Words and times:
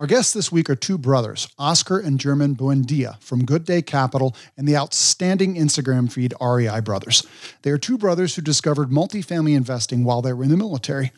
Our 0.00 0.06
guests 0.06 0.32
this 0.32 0.52
week 0.52 0.70
are 0.70 0.76
two 0.76 0.96
brothers, 0.96 1.48
Oscar 1.58 1.98
and 1.98 2.20
German 2.20 2.54
Buendia 2.54 3.20
from 3.20 3.44
Good 3.44 3.64
Day 3.64 3.82
Capital 3.82 4.32
and 4.56 4.68
the 4.68 4.76
outstanding 4.76 5.56
Instagram 5.56 6.10
feed 6.12 6.34
REI 6.40 6.78
Brothers. 6.82 7.26
They 7.62 7.72
are 7.72 7.78
two 7.78 7.98
brothers 7.98 8.36
who 8.36 8.42
discovered 8.42 8.90
multifamily 8.90 9.56
investing 9.56 10.04
while 10.04 10.22
they 10.22 10.32
were 10.32 10.44
in 10.44 10.50
the 10.50 10.56
military. 10.56 11.10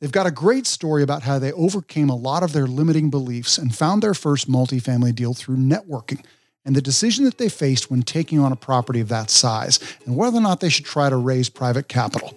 They've 0.00 0.10
got 0.10 0.26
a 0.26 0.32
great 0.32 0.66
story 0.66 1.04
about 1.04 1.22
how 1.22 1.38
they 1.38 1.52
overcame 1.52 2.08
a 2.08 2.16
lot 2.16 2.42
of 2.42 2.52
their 2.52 2.66
limiting 2.66 3.10
beliefs 3.10 3.58
and 3.58 3.72
found 3.72 4.02
their 4.02 4.12
first 4.12 4.50
multifamily 4.50 5.14
deal 5.14 5.32
through 5.32 5.58
networking 5.58 6.24
and 6.64 6.74
the 6.74 6.82
decision 6.82 7.26
that 7.26 7.38
they 7.38 7.48
faced 7.48 7.92
when 7.92 8.02
taking 8.02 8.40
on 8.40 8.50
a 8.50 8.56
property 8.56 8.98
of 8.98 9.08
that 9.08 9.30
size 9.30 9.78
and 10.04 10.16
whether 10.16 10.38
or 10.38 10.40
not 10.40 10.58
they 10.58 10.68
should 10.68 10.84
try 10.84 11.08
to 11.08 11.16
raise 11.16 11.48
private 11.48 11.86
capital. 11.86 12.36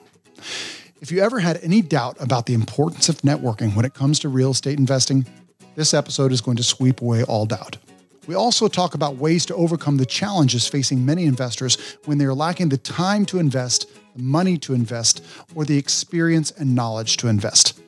If 1.01 1.11
you 1.11 1.21
ever 1.21 1.39
had 1.39 1.57
any 1.63 1.81
doubt 1.81 2.17
about 2.19 2.45
the 2.45 2.53
importance 2.53 3.09
of 3.09 3.21
networking 3.21 3.75
when 3.75 3.85
it 3.85 3.95
comes 3.95 4.19
to 4.19 4.29
real 4.29 4.51
estate 4.51 4.77
investing, 4.77 5.25
this 5.80 5.93
episode 5.93 6.34
is 6.34 6.41
going 6.41 6.57
to 6.57 6.64
sweep 6.64 7.00
away 7.02 7.23
all 7.23 7.46
doubt. 7.46 7.78
We 8.28 8.36
also 8.36 8.68
talk 8.68 8.96
about 8.96 9.15
ways 9.15 9.46
to 9.46 9.56
overcome 9.56 9.96
the 9.96 10.06
challenges 10.06 10.68
facing 10.68 11.06
many 11.06 11.24
investors 11.24 11.78
when 12.04 12.18
they 12.18 12.25
are 12.25 12.33
lacking 12.33 12.68
the 12.68 12.78
time 12.78 13.25
to 13.28 13.39
invest, 13.39 13.89
the 14.14 14.21
money 14.21 14.57
to 14.57 14.73
invest, 14.73 15.23
or 15.56 15.64
the 15.64 15.78
experience 15.78 16.51
and 16.51 16.75
knowledge 16.75 17.15
to 17.18 17.29
invest. 17.29 17.79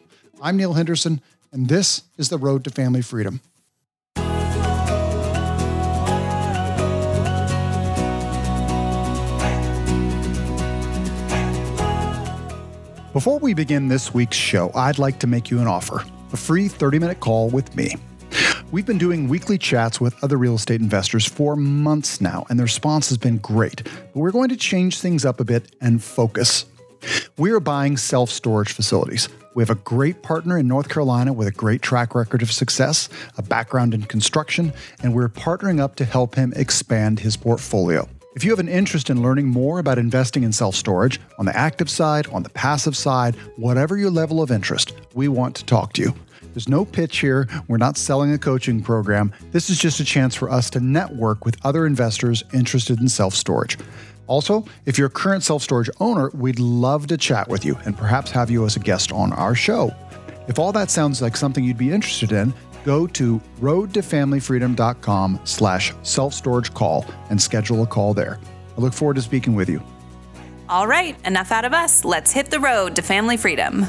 I'm 0.42 0.56
Neil 0.56 0.72
Henderson, 0.72 1.20
and 1.52 1.68
this 1.68 2.04
is 2.18 2.30
The 2.30 2.38
Road 2.38 2.64
to 2.64 2.70
Family 2.70 3.02
Freedom. 3.02 3.42
Before 13.12 13.40
we 13.40 13.54
begin 13.54 13.90
this 13.90 14.14
week's 14.14 14.38
show, 14.38 14.72
I'd 14.74 14.98
like 14.98 15.20
to 15.20 15.28
make 15.28 15.52
you 15.52 15.60
an 15.60 15.68
offer 15.68 16.06
a 16.34 16.38
free 16.38 16.68
30 16.68 17.00
minute 17.00 17.20
call 17.20 17.50
with 17.50 17.76
me. 17.76 17.96
We've 18.72 18.86
been 18.86 18.98
doing 18.98 19.28
weekly 19.28 19.58
chats 19.58 20.00
with 20.00 20.24
other 20.24 20.38
real 20.38 20.56
estate 20.56 20.80
investors 20.80 21.26
for 21.26 21.56
months 21.56 22.22
now, 22.22 22.46
and 22.50 22.58
the 22.58 22.64
response 22.64 23.10
has 23.10 23.18
been 23.18 23.38
great. 23.40 23.84
But 23.84 24.16
we're 24.16 24.32
going 24.32 24.50
to 24.50 24.56
change 24.56 25.00
things 25.00 25.26
up 25.26 25.40
a 25.42 25.44
bit 25.44 25.76
and 25.82 26.02
focus. 26.02 26.66
We 27.38 27.52
are 27.52 27.60
buying 27.60 27.98
self 27.98 28.30
storage 28.30 28.72
facilities. 28.72 29.28
We 29.54 29.62
have 29.62 29.70
a 29.70 29.76
great 29.76 30.24
partner 30.24 30.58
in 30.58 30.68
North 30.68 30.88
Carolina 30.88 31.34
with 31.34 31.48
a 31.48 31.52
great 31.52 31.82
track 31.82 32.16
record 32.16 32.42
of 32.42 32.52
success, 32.52 33.10
a 33.38 33.42
background 33.42 33.94
in 33.94 34.04
construction, 34.04 34.72
and 35.04 35.14
we're 35.14 35.28
partnering 35.28 35.82
up 35.82 35.96
to 35.96 36.06
help 36.06 36.36
him 36.36 36.54
expand 36.56 37.20
his 37.20 37.36
portfolio. 37.36 38.08
If 38.34 38.46
you 38.46 38.52
have 38.52 38.60
an 38.60 38.70
interest 38.70 39.10
in 39.10 39.22
learning 39.22 39.48
more 39.48 39.80
about 39.80 39.98
investing 39.98 40.44
in 40.44 40.54
self 40.54 40.74
storage, 40.74 41.20
on 41.38 41.46
the 41.46 41.56
active 41.56 41.90
side, 41.90 42.28
on 42.28 42.44
the 42.44 42.50
passive 42.50 42.96
side, 42.96 43.36
whatever 43.58 43.98
your 43.98 44.10
level 44.10 44.42
of 44.42 44.52
interest, 44.52 44.94
we 45.14 45.28
want 45.28 45.54
to 45.58 45.66
talk 45.66 45.92
to 45.94 46.02
you. 46.02 46.14
There's 46.54 46.70
no 46.70 46.86
pitch 46.86 47.20
here. 47.20 47.50
We're 47.68 47.76
not 47.76 47.98
selling 47.98 48.32
a 48.32 48.38
coaching 48.38 48.82
program. 48.82 49.34
This 49.52 49.70
is 49.70 49.78
just 49.78 50.00
a 50.00 50.06
chance 50.06 50.34
for 50.34 50.50
us 50.50 50.70
to 50.72 50.80
network 50.80 51.44
with 51.44 51.58
other 51.66 51.86
investors 51.86 52.42
interested 52.54 53.02
in 53.02 53.10
self 53.10 53.34
storage. 53.34 53.78
Also, 54.28 54.64
if 54.86 54.98
you're 54.98 55.08
a 55.08 55.10
current 55.10 55.44
self 55.44 55.62
storage 55.62 55.90
owner, 56.00 56.30
we'd 56.34 56.60
love 56.60 57.08
to 57.08 57.18
chat 57.18 57.50
with 57.50 57.66
you 57.66 57.78
and 57.84 57.98
perhaps 57.98 58.32
have 58.32 58.50
you 58.50 58.66
as 58.66 58.78
a 58.78 58.80
guest 58.80 59.12
on 59.12 59.34
our 59.34 59.56
show. 59.56 59.94
If 60.48 60.58
all 60.58 60.72
that 60.72 60.90
sounds 60.90 61.22
like 61.22 61.36
something 61.36 61.66
you'd 61.66 61.78
be 61.78 61.92
interested 61.92 62.32
in, 62.32 62.54
go 62.84 63.08
to 63.08 63.42
roadtofamilyfreedom.com 63.60 65.40
slash 65.44 65.94
self-storage 66.04 66.74
call 66.74 67.06
and 67.30 67.42
schedule 67.42 67.84
a 67.84 67.88
call 67.88 68.14
there. 68.14 68.40
I 68.78 68.82
look 68.82 68.94
forward 68.94 69.16
to 69.16 69.22
speaking 69.22 69.56
with 69.56 69.70
you. 69.70 69.82
All 70.70 70.88
right, 70.88 71.18
enough 71.26 71.52
out 71.52 71.66
of 71.66 71.74
us. 71.74 72.06
Let's 72.06 72.32
hit 72.32 72.50
the 72.50 72.60
road 72.60 72.96
to 72.96 73.02
family 73.02 73.38
freedom. 73.38 73.86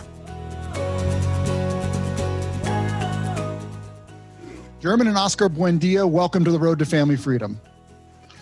German 4.81 5.07
and 5.07 5.17
Oscar 5.17 5.49
Buendia, 5.49 6.11
welcome 6.11 6.45
to 6.45 6.51
the 6.51 6.59
Road 6.59 6.81
to 6.81 6.85
Family 6.85 7.15
Freedom. 7.15 7.61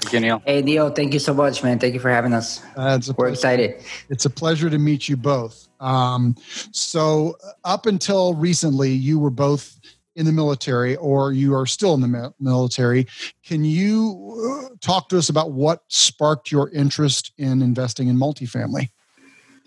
Thank 0.01 0.15
you, 0.15 0.21
Neil. 0.21 0.43
Hey, 0.47 0.62
Neil, 0.62 0.89
thank 0.89 1.12
you 1.12 1.19
so 1.19 1.34
much, 1.34 1.62
man. 1.62 1.78
Thank 1.78 1.93
you 1.93 2.01
for 2.01 2.09
having 2.09 2.33
us. 2.33 2.62
Uh, 2.77 2.98
We're 3.19 3.28
excited. 3.28 3.82
It's 4.09 4.25
a 4.25 4.31
pleasure 4.31 4.71
to 4.71 4.78
meet 4.78 5.06
you 5.06 5.19
both. 5.19 5.69
Um, 5.81 6.34
so, 6.72 7.37
up 7.65 7.84
until 7.84 8.32
recently, 8.32 8.91
you 8.91 9.19
were 9.19 9.28
both 9.28 9.78
in 10.20 10.26
the 10.26 10.32
military 10.32 10.97
or 10.97 11.32
you 11.32 11.54
are 11.54 11.66
still 11.66 11.94
in 11.94 12.03
the 12.03 12.32
military. 12.38 13.06
Can 13.44 13.64
you 13.64 14.69
uh, 14.70 14.76
talk 14.81 15.08
to 15.08 15.19
us 15.19 15.31
about 15.31 15.53
what 15.53 15.82
sparked 15.88 16.53
your 16.53 16.69
interest 16.70 17.32
in 17.38 17.62
investing 17.62 18.08
in 18.08 18.16
multifamily? 18.16 18.91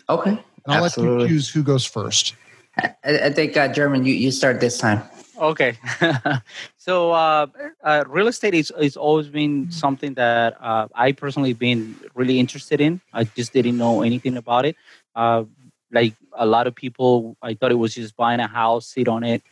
Okay. 0.08 0.30
And 0.30 0.40
I'll 0.68 0.84
Absolutely. 0.84 1.24
let 1.24 1.30
you 1.30 1.36
choose 1.36 1.50
who 1.50 1.64
goes 1.64 1.84
first. 1.84 2.34
I, 2.78 2.94
I 3.04 3.30
think, 3.30 3.56
uh, 3.56 3.68
German, 3.68 4.04
you, 4.06 4.14
you 4.14 4.30
start 4.30 4.60
this 4.60 4.78
time. 4.78 5.02
Okay. 5.36 5.76
so, 6.76 7.10
uh, 7.10 7.48
uh, 7.82 8.04
real 8.06 8.28
estate 8.28 8.54
is, 8.54 8.72
is 8.78 8.96
always 8.96 9.26
been 9.26 9.70
something 9.72 10.14
that 10.14 10.56
uh, 10.60 10.86
I 10.94 11.10
personally 11.10 11.52
been 11.52 11.96
really 12.14 12.38
interested 12.38 12.80
in. 12.80 13.00
I 13.12 13.24
just 13.24 13.52
didn't 13.52 13.76
know 13.76 14.02
anything 14.02 14.36
about 14.36 14.66
it. 14.66 14.76
Uh, 15.16 15.44
like 15.90 16.14
a 16.32 16.46
lot 16.46 16.68
of 16.68 16.74
people, 16.74 17.36
I 17.42 17.54
thought 17.54 17.72
it 17.72 17.78
was 17.78 17.94
just 17.94 18.16
buying 18.16 18.40
a 18.40 18.46
house, 18.46 18.86
sit 18.86 19.08
on 19.08 19.24
it, 19.24 19.42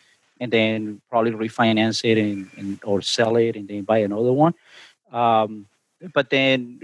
and 0.43 0.51
then 0.51 1.01
probably 1.09 1.31
refinance 1.31 2.05
it 2.05 2.19
and, 2.19 2.51
and 2.57 2.81
or 2.83 3.01
sell 3.01 3.37
it 3.37 3.55
and 3.55 3.69
then 3.69 3.85
buy 3.85 3.99
another 3.99 4.33
one. 4.33 4.55
Um, 5.13 5.69
but 6.13 6.31
then 6.31 6.81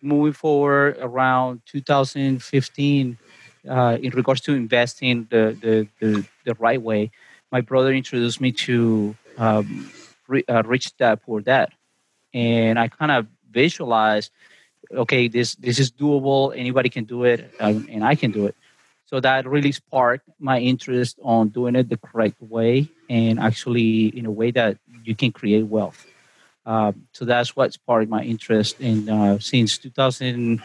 moving 0.00 0.32
forward 0.32 0.96
around 0.98 1.60
2015, 1.66 3.18
uh, 3.68 3.98
in 4.00 4.10
regards 4.12 4.40
to 4.40 4.54
investing 4.54 5.26
the, 5.30 5.54
the, 5.60 5.86
the, 6.00 6.26
the, 6.46 6.54
right 6.54 6.80
way, 6.80 7.10
my 7.52 7.60
brother 7.60 7.92
introduced 7.92 8.40
me 8.40 8.52
to 8.52 9.14
um, 9.36 9.90
uh, 10.48 10.62
Rich 10.64 10.96
Dad 10.96 11.20
Poor 11.22 11.42
Dad. 11.42 11.68
And 12.32 12.78
I 12.78 12.88
kind 12.88 13.12
of 13.12 13.26
visualized, 13.50 14.30
okay, 14.94 15.28
this, 15.28 15.56
this 15.56 15.78
is 15.78 15.92
doable. 15.92 16.56
Anybody 16.56 16.88
can 16.88 17.04
do 17.04 17.24
it, 17.24 17.52
um, 17.60 17.86
and 17.90 18.02
I 18.02 18.14
can 18.14 18.30
do 18.30 18.46
it. 18.46 18.56
So 19.06 19.20
that 19.20 19.46
really 19.46 19.72
sparked 19.72 20.28
my 20.40 20.58
interest 20.58 21.18
on 21.22 21.48
doing 21.48 21.76
it 21.76 21.88
the 21.88 21.96
correct 21.96 22.42
way 22.42 22.88
and 23.08 23.38
actually 23.38 24.08
in 24.08 24.26
a 24.26 24.30
way 24.30 24.50
that 24.50 24.78
you 25.04 25.14
can 25.14 25.30
create 25.30 25.62
wealth. 25.62 26.04
Um, 26.66 27.06
so 27.12 27.24
that's 27.24 27.54
what 27.54 27.72
sparked 27.72 28.10
my 28.10 28.22
interest 28.22 28.80
in 28.80 29.08
uh, 29.08 29.38
since 29.38 29.78
2000. 29.78 30.60
I 30.60 30.64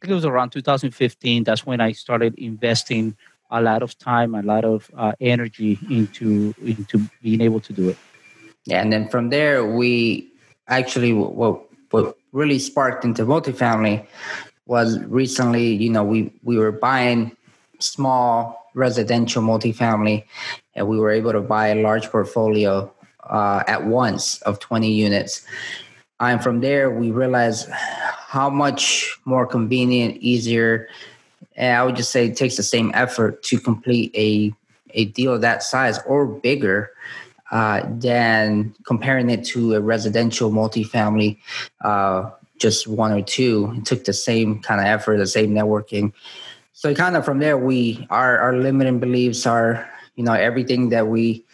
think 0.00 0.10
it 0.10 0.14
was 0.14 0.26
around 0.26 0.50
2015. 0.50 1.44
That's 1.44 1.64
when 1.64 1.80
I 1.80 1.92
started 1.92 2.34
investing 2.34 3.16
a 3.50 3.62
lot 3.62 3.82
of 3.82 3.98
time, 3.98 4.34
a 4.34 4.42
lot 4.42 4.66
of 4.66 4.90
uh, 4.94 5.12
energy 5.20 5.78
into 5.90 6.54
into 6.62 7.00
being 7.22 7.40
able 7.40 7.60
to 7.60 7.72
do 7.72 7.88
it. 7.88 7.96
Yeah, 8.66 8.82
and 8.82 8.92
then 8.92 9.08
from 9.08 9.30
there, 9.30 9.64
we 9.64 10.30
actually 10.68 11.14
what 11.14 11.62
what 11.90 12.18
really 12.32 12.58
sparked 12.58 13.06
into 13.06 13.24
multifamily 13.24 14.06
was 14.66 14.98
recently. 15.04 15.72
You 15.72 15.88
know, 15.88 16.04
we 16.04 16.30
we 16.42 16.58
were 16.58 16.72
buying 16.72 17.34
small 17.78 18.70
residential 18.74 19.42
multifamily, 19.42 20.24
and 20.74 20.88
we 20.88 20.98
were 20.98 21.10
able 21.10 21.32
to 21.32 21.40
buy 21.40 21.68
a 21.68 21.82
large 21.82 22.08
portfolio 22.10 22.92
uh, 23.28 23.62
at 23.66 23.86
once 23.86 24.40
of 24.42 24.58
20 24.60 24.90
units. 24.90 25.46
And 26.20 26.42
from 26.42 26.60
there, 26.60 26.90
we 26.90 27.10
realized 27.10 27.68
how 27.70 28.50
much 28.50 29.16
more 29.24 29.46
convenient, 29.46 30.16
easier, 30.16 30.88
and 31.56 31.76
I 31.76 31.84
would 31.84 31.96
just 31.96 32.10
say 32.10 32.26
it 32.26 32.36
takes 32.36 32.56
the 32.56 32.62
same 32.62 32.90
effort 32.94 33.42
to 33.44 33.58
complete 33.58 34.12
a 34.14 34.52
a 34.92 35.06
deal 35.06 35.38
that 35.38 35.62
size 35.62 35.98
or 36.06 36.26
bigger 36.26 36.90
uh, 37.50 37.82
than 37.88 38.74
comparing 38.84 39.30
it 39.30 39.44
to 39.44 39.74
a 39.74 39.80
residential 39.80 40.50
multifamily, 40.50 41.38
uh, 41.82 42.30
just 42.58 42.86
one 42.86 43.12
or 43.12 43.22
two. 43.22 43.72
It 43.76 43.84
took 43.84 44.04
the 44.04 44.12
same 44.12 44.60
kind 44.60 44.80
of 44.80 44.86
effort, 44.86 45.18
the 45.18 45.26
same 45.26 45.50
networking 45.50 46.12
so 46.78 46.94
kind 46.94 47.16
of 47.16 47.24
from 47.24 47.40
there 47.40 47.58
we 47.58 48.06
our 48.08 48.38
our 48.38 48.56
limiting 48.56 49.00
beliefs 49.00 49.46
are 49.46 49.90
you 50.14 50.22
know 50.22 50.32
everything 50.32 50.90
that 50.90 51.08
we 51.08 51.44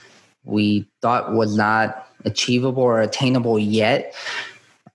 we 0.45 0.87
thought 1.01 1.33
was 1.33 1.57
not 1.57 2.07
achievable 2.27 2.83
or 2.83 3.01
attainable 3.01 3.59
yet. 3.59 4.15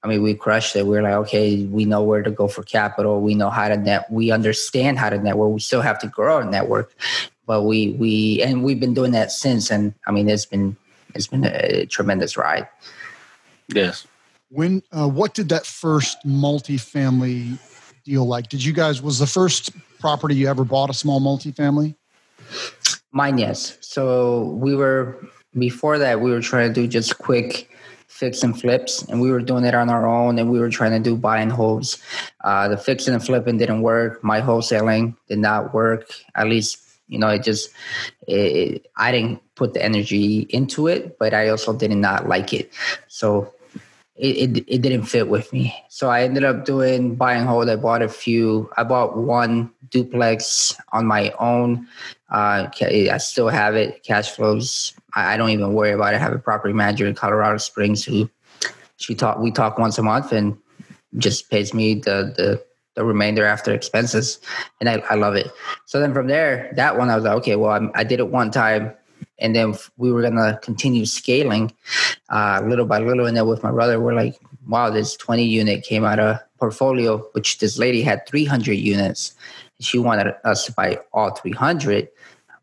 I 0.03 0.07
mean 0.07 0.21
we 0.21 0.35
crushed 0.35 0.75
it. 0.75 0.85
We 0.85 0.99
are 0.99 1.01
like 1.01 1.13
okay 1.25 1.63
we 1.65 1.83
know 1.85 2.03
where 2.03 2.21
to 2.21 2.29
go 2.29 2.47
for 2.47 2.61
capital. 2.61 3.21
We 3.21 3.33
know 3.33 3.49
how 3.49 3.69
to 3.69 3.77
net 3.77 4.11
we 4.11 4.29
understand 4.29 4.99
how 4.99 5.09
to 5.09 5.17
network. 5.17 5.51
We 5.51 5.61
still 5.61 5.81
have 5.81 5.97
to 6.01 6.07
grow 6.07 6.35
our 6.35 6.45
network 6.45 6.93
but 7.47 7.63
we 7.63 7.93
we 7.93 8.43
and 8.43 8.63
we've 8.63 8.79
been 8.79 8.93
doing 8.93 9.13
that 9.13 9.31
since. 9.31 9.71
And 9.71 9.95
i 10.05 10.11
mean 10.11 10.29
it's 10.29 10.45
been 10.45 10.77
it's 11.15 11.25
been 11.25 11.43
a 11.43 11.87
tremendous 11.87 12.37
ride. 12.37 12.67
Yes. 13.73 14.05
When 14.49 14.83
uh, 14.91 15.09
what 15.09 15.33
did 15.33 15.49
that 15.49 15.65
first 15.65 16.19
multifamily 16.23 17.57
deal 18.03 18.25
like 18.25 18.49
did 18.49 18.63
you 18.63 18.73
guys 18.73 19.01
was 19.01 19.19
the 19.19 19.27
first 19.27 19.71
property 19.99 20.35
you 20.35 20.47
ever 20.47 20.63
bought 20.63 20.89
a 20.89 20.93
small 20.93 21.19
multifamily? 21.19 21.95
Mine, 23.11 23.37
yes. 23.37 23.77
So 23.81 24.43
we 24.61 24.75
were 24.75 25.17
before 25.57 25.97
that 25.97 26.21
we 26.21 26.31
were 26.31 26.41
trying 26.41 26.73
to 26.73 26.81
do 26.81 26.87
just 26.87 27.17
quick 27.17 27.69
fix 28.07 28.43
and 28.43 28.59
flips, 28.59 29.03
and 29.03 29.21
we 29.21 29.31
were 29.31 29.39
doing 29.39 29.63
it 29.63 29.73
on 29.73 29.89
our 29.89 30.05
own, 30.05 30.37
and 30.39 30.51
we 30.51 30.59
were 30.59 30.69
trying 30.69 30.91
to 30.91 30.99
do 30.99 31.15
buy 31.15 31.39
and 31.39 31.51
holds. 31.51 32.01
Uh, 32.43 32.67
the 32.67 32.75
fixing 32.77 33.13
and 33.13 33.23
flipping 33.23 33.57
didn't 33.57 33.81
work. 33.81 34.21
My 34.23 34.41
wholesaling 34.41 35.15
did 35.27 35.39
not 35.39 35.73
work, 35.73 36.11
at 36.35 36.47
least 36.47 36.85
You 37.09 37.17
know, 37.17 37.27
it 37.29 37.43
just 37.43 37.69
it, 38.27 38.85
I 38.95 39.11
didn't 39.11 39.41
put 39.55 39.73
the 39.73 39.83
energy 39.83 40.45
into 40.49 40.87
it, 40.87 41.17
but 41.17 41.33
I 41.33 41.49
also 41.49 41.73
did 41.73 41.91
not 41.91 42.27
like 42.27 42.53
it. 42.53 42.71
So 43.07 43.51
it, 44.19 44.57
it, 44.57 44.65
it 44.67 44.81
didn't 44.81 45.03
fit 45.03 45.29
with 45.29 45.51
me. 45.53 45.73
So 45.87 46.09
I 46.09 46.23
ended 46.23 46.43
up 46.43 46.65
doing 46.65 47.15
buying 47.15 47.45
hold. 47.45 47.69
I 47.69 47.77
bought 47.77 48.01
a 48.01 48.09
few. 48.09 48.69
I 48.75 48.83
bought 48.83 49.17
one 49.17 49.71
duplex 49.89 50.75
on 50.91 51.05
my 51.05 51.31
own. 51.39 51.87
Uh, 52.29 52.67
I 52.81 53.17
still 53.17 53.47
have 53.47 53.75
it. 53.75 54.03
Cash 54.03 54.31
flows. 54.31 54.93
I, 55.15 55.33
I 55.33 55.37
don't 55.37 55.51
even 55.51 55.73
worry 55.73 55.91
about 55.91 56.13
it. 56.13 56.17
I 56.17 56.19
have 56.19 56.33
a 56.33 56.39
property 56.39 56.73
manager 56.73 57.07
in 57.07 57.15
Colorado 57.15 57.57
Springs 57.57 58.03
who 58.03 58.29
she 58.97 59.15
talk. 59.15 59.39
We 59.39 59.51
talk 59.51 59.79
once 59.79 59.97
a 59.97 60.03
month 60.03 60.33
and 60.33 60.57
just 61.17 61.49
pays 61.49 61.73
me 61.73 61.95
the 61.95 62.33
the 62.35 62.63
the 62.95 63.05
remainder 63.05 63.45
after 63.45 63.73
expenses, 63.73 64.39
and 64.81 64.89
I, 64.89 64.97
I 65.09 65.15
love 65.15 65.35
it. 65.35 65.49
So 65.85 66.01
then 66.01 66.13
from 66.13 66.27
there, 66.27 66.73
that 66.75 66.97
one 66.97 67.09
I 67.09 67.15
was 67.15 67.23
like, 67.23 67.37
okay, 67.37 67.55
well, 67.55 67.71
I'm, 67.71 67.91
i 67.95 68.03
did 68.03 68.19
it 68.19 68.27
one 68.27 68.51
time 68.51 68.93
and 69.39 69.55
then 69.55 69.75
we 69.97 70.11
were 70.11 70.21
gonna 70.21 70.59
continue 70.61 71.05
scaling 71.05 71.73
uh, 72.29 72.61
little 72.65 72.85
by 72.85 72.99
little. 72.99 73.25
And 73.25 73.35
then 73.35 73.47
with 73.47 73.63
my 73.63 73.71
brother, 73.71 73.99
we're 73.99 74.13
like, 74.13 74.39
wow, 74.67 74.89
this 74.89 75.15
20 75.15 75.43
unit 75.43 75.83
came 75.83 76.03
out 76.03 76.19
of 76.19 76.37
portfolio, 76.59 77.17
which 77.33 77.59
this 77.59 77.77
lady 77.77 78.01
had 78.01 78.27
300 78.27 78.73
units. 78.73 79.33
She 79.79 79.97
wanted 79.97 80.35
us 80.43 80.65
to 80.65 80.73
buy 80.73 80.99
all 81.13 81.31
300, 81.31 82.09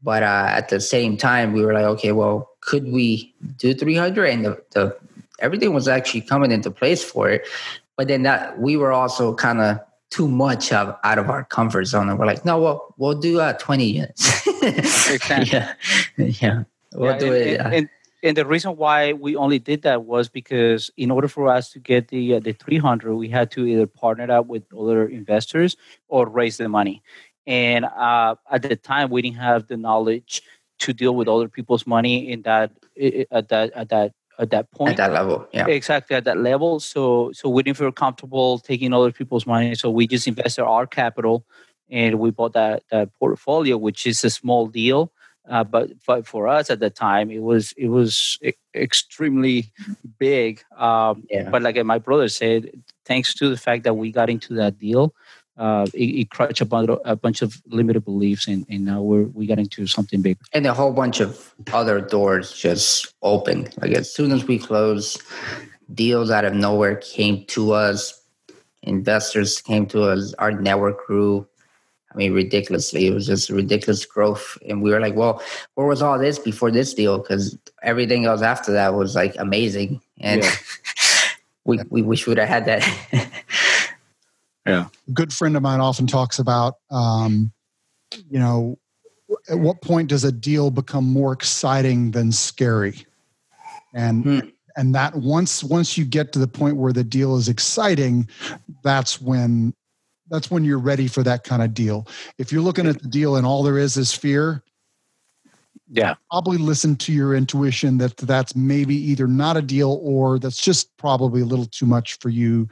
but 0.02 0.22
uh, 0.22 0.46
at 0.50 0.68
the 0.68 0.80
same 0.80 1.16
time, 1.16 1.52
we 1.52 1.64
were 1.64 1.72
like, 1.72 1.84
okay, 1.84 2.12
well, 2.12 2.50
could 2.60 2.92
we 2.92 3.34
do 3.56 3.74
300? 3.74 4.26
And 4.26 4.44
the, 4.44 4.62
the 4.70 4.96
everything 5.40 5.72
was 5.72 5.88
actually 5.88 6.20
coming 6.20 6.52
into 6.52 6.70
place 6.70 7.02
for 7.02 7.28
it. 7.30 7.46
But 7.96 8.08
then 8.08 8.22
that 8.24 8.58
we 8.60 8.76
were 8.76 8.92
also 8.92 9.34
kind 9.34 9.60
of 9.60 9.80
too 10.10 10.28
much 10.28 10.72
of 10.72 10.96
out 11.04 11.18
of 11.18 11.28
our 11.30 11.44
comfort 11.44 11.84
zone. 11.84 12.08
And 12.08 12.18
we're 12.18 12.26
like, 12.26 12.44
no, 12.44 12.58
well, 12.58 12.94
we'll 12.96 13.18
do 13.18 13.40
uh, 13.40 13.54
20 13.54 13.84
units. 13.84 14.46
yeah. 15.52 15.74
Yeah. 16.16 16.64
We'll 16.94 17.12
yeah, 17.12 17.18
do 17.18 17.26
and, 17.26 17.34
it. 17.34 17.60
And, 17.60 17.74
and, 17.74 17.88
and, 18.22 18.36
the 18.36 18.46
reason 18.46 18.76
why 18.76 19.12
we 19.12 19.36
only 19.36 19.58
did 19.58 19.82
that 19.82 20.04
was 20.04 20.28
because 20.28 20.90
in 20.96 21.10
order 21.10 21.28
for 21.28 21.48
us 21.48 21.70
to 21.72 21.78
get 21.78 22.08
the 22.08 22.34
uh, 22.34 22.40
the 22.40 22.52
300, 22.52 23.14
we 23.14 23.28
had 23.28 23.50
to 23.52 23.66
either 23.66 23.86
partner 23.86 24.30
up 24.30 24.46
with 24.46 24.62
other 24.72 25.06
investors 25.06 25.76
or 26.08 26.28
raise 26.28 26.56
the 26.56 26.68
money. 26.68 27.02
And 27.46 27.84
uh, 27.84 28.36
at 28.50 28.62
the 28.62 28.76
time, 28.76 29.10
we 29.10 29.22
didn't 29.22 29.36
have 29.36 29.68
the 29.68 29.76
knowledge 29.76 30.42
to 30.78 30.92
deal 30.92 31.14
with 31.14 31.28
other 31.28 31.48
people's 31.48 31.86
money 31.86 32.30
in 32.30 32.42
that 32.42 32.72
at 33.30 33.48
that 33.48 33.72
at 33.74 33.88
that 33.90 34.12
at 34.38 34.50
that 34.50 34.70
point. 34.70 34.92
At 34.92 34.96
that 34.96 35.12
level 35.12 35.46
yeah. 35.52 35.66
Exactly 35.66 36.16
at 36.16 36.24
that 36.24 36.38
level. 36.38 36.80
So 36.80 37.30
so 37.32 37.48
we 37.48 37.62
didn't 37.62 37.76
feel 37.76 37.92
comfortable 37.92 38.58
taking 38.58 38.92
other 38.92 39.12
people's 39.12 39.46
money. 39.46 39.74
So 39.74 39.90
we 39.90 40.06
just 40.06 40.26
invested 40.26 40.64
our 40.64 40.86
capital 40.86 41.44
and 41.90 42.18
we 42.18 42.30
bought 42.30 42.52
that 42.54 42.82
that 42.90 43.12
portfolio 43.18 43.76
which 43.76 44.06
is 44.06 44.22
a 44.24 44.30
small 44.30 44.66
deal. 44.66 45.12
Uh, 45.48 45.62
but 45.62 45.90
but 46.06 46.26
for 46.26 46.48
us 46.48 46.70
at 46.70 46.80
the 46.80 46.90
time 46.90 47.30
it 47.30 47.42
was 47.42 47.72
it 47.76 47.88
was 47.88 48.38
extremely 48.74 49.72
big. 50.18 50.62
Um, 50.76 51.24
yeah. 51.30 51.48
but 51.50 51.62
like 51.62 51.82
my 51.84 51.98
brother 51.98 52.28
said 52.28 52.70
thanks 53.04 53.34
to 53.34 53.48
the 53.48 53.56
fact 53.56 53.84
that 53.84 53.94
we 53.94 54.10
got 54.10 54.28
into 54.28 54.54
that 54.54 54.78
deal 54.78 55.14
uh, 55.56 55.86
it, 55.94 56.04
it 56.04 56.30
crushed 56.30 56.60
a 56.60 56.64
bunch, 56.64 56.88
of, 56.88 57.00
a 57.04 57.16
bunch 57.16 57.42
of 57.42 57.62
limited 57.66 58.04
beliefs, 58.04 58.46
and, 58.46 58.66
and 58.68 58.84
now 58.84 59.00
we're 59.00 59.24
we 59.24 59.46
got 59.46 59.58
into 59.58 59.86
something 59.86 60.20
big. 60.20 60.38
And 60.52 60.66
a 60.66 60.74
whole 60.74 60.92
bunch 60.92 61.20
of 61.20 61.54
other 61.72 62.00
doors 62.00 62.52
just 62.52 63.14
opened. 63.22 63.74
Like 63.80 63.92
as 63.92 64.12
soon 64.12 64.32
as 64.32 64.44
we 64.44 64.58
closed, 64.58 65.22
deals 65.94 66.30
out 66.30 66.44
of 66.44 66.54
nowhere 66.54 66.96
came 66.96 67.44
to 67.46 67.72
us. 67.72 68.20
Investors 68.82 69.60
came 69.62 69.86
to 69.86 70.02
us. 70.02 70.34
Our 70.34 70.52
network 70.52 71.06
grew. 71.06 71.46
I 72.12 72.16
mean, 72.16 72.34
ridiculously. 72.34 73.06
It 73.06 73.14
was 73.14 73.26
just 73.26 73.50
ridiculous 73.50 74.04
growth, 74.04 74.58
and 74.68 74.82
we 74.82 74.90
were 74.90 75.00
like, 75.00 75.16
"Well, 75.16 75.42
where 75.74 75.86
was 75.86 76.02
all 76.02 76.18
this 76.18 76.38
before 76.38 76.70
this 76.70 76.92
deal?" 76.92 77.18
Because 77.18 77.58
everything 77.82 78.26
else 78.26 78.42
after 78.42 78.72
that 78.72 78.94
was 78.94 79.14
like 79.14 79.34
amazing, 79.38 80.00
and 80.20 80.42
yeah. 80.42 80.54
we 81.64 81.80
we 81.88 82.02
wish 82.02 82.26
we'd 82.26 82.38
have 82.38 82.48
had 82.48 82.66
that. 82.66 83.32
Yeah. 84.66 84.86
A 85.08 85.10
good 85.12 85.32
friend 85.32 85.56
of 85.56 85.62
mine 85.62 85.80
often 85.80 86.06
talks 86.06 86.38
about, 86.38 86.74
um, 86.90 87.52
you 88.28 88.38
know, 88.38 88.78
at 89.48 89.58
what 89.58 89.80
point 89.80 90.08
does 90.08 90.24
a 90.24 90.32
deal 90.32 90.70
become 90.70 91.04
more 91.04 91.32
exciting 91.32 92.10
than 92.10 92.32
scary? 92.32 93.06
And 93.94 94.24
hmm. 94.24 94.38
and 94.76 94.94
that 94.94 95.14
once 95.14 95.62
once 95.64 95.96
you 95.96 96.04
get 96.04 96.32
to 96.32 96.38
the 96.38 96.48
point 96.48 96.76
where 96.76 96.92
the 96.92 97.04
deal 97.04 97.36
is 97.36 97.48
exciting, 97.48 98.28
that's 98.82 99.20
when 99.20 99.72
that's 100.28 100.50
when 100.50 100.64
you're 100.64 100.78
ready 100.78 101.06
for 101.06 101.22
that 101.22 101.44
kind 101.44 101.62
of 101.62 101.72
deal. 101.72 102.06
If 102.38 102.50
you're 102.52 102.62
looking 102.62 102.86
at 102.86 103.00
the 103.00 103.08
deal 103.08 103.36
and 103.36 103.46
all 103.46 103.62
there 103.62 103.78
is 103.78 103.96
is 103.96 104.12
fear, 104.12 104.62
yeah, 105.88 106.14
probably 106.30 106.58
listen 106.58 106.96
to 106.96 107.12
your 107.12 107.34
intuition 107.34 107.98
that 107.98 108.16
that's 108.16 108.56
maybe 108.56 108.94
either 108.94 109.26
not 109.28 109.56
a 109.56 109.62
deal 109.62 110.00
or 110.02 110.38
that's 110.38 110.60
just 110.60 110.94
probably 110.96 111.40
a 111.40 111.46
little 111.46 111.66
too 111.66 111.86
much 111.86 112.18
for 112.18 112.28
you 112.28 112.68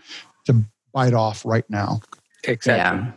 to 0.46 0.64
bite 0.94 1.12
off 1.12 1.44
right 1.44 1.68
now. 1.68 2.00
Exactly. 2.44 2.78
Yeah. 2.78 3.12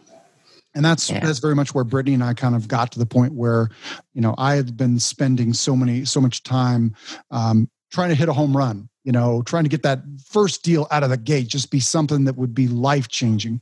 And 0.75 0.83
that's 0.83 1.09
yeah. 1.09 1.21
that's 1.21 1.39
very 1.39 1.55
much 1.55 1.73
where 1.73 1.83
Brittany 1.83 2.13
and 2.13 2.23
I 2.23 2.33
kind 2.33 2.55
of 2.55 2.67
got 2.67 2.91
to 2.91 2.99
the 2.99 3.05
point 3.05 3.33
where, 3.33 3.69
you 4.13 4.21
know, 4.21 4.35
I 4.37 4.55
had 4.55 4.75
been 4.75 4.99
spending 4.99 5.53
so 5.53 5.75
many 5.75 6.03
so 6.05 6.19
much 6.19 6.43
time 6.43 6.93
um, 7.31 7.69
trying 7.91 8.09
to 8.09 8.15
hit 8.15 8.29
a 8.29 8.33
home 8.33 8.55
run, 8.55 8.89
you 9.03 9.11
know, 9.11 9.41
trying 9.43 9.63
to 9.63 9.69
get 9.69 9.83
that 9.83 10.01
first 10.29 10.63
deal 10.63 10.87
out 10.91 11.03
of 11.03 11.09
the 11.09 11.17
gate, 11.17 11.47
just 11.47 11.71
be 11.71 11.79
something 11.79 12.25
that 12.25 12.35
would 12.35 12.53
be 12.53 12.67
life 12.67 13.07
changing. 13.07 13.61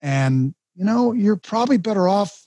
And 0.00 0.54
you 0.74 0.84
know, 0.84 1.12
you're 1.12 1.36
probably 1.36 1.76
better 1.76 2.08
off 2.08 2.46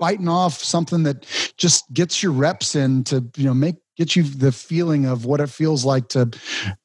biting 0.00 0.28
off 0.28 0.58
something 0.58 1.04
that 1.04 1.26
just 1.56 1.92
gets 1.92 2.22
your 2.22 2.32
reps 2.32 2.74
in 2.74 3.04
to 3.04 3.24
you 3.36 3.44
know 3.44 3.54
make 3.54 3.76
get 3.96 4.16
you 4.16 4.22
the 4.22 4.52
feeling 4.52 5.06
of 5.06 5.26
what 5.26 5.40
it 5.40 5.50
feels 5.50 5.84
like 5.84 6.08
to 6.08 6.30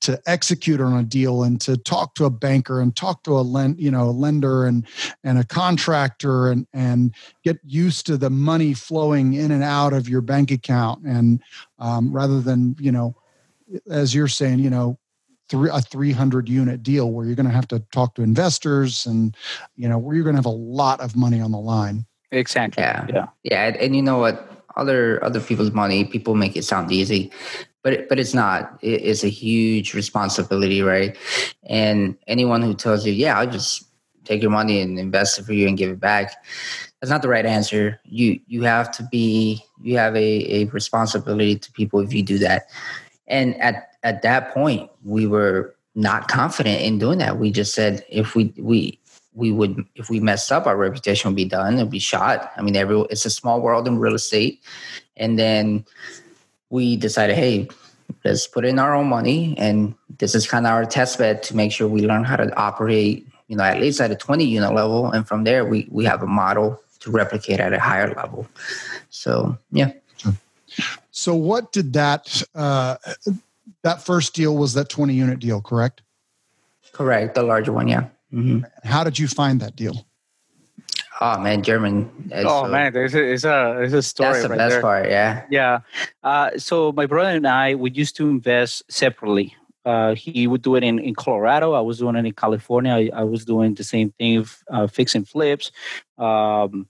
to 0.01 0.19
execute 0.25 0.81
on 0.81 0.97
a 0.97 1.03
deal 1.03 1.43
and 1.43 1.61
to 1.61 1.77
talk 1.77 2.15
to 2.15 2.25
a 2.25 2.29
banker 2.29 2.81
and 2.81 2.95
talk 2.95 3.23
to 3.23 3.31
a 3.31 3.41
lend 3.41 3.79
you 3.79 3.91
know 3.91 4.03
a 4.03 4.11
lender 4.11 4.65
and 4.65 4.85
and 5.23 5.37
a 5.37 5.43
contractor 5.43 6.51
and 6.51 6.67
and 6.73 7.13
get 7.43 7.59
used 7.63 8.05
to 8.05 8.17
the 8.17 8.29
money 8.29 8.73
flowing 8.73 9.33
in 9.33 9.51
and 9.51 9.63
out 9.63 9.93
of 9.93 10.09
your 10.09 10.21
bank 10.21 10.51
account. 10.51 11.03
And 11.05 11.41
um, 11.79 12.11
rather 12.11 12.41
than 12.41 12.75
you 12.79 12.91
know 12.91 13.15
as 13.89 14.13
you're 14.13 14.27
saying 14.27 14.59
you 14.59 14.69
know 14.69 14.99
three, 15.49 15.69
a 15.71 15.81
300 15.81 16.49
unit 16.49 16.83
deal 16.83 17.11
where 17.11 17.25
you're 17.25 17.35
going 17.35 17.47
to 17.47 17.51
have 17.51 17.67
to 17.69 17.79
talk 17.91 18.15
to 18.15 18.21
investors 18.21 19.05
and 19.05 19.35
you 19.75 19.87
know 19.87 19.97
where 19.97 20.15
you're 20.15 20.23
going 20.23 20.35
to 20.35 20.39
have 20.39 20.45
a 20.45 20.49
lot 20.49 20.99
of 20.99 21.15
money 21.15 21.39
on 21.39 21.51
the 21.51 21.59
line. 21.59 22.05
Exactly. 22.31 22.83
Yeah. 22.83 23.05
Yeah. 23.09 23.27
Yeah 23.43 23.67
and, 23.67 23.77
and 23.77 23.95
you 23.95 24.01
know 24.01 24.17
what 24.17 24.56
other 24.77 25.23
other 25.23 25.41
people's 25.41 25.71
money. 25.71 26.05
People 26.05 26.35
make 26.35 26.55
it 26.55 26.63
sound 26.63 26.91
easy, 26.91 27.31
but 27.83 27.93
it, 27.93 28.09
but 28.09 28.19
it's 28.19 28.33
not. 28.33 28.77
It, 28.81 29.01
it's 29.03 29.23
a 29.23 29.29
huge 29.29 29.93
responsibility, 29.93 30.81
right? 30.81 31.17
And 31.63 32.17
anyone 32.27 32.61
who 32.61 32.73
tells 32.73 33.05
you, 33.05 33.13
"Yeah, 33.13 33.37
I'll 33.37 33.49
just 33.49 33.83
take 34.23 34.41
your 34.41 34.51
money 34.51 34.81
and 34.81 34.97
invest 34.99 35.39
it 35.39 35.43
for 35.43 35.53
you 35.53 35.67
and 35.67 35.77
give 35.77 35.89
it 35.89 35.99
back," 35.99 36.33
that's 37.01 37.09
not 37.09 37.21
the 37.21 37.29
right 37.29 37.45
answer. 37.45 37.99
You 38.05 38.39
you 38.47 38.63
have 38.63 38.91
to 38.91 39.03
be 39.03 39.63
you 39.81 39.97
have 39.97 40.15
a, 40.15 40.61
a 40.61 40.65
responsibility 40.65 41.57
to 41.57 41.71
people 41.73 41.99
if 41.99 42.13
you 42.13 42.23
do 42.23 42.37
that. 42.39 42.69
And 43.27 43.59
at 43.61 43.89
at 44.03 44.21
that 44.21 44.53
point, 44.53 44.89
we 45.03 45.27
were 45.27 45.75
not 45.95 46.27
confident 46.27 46.81
in 46.81 46.99
doing 46.99 47.17
that. 47.17 47.39
We 47.39 47.51
just 47.51 47.73
said 47.73 48.05
if 48.09 48.35
we 48.35 48.53
we 48.57 48.99
we 49.37 49.51
would 49.51 49.85
if 49.95 50.09
we 50.09 50.19
messed 50.19 50.51
up 50.51 50.65
our 50.65 50.75
reputation 50.75 51.29
would 51.29 51.35
be 51.35 51.45
done 51.45 51.75
it'd 51.75 51.89
be 51.89 51.99
shot. 51.99 52.51
I 52.57 52.61
mean 52.61 52.75
every 52.75 52.99
it's 53.09 53.25
a 53.25 53.29
small 53.29 53.61
world 53.61 53.87
in 53.87 53.99
real 53.99 54.15
estate. 54.15 54.61
And 55.15 55.39
then 55.39 55.85
we 56.69 56.97
decided 56.97 57.35
hey 57.35 57.69
let's 58.25 58.47
put 58.47 58.65
in 58.65 58.79
our 58.79 58.95
own 58.95 59.07
money. 59.07 59.55
And 59.57 59.95
this 60.17 60.33
is 60.35 60.47
kind 60.47 60.65
of 60.65 60.73
our 60.73 60.85
test 60.85 61.19
bed 61.19 61.43
to 61.43 61.55
make 61.55 61.71
sure 61.71 61.87
we 61.87 62.01
learn 62.01 62.23
how 62.23 62.35
to 62.35 62.53
operate 62.57 63.27
you 63.47 63.55
know 63.55 63.63
at 63.63 63.79
least 63.79 64.01
at 64.01 64.11
a 64.11 64.15
20 64.15 64.43
unit 64.43 64.73
level. 64.73 65.11
And 65.11 65.25
from 65.27 65.43
there 65.43 65.63
we 65.63 65.87
we 65.89 66.03
have 66.05 66.23
a 66.23 66.27
model 66.27 66.81
to 66.99 67.11
replicate 67.11 67.59
at 67.59 67.73
a 67.73 67.79
higher 67.79 68.13
level. 68.15 68.47
So 69.09 69.57
yeah. 69.71 69.91
So 71.11 71.35
what 71.35 71.71
did 71.71 71.93
that 71.93 72.41
uh 72.55 72.97
that 73.83 74.01
first 74.01 74.33
deal 74.33 74.57
was 74.57 74.73
that 74.73 74.89
20 74.89 75.13
unit 75.13 75.39
deal 75.39 75.61
correct? 75.61 76.01
Correct 76.91 77.35
the 77.35 77.43
larger 77.43 77.71
one 77.71 77.87
yeah 77.87 78.07
Mm-hmm. 78.33 78.87
How 78.87 79.03
did 79.03 79.17
you 79.19 79.27
find 79.27 79.59
that 79.61 79.75
deal? 79.75 80.05
Oh 81.19 81.39
man, 81.39 81.63
German. 81.63 82.29
oh 82.33 82.65
so, 82.65 82.67
man, 82.69 82.93
there's 82.93 83.15
a, 83.15 83.23
it's 83.23 83.43
a 83.43 83.81
it's 83.81 83.93
a 83.93 84.03
story. 84.03 84.33
That's 84.33 84.43
the 84.43 84.49
right 84.49 84.57
best 84.57 84.71
there. 84.73 84.81
part. 84.81 85.09
Yeah. 85.09 85.45
Yeah. 85.49 85.79
Uh, 86.23 86.51
so 86.57 86.91
my 86.91 87.05
brother 87.07 87.29
and 87.29 87.47
I 87.47 87.75
we 87.75 87.91
used 87.91 88.15
to 88.17 88.29
invest 88.29 88.83
separately. 88.89 89.55
Uh, 89.83 90.15
he 90.15 90.47
would 90.47 90.61
do 90.61 90.75
it 90.75 90.83
in, 90.83 90.99
in 90.99 91.15
Colorado. 91.15 91.71
I 91.71 91.79
was 91.79 91.99
doing 91.99 92.17
it 92.17 92.25
in 92.25 92.33
California. 92.33 92.91
I, 92.91 93.09
I 93.13 93.23
was 93.23 93.45
doing 93.45 93.73
the 93.73 93.85
same 93.85 94.11
thing, 94.19 94.45
uh, 94.69 94.85
fixing 94.87 95.23
flips, 95.23 95.71
um, 96.17 96.89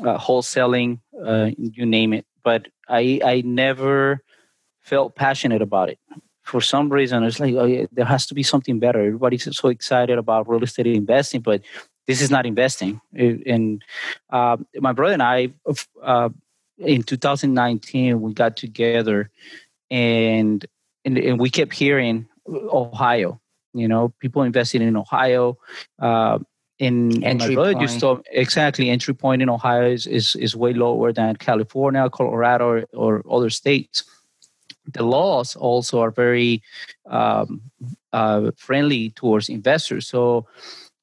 uh, 0.00 0.18
wholesaling, 0.18 1.00
uh, 1.24 1.50
you 1.56 1.86
name 1.86 2.12
it. 2.12 2.26
But 2.42 2.68
I 2.88 3.20
I 3.24 3.42
never 3.44 4.20
felt 4.82 5.16
passionate 5.16 5.62
about 5.62 5.88
it 5.88 5.98
for 6.44 6.60
some 6.60 6.88
reason 6.88 7.24
it's 7.24 7.40
like 7.40 7.54
oh, 7.54 7.64
yeah, 7.64 7.86
there 7.92 8.04
has 8.04 8.26
to 8.26 8.34
be 8.34 8.42
something 8.42 8.78
better. 8.78 9.00
Everybody's 9.00 9.48
so 9.56 9.68
excited 9.68 10.18
about 10.18 10.48
real 10.48 10.62
estate 10.62 10.86
investing 10.86 11.40
but 11.40 11.62
this 12.06 12.20
is 12.20 12.30
not 12.30 12.44
investing. 12.44 13.00
And 13.14 13.82
uh, 14.30 14.58
my 14.76 14.92
brother 14.92 15.14
and 15.14 15.22
i 15.22 15.48
uh, 16.02 16.28
in 16.78 17.02
2019 17.02 18.20
we 18.20 18.32
got 18.34 18.56
together 18.56 19.30
and, 19.90 20.64
and 21.04 21.18
and 21.18 21.38
we 21.38 21.50
kept 21.50 21.72
hearing 21.72 22.26
ohio 22.48 23.40
you 23.74 23.86
know 23.86 24.12
people 24.18 24.42
investing 24.42 24.82
in 24.82 24.96
ohio 24.96 25.56
uh, 26.00 26.38
in 26.78 27.22
Entry 27.22 27.48
my 27.50 27.54
brother 27.54 27.74
point. 27.74 28.00
told 28.00 28.26
exactly 28.32 28.90
entry 28.90 29.14
point 29.14 29.40
in 29.40 29.48
ohio 29.48 29.86
is, 29.86 30.06
is, 30.06 30.34
is 30.36 30.56
way 30.56 30.72
lower 30.72 31.12
than 31.12 31.36
california 31.36 32.10
colorado 32.10 32.66
or, 32.66 32.84
or 32.92 33.22
other 33.30 33.50
states 33.50 34.04
the 34.92 35.02
laws 35.02 35.56
also 35.56 36.00
are 36.00 36.10
very 36.10 36.62
um, 37.06 37.60
uh, 38.12 38.50
friendly 38.56 39.10
towards 39.10 39.48
investors 39.48 40.06
so 40.06 40.46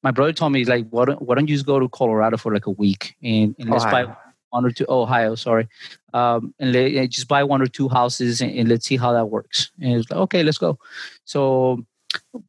my 0.02 0.10
brother 0.10 0.32
told 0.32 0.52
me 0.52 0.64
like 0.64 0.86
why 0.90 1.04
don't, 1.04 1.22
why 1.22 1.34
don't 1.34 1.48
you 1.48 1.54
just 1.54 1.66
go 1.66 1.78
to 1.78 1.88
colorado 1.88 2.36
for 2.36 2.52
like 2.52 2.66
a 2.66 2.70
week 2.70 3.16
and, 3.22 3.54
and 3.58 3.70
let's 3.70 3.84
buy 3.84 4.06
one 4.50 4.64
or 4.64 4.70
two 4.70 4.86
ohio 4.88 5.34
sorry 5.34 5.68
um, 6.14 6.54
and 6.58 6.72
let, 6.72 6.92
and 6.92 7.10
just 7.10 7.28
buy 7.28 7.42
one 7.42 7.62
or 7.62 7.66
two 7.66 7.88
houses 7.88 8.40
and, 8.40 8.56
and 8.56 8.68
let's 8.68 8.86
see 8.86 8.96
how 8.96 9.12
that 9.12 9.26
works 9.26 9.70
and 9.80 9.94
it's 9.94 10.10
like 10.10 10.20
okay 10.20 10.42
let's 10.42 10.58
go 10.58 10.78
so 11.24 11.84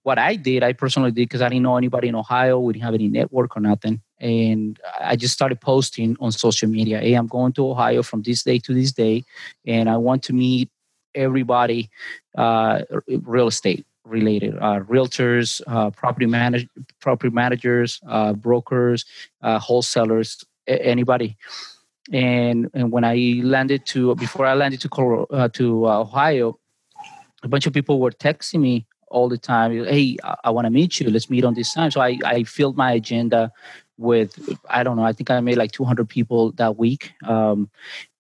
what 0.04 0.18
I 0.18 0.36
did, 0.36 0.64
I 0.64 0.74
personally 0.74 1.12
did 1.12 1.30
because 1.30 1.42
I 1.42 1.50
didn't 1.50 1.64
know 1.64 1.78
anybody 1.78 2.08
in 2.08 2.16
Ohio. 2.16 2.60
We 2.60 2.74
didn't 2.74 2.86
have 2.86 2.94
any 2.94 3.08
network 3.08 3.56
or 3.56 3.60
nothing. 3.60 4.02
And 4.20 4.80
I 5.00 5.16
just 5.16 5.34
started 5.34 5.60
posting 5.62 6.16
on 6.20 6.32
social 6.32 6.70
media. 6.70 7.00
Hey, 7.00 7.14
I'm 7.14 7.28
going 7.28 7.54
to 7.54 7.70
Ohio 7.70 8.04
from 8.04 8.22
this 8.22 8.44
day 8.44 8.60
to 8.60 8.74
this 8.74 8.92
day, 8.92 9.26
and 9.66 9.90
I 9.90 9.98
want 9.98 10.24
to 10.24 10.34
meet 10.34 10.70
everybody 11.16 11.90
uh, 12.38 12.82
real 13.08 13.48
estate 13.48 13.86
related, 14.06 14.56
uh, 14.58 14.82
realtors, 14.82 15.62
uh, 15.68 15.90
property 15.92 16.26
manage, 16.26 16.68
property 17.00 17.34
managers, 17.34 18.02
uh, 18.08 18.34
brokers, 18.34 19.06
uh, 19.42 19.60
wholesalers, 19.60 20.44
a- 20.68 20.86
anybody. 20.86 21.38
And 22.12 22.70
and 22.74 22.92
when 22.92 23.06
I 23.06 23.40
landed 23.44 23.86
to 23.88 24.14
before 24.16 24.46
I 24.46 24.56
landed 24.56 24.82
to 24.82 25.28
uh, 25.32 25.48
to 25.54 25.88
uh, 25.88 26.02
Ohio, 26.02 26.60
a 27.44 27.48
bunch 27.48 27.66
of 27.66 27.74
people 27.74 28.00
were 28.00 28.12
texting 28.12 28.60
me 28.60 28.86
all 29.08 29.30
the 29.30 29.38
time. 29.38 29.72
Hey, 29.86 30.18
I, 30.24 30.36
I 30.46 30.50
want 30.50 30.66
to 30.66 30.72
meet 30.72 31.00
you. 31.00 31.10
Let's 31.10 31.30
meet 31.30 31.46
on 31.46 31.54
this 31.54 31.74
time. 31.74 31.92
So 31.92 32.02
I, 32.02 32.18
I 32.26 32.44
filled 32.44 32.76
my 32.76 32.92
agenda 32.94 33.52
with, 33.98 34.58
I 34.70 34.84
don't 34.84 34.98
know, 34.98 35.04
I 35.04 35.14
think 35.14 35.30
I 35.30 35.40
made 35.40 35.58
like 35.58 35.72
200 35.72 36.10
people 36.10 36.52
that 36.54 36.78
week. 36.78 37.14
Um, 37.24 37.70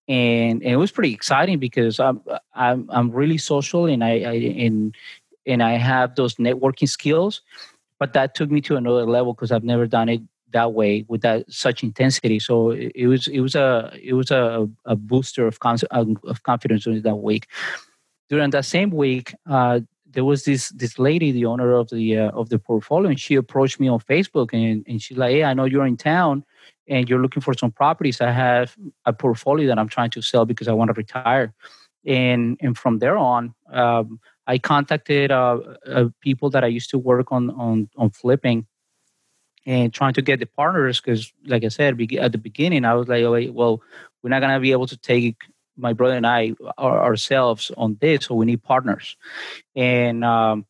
and, 0.07 0.62
it 0.62 0.75
was 0.75 0.91
pretty 0.91 1.13
exciting 1.13 1.60
because 1.60 2.00
I'm, 2.00 2.22
I'm, 2.53 2.89
I'm 2.89 3.12
really 3.12 3.38
social 3.38 3.86
and 3.86 4.03
I, 4.03 4.10
I, 4.10 4.33
and, 4.33 4.95
and 5.45 5.63
I 5.63 5.74
have 5.74 6.15
those 6.15 6.36
networking 6.36 6.89
skills, 6.89 7.41
but 8.00 8.13
that 8.13 8.36
took 8.36 8.51
me 8.51 8.62
to 8.62 8.75
another 8.75 9.05
level 9.05 9.33
because 9.33 9.51
I've 9.51 9.63
never 9.63 9.88
done 9.88 10.10
it 10.10 10.22
that 10.51 10.74
way 10.74 11.05
with 11.07 11.22
that 11.22 11.51
such 11.51 11.83
intensity. 11.83 12.39
So 12.39 12.72
it, 12.72 12.91
it 12.95 13.07
was, 13.07 13.27
it 13.27 13.39
was 13.39 13.55
a, 13.55 13.91
it 14.01 14.13
was 14.13 14.31
a, 14.31 14.69
a 14.86 14.95
booster 14.95 15.48
of, 15.48 15.60
con- 15.60 15.79
of 15.91 16.43
confidence 16.43 16.83
during 16.83 17.01
that 17.01 17.15
week. 17.15 17.48
During 18.29 18.50
that 18.51 18.65
same 18.65 18.89
week, 18.89 19.33
uh, 19.50 19.81
there 20.13 20.25
was 20.25 20.46
this 20.46 20.70
this 20.70 20.98
lady, 20.98 21.32
the 21.32 21.46
owner 21.46 21.72
of 21.74 21.89
the 21.89 22.17
uh, 22.17 22.29
of 22.32 22.50
the 22.50 22.60
portfolio, 22.60 23.10
and 23.10 23.20
she 23.20 23.36
approached 23.36 23.79
me 23.79 23.88
on 23.88 24.00
Facebook, 24.00 24.53
and, 24.53 24.84
and 24.88 25.01
she's 25.01 25.17
like, 25.17 25.32
"Hey, 25.32 25.43
I 25.43 25.53
know 25.53 25.65
you're 25.65 25.86
in 25.86 25.98
town, 25.98 26.43
and 26.88 27.10
you're 27.10 27.22
looking 27.22 27.41
for 27.41 27.53
some 27.53 27.72
properties. 27.72 28.22
I 28.22 28.32
have 28.32 28.75
a 29.05 29.13
portfolio 29.13 29.67
that 29.67 29.79
I'm 29.79 29.89
trying 29.89 30.12
to 30.12 30.22
sell 30.22 30.46
because 30.46 30.67
I 30.67 30.74
want 30.74 30.89
to 30.89 30.93
retire." 30.93 31.53
And 32.05 32.58
and 32.62 32.77
from 32.77 33.00
there 33.00 33.17
on, 33.17 33.53
um, 33.72 34.20
I 34.48 34.58
contacted 34.58 35.32
uh, 35.32 35.60
uh, 35.88 36.05
people 36.22 36.50
that 36.51 36.63
I 36.63 36.67
used 36.67 36.89
to 36.91 36.98
work 36.98 37.32
on 37.32 37.50
on 37.51 37.89
on 37.98 38.10
flipping, 38.12 38.67
and 39.65 39.93
trying 39.93 40.13
to 40.13 40.22
get 40.22 40.39
the 40.39 40.46
partners 40.46 41.01
because, 41.01 41.32
like 41.46 41.63
I 41.63 41.70
said 41.70 42.00
at 42.20 42.32
the 42.32 42.38
beginning, 42.38 42.86
I 42.86 42.93
was 42.93 43.08
like, 43.08 43.24
"Oh, 43.24 43.51
well, 43.51 43.82
we're 44.22 44.29
not 44.29 44.41
gonna 44.41 44.60
be 44.60 44.72
able 44.72 44.88
to 44.88 44.98
take." 44.98 45.38
My 45.77 45.94
brother 45.94 46.15
and 46.15 46.27
I 46.27 46.53
our, 46.77 47.03
ourselves 47.03 47.72
on 47.77 47.98
this, 48.00 48.25
so 48.25 48.36
we 48.36 48.46
need 48.46 48.63
partners 48.63 49.18
and 49.75 50.24
um, 50.24 50.65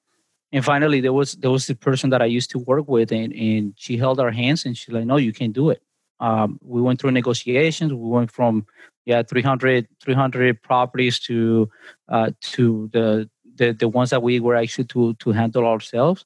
and 0.54 0.64
finally 0.64 1.02
there 1.02 1.12
was 1.14 1.34
there 1.34 1.52
was 1.52 1.68
the 1.68 1.76
person 1.76 2.12
that 2.12 2.22
I 2.22 2.26
used 2.26 2.52
to 2.52 2.60
work 2.60 2.88
with, 2.88 3.12
and, 3.12 3.34
and 3.34 3.74
she 3.76 3.98
held 3.98 4.20
our 4.20 4.32
hands 4.32 4.66
and 4.66 4.78
she's 4.78 4.94
like, 4.94 5.06
"No, 5.06 5.18
you 5.18 5.34
can 5.34 5.52
do 5.52 5.72
it." 5.72 5.82
Um, 6.20 6.60
we 6.64 6.82
went 6.82 7.02
through 7.02 7.12
negotiations. 7.12 7.92
We 7.92 8.08
went 8.08 8.32
from 8.32 8.68
yeah 9.06 9.24
300, 9.24 9.88
300 10.02 10.62
properties 10.62 11.20
to 11.22 11.70
uh, 12.08 12.32
to 12.42 12.90
the, 12.94 13.30
the 13.56 13.74
the 13.74 13.90
ones 13.90 14.12
that 14.12 14.22
we 14.22 14.40
were 14.40 14.56
actually 14.56 14.86
to 14.86 15.16
to 15.16 15.32
handle 15.32 15.66
ourselves, 15.66 16.26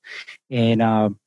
and. 0.52 0.82
Um, 0.82 1.20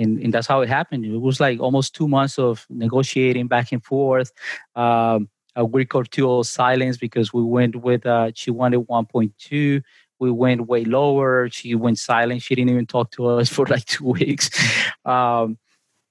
and, 0.00 0.20
and 0.20 0.32
that's 0.32 0.46
how 0.46 0.60
it 0.60 0.68
happened. 0.68 1.04
It 1.04 1.18
was 1.18 1.40
like 1.40 1.58
almost 1.58 1.92
two 1.92 2.06
months 2.06 2.38
of 2.38 2.64
negotiating 2.70 3.48
back 3.48 3.72
and 3.72 3.84
forth. 3.84 4.30
Um, 4.76 5.28
a 5.58 5.64
week 5.64 5.94
or 5.94 6.04
two 6.04 6.30
of 6.30 6.46
silence 6.46 6.96
because 6.96 7.32
we 7.32 7.42
went 7.42 7.76
with 7.76 8.06
uh, 8.06 8.30
she 8.34 8.50
wanted 8.50 8.86
1.2 8.86 9.82
we 10.18 10.30
went 10.30 10.66
way 10.66 10.84
lower. 10.84 11.48
She 11.50 11.74
went 11.74 11.98
silent. 11.98 12.42
She 12.42 12.54
didn't 12.54 12.70
even 12.70 12.86
talk 12.86 13.10
to 13.12 13.26
us 13.26 13.48
for 13.54 13.66
like 13.66 13.84
two 13.84 14.04
weeks. 14.04 14.50
Um, 15.04 15.58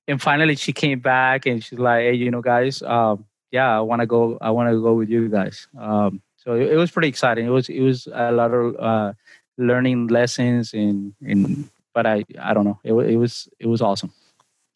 and 0.07 0.21
finally, 0.21 0.55
she 0.55 0.71
came 0.71 0.99
back 0.99 1.45
and 1.45 1.63
she's 1.63 1.79
like, 1.79 2.01
"Hey, 2.01 2.13
you 2.13 2.31
know, 2.31 2.41
guys, 2.41 2.81
um, 2.81 3.25
yeah, 3.51 3.77
I 3.77 3.81
want 3.81 4.01
to 4.01 4.05
go. 4.05 4.37
I 4.39 4.51
want 4.51 4.69
to 4.69 4.81
go 4.81 4.93
with 4.93 5.09
you 5.09 5.27
guys." 5.27 5.67
Um, 5.77 6.21
so 6.37 6.53
it, 6.53 6.71
it, 6.71 6.75
was 6.77 6.91
pretty 6.91 7.09
exciting. 7.09 7.45
It 7.45 7.49
was 7.49 7.67
it 7.67 7.81
was 7.81 8.07
a 8.13 8.31
lot 8.31 8.53
of 8.53 8.75
uh, 8.79 9.13
learning 9.57 10.07
lessons 10.07 10.73
and 10.73 11.13
and 11.21 11.69
but 11.93 12.05
I 12.05 12.23
I 12.39 12.53
don't 12.53 12.63
know. 12.63 12.79
It, 12.85 12.93
it 12.93 13.17
was 13.17 13.49
it 13.59 13.67
was 13.67 13.81
awesome. 13.81 14.13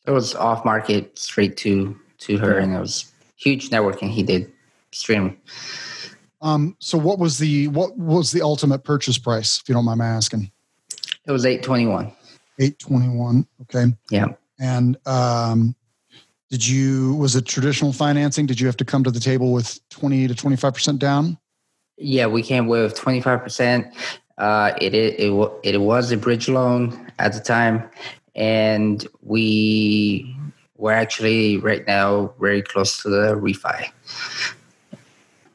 It 0.06 0.12
was 0.12 0.36
off 0.36 0.66
market 0.66 1.18
straight 1.18 1.56
to 1.58 1.98
to 2.20 2.38
her, 2.38 2.58
and 2.58 2.76
it 2.76 2.80
was 2.80 3.10
huge 3.38 3.70
networking 3.70 4.10
he 4.10 4.24
did. 4.24 4.52
Extremely. 4.92 5.40
Um, 6.42 6.76
so 6.80 6.98
what 6.98 7.20
was 7.20 7.38
the 7.38 7.68
what 7.70 7.98
was 7.98 8.32
the 8.32 8.42
ultimate 8.42 8.84
purchase 8.84 9.18
price, 9.18 9.60
if 9.62 9.70
you 9.70 9.76
don't 9.76 9.86
mind 9.86 10.00
my 10.00 10.08
asking? 10.08 10.52
It 11.26 11.32
was 11.32 11.46
eight 11.46 11.64
twenty 11.64 11.86
one. 11.86 12.12
Eight 12.60 12.80
twenty 12.80 13.10
one. 13.10 13.48
Okay. 13.62 13.94
Yeah. 14.10 14.28
And 14.60 14.98
um, 15.06 15.76
did 16.50 16.68
you 16.68 17.16
was 17.16 17.36
it 17.36 17.46
traditional 17.46 17.94
financing? 17.94 18.46
Did 18.46 18.60
you 18.60 18.68
have 18.68 18.78
to 18.78 18.86
come 18.86 19.04
to 19.04 19.12
the 19.12 19.20
table 19.20 19.54
with 19.54 19.80
twenty 19.90 20.28
to 20.28 20.36
twenty 20.36 20.56
five 20.56 20.74
percent 20.74 21.00
down? 21.00 21.38
Yeah, 21.98 22.26
we 22.26 22.42
came 22.42 22.68
with 22.68 22.96
twenty 22.96 23.22
five 23.22 23.44
percent. 23.44 23.94
Uh, 24.38 24.74
it 24.82 24.94
it 24.94 25.20
it, 25.20 25.52
it 25.64 25.78
was 25.78 26.12
a 26.12 26.18
bridge 26.18 26.50
loan 26.50 27.12
at 27.20 27.34
the 27.34 27.40
time, 27.40 27.88
and 28.36 29.08
we 29.22 30.36
were 30.78 30.92
actually 30.92 31.58
right 31.58 31.86
now 31.86 32.34
very 32.40 32.64
close 32.64 33.02
to 33.04 33.10
the 33.10 33.36
refi. 33.36 33.86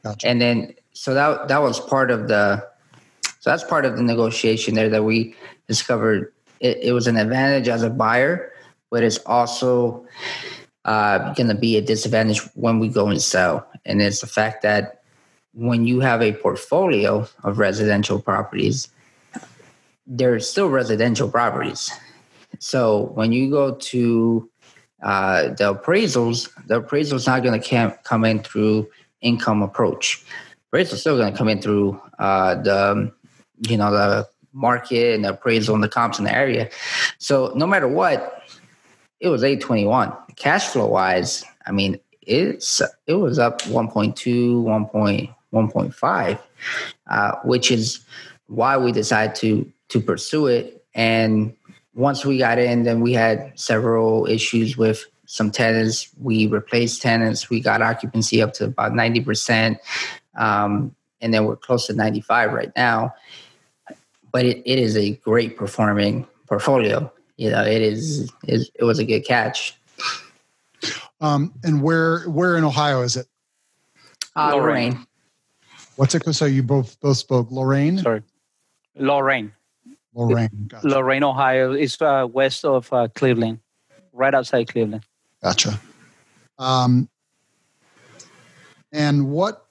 Gotcha. 0.07 0.27
And 0.27 0.41
then 0.41 0.73
so 0.93 1.13
that 1.13 1.47
that 1.47 1.61
was 1.61 1.79
part 1.79 2.11
of 2.11 2.27
the 2.27 2.65
so 3.39 3.49
that's 3.49 3.63
part 3.63 3.85
of 3.85 3.97
the 3.97 4.03
negotiation 4.03 4.73
there 4.73 4.89
that 4.89 5.03
we 5.03 5.35
discovered 5.67 6.33
it, 6.59 6.77
it 6.81 6.91
was 6.93 7.07
an 7.07 7.17
advantage 7.17 7.67
as 7.67 7.83
a 7.83 7.89
buyer, 7.89 8.51
but 8.89 9.03
it's 9.03 9.19
also 9.19 10.05
uh, 10.85 11.33
going 11.33 11.49
to 11.49 11.55
be 11.55 11.77
a 11.77 11.81
disadvantage 11.81 12.39
when 12.55 12.79
we 12.79 12.87
go 12.87 13.07
and 13.07 13.21
sell. 13.21 13.67
And 13.85 14.01
it's 14.01 14.21
the 14.21 14.27
fact 14.27 14.63
that 14.63 15.01
when 15.53 15.85
you 15.85 15.99
have 15.99 16.21
a 16.21 16.33
portfolio 16.33 17.27
of 17.43 17.59
residential 17.59 18.19
properties, 18.19 18.87
they're 20.05 20.39
still 20.39 20.69
residential 20.69 21.29
properties. 21.29 21.91
So 22.59 23.11
when 23.13 23.31
you 23.31 23.49
go 23.49 23.75
to 23.75 24.49
uh, 25.03 25.49
the 25.49 25.75
appraisals, 25.75 26.49
the 26.67 26.77
appraisal's 26.77 27.27
not 27.27 27.43
going 27.43 27.59
to 27.59 27.97
come 28.03 28.25
in 28.25 28.39
through 28.39 28.87
income 29.21 29.61
approach. 29.61 30.23
Appraisal's 30.67 31.01
still 31.01 31.17
going 31.17 31.31
to 31.31 31.37
come 31.37 31.49
in 31.49 31.61
through 31.61 31.99
uh, 32.19 32.55
the, 32.55 33.11
you 33.67 33.77
know, 33.77 33.91
the 33.91 34.27
market 34.53 35.15
and 35.15 35.23
the 35.23 35.29
appraisal 35.29 35.75
and 35.75 35.83
the 35.83 35.89
comps 35.89 36.19
in 36.19 36.25
the 36.25 36.35
area. 36.35 36.69
So 37.17 37.53
no 37.55 37.65
matter 37.67 37.87
what, 37.87 38.43
it 39.19 39.29
was 39.29 39.43
821. 39.43 40.13
Cash 40.35 40.67
flow 40.67 40.87
wise, 40.87 41.43
I 41.65 41.71
mean, 41.71 41.99
it's 42.21 42.81
it 43.07 43.13
was 43.13 43.39
up 43.39 43.61
1.2, 43.61 44.61
1. 44.61 45.33
1.5, 45.53 46.39
uh, 47.09 47.35
which 47.43 47.71
is 47.71 48.05
why 48.47 48.77
we 48.77 48.91
decided 48.91 49.35
to 49.35 49.71
to 49.89 50.01
pursue 50.01 50.47
it. 50.47 50.85
And 50.93 51.55
once 51.93 52.25
we 52.25 52.37
got 52.37 52.59
in, 52.59 52.83
then 52.83 53.01
we 53.01 53.13
had 53.13 53.57
several 53.57 54.25
issues 54.27 54.77
with 54.77 55.05
some 55.27 55.51
tenants. 55.51 56.09
We 56.19 56.47
replaced 56.47 57.01
tenants. 57.01 57.49
We 57.49 57.59
got 57.59 57.81
occupancy 57.81 58.41
up 58.41 58.53
to 58.53 58.65
about 58.65 58.93
90%. 58.93 59.77
Um, 60.35 60.95
and 61.21 61.33
then 61.33 61.45
we're 61.45 61.55
close 61.55 61.85
to 61.87 61.93
95 61.93 62.53
right 62.53 62.71
now. 62.75 63.13
But 64.31 64.45
it, 64.45 64.63
it 64.65 64.79
is 64.79 64.97
a 64.97 65.11
great 65.11 65.55
performing 65.55 66.27
portfolio. 66.47 67.11
You 67.37 67.51
know, 67.51 67.63
it 67.63 67.81
is, 67.81 68.31
it, 68.47 68.67
it 68.75 68.83
was 68.83 68.97
a 68.99 69.05
good 69.05 69.21
catch. 69.21 69.77
Um, 71.21 71.53
and 71.63 71.81
where 71.81 72.23
where 72.29 72.57
in 72.57 72.63
Ohio 72.63 73.01
is 73.01 73.17
it? 73.17 73.27
Uh, 74.35 74.55
Lorain. 74.55 74.91
Lorain. 74.91 75.07
What's 75.95 76.13
it? 76.13 76.35
So 76.35 76.45
you 76.45 76.61
both 76.61 76.99
both 76.99 77.17
spoke 77.17 77.49
Lorain. 77.49 77.97
Sorry, 77.97 78.21
Lorain. 78.95 79.51
Lorain. 80.13 80.49
Gotcha. 80.67 80.87
Lorain, 80.87 81.23
Ohio 81.23 81.73
is 81.73 81.99
uh, 82.01 82.27
west 82.31 82.65
of 82.65 82.91
uh, 82.93 83.07
Cleveland, 83.15 83.59
right 84.13 84.33
outside 84.33 84.67
Cleveland. 84.67 85.03
Gotcha. 85.43 85.79
Um, 86.59 87.09
and 88.91 89.29
what 89.29 89.67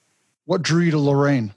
What 0.46 0.62
drew 0.62 0.82
you 0.82 0.92
to 0.92 0.98
Lorain? 0.98 1.52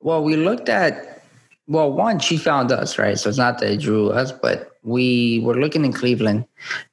Well, 0.00 0.22
we 0.22 0.36
looked 0.36 0.68
at, 0.68 1.24
well, 1.66 1.90
one, 1.90 2.20
she 2.20 2.36
found 2.36 2.70
us, 2.70 2.98
right? 2.98 3.18
So 3.18 3.28
it's 3.28 3.38
not 3.38 3.58
that 3.58 3.72
it 3.72 3.80
drew 3.80 4.10
us, 4.10 4.30
but 4.30 4.70
we 4.84 5.40
were 5.42 5.56
looking 5.58 5.84
in 5.84 5.92
Cleveland, 5.92 6.46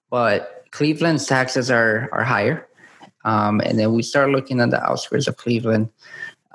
but 0.10 0.65
Cleveland's 0.72 1.27
taxes 1.27 1.69
are, 1.69 2.10
are 2.12 2.24
higher. 2.24 2.67
Um, 3.24 3.62
and 3.62 3.77
then 3.77 3.93
we 3.93 4.01
started 4.01 4.31
looking 4.31 4.60
at 4.60 4.72
the 4.72 4.81
outskirts 4.81 5.27
of 5.27 5.38
Cleveland. 5.38 5.89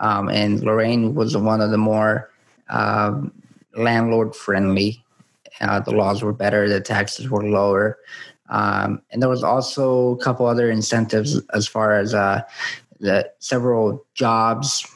Um, 0.00 0.28
and 0.28 0.60
Lorain 0.64 1.14
was 1.14 1.36
one 1.36 1.60
of 1.60 1.70
the 1.70 1.78
more 1.78 2.28
um, 2.68 3.30
landlord 3.76 4.34
friendly. 4.34 5.04
Uh, 5.60 5.78
the 5.78 5.92
laws 5.92 6.22
were 6.22 6.32
better, 6.32 6.68
the 6.68 6.80
taxes 6.80 7.30
were 7.30 7.44
lower. 7.44 7.98
Um, 8.50 9.02
and 9.10 9.20
there 9.22 9.28
was 9.28 9.42
also 9.42 10.12
a 10.12 10.16
couple 10.18 10.46
other 10.46 10.70
incentives 10.70 11.40
as 11.52 11.66
far 11.66 11.92
as 11.92 12.14
uh, 12.14 12.42
the 13.00 13.30
several 13.38 14.04
jobs 14.14 14.86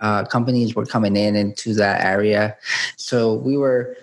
uh, 0.00 0.24
companies 0.24 0.74
were 0.74 0.86
coming 0.86 1.16
in 1.16 1.36
into 1.36 1.74
that 1.74 2.04
area. 2.04 2.56
So 2.96 3.34
we 3.34 3.56
were 3.56 3.96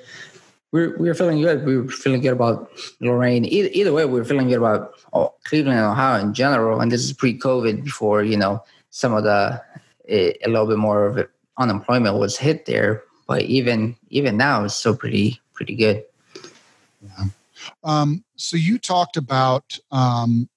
we 0.72 0.88
were, 0.88 0.98
we 0.98 1.08
were 1.08 1.16
feeling 1.16 1.42
good. 1.42 1.66
We 1.66 1.78
were 1.78 1.88
feeling 1.88 2.22
good 2.22 2.34
about 2.34 2.70
Lorain. 3.00 3.46
Either, 3.46 3.70
either 3.72 3.92
way, 3.92 4.06
we 4.06 4.20
were 4.20 4.25
feeling 4.25 4.50
good 4.50 4.58
about 4.58 4.94
oh, 5.13 5.34
Cleveland 5.44 5.80
Ohio 5.80 6.22
in 6.22 6.34
general. 6.34 6.80
And 6.80 6.92
this 6.92 7.04
is 7.04 7.13
pre-COVID, 7.13 7.84
before 7.84 8.24
you 8.24 8.38
know 8.38 8.63
some 8.92 9.13
of 9.13 9.24
the 9.24 9.62
a, 10.08 10.36
little 10.48 10.68
bit 10.68 10.78
more 10.78 11.06
of 11.06 11.28
unemployment 11.58 12.18
was 12.18 12.38
hit 12.38 12.66
there. 12.66 13.04
But 13.28 13.44
even 13.44 13.96
even 14.10 14.38
now, 14.38 14.63
it's 14.63 14.75
still 14.75 14.96
pretty 14.96 15.39
pretty 15.54 15.75
good. 15.75 16.04
Yeah. 17.01 17.25
Um, 17.84 18.24
so 18.36 18.58
you 18.58 18.78
talked 18.78 19.18
about 19.18 19.78
um, 19.92 20.50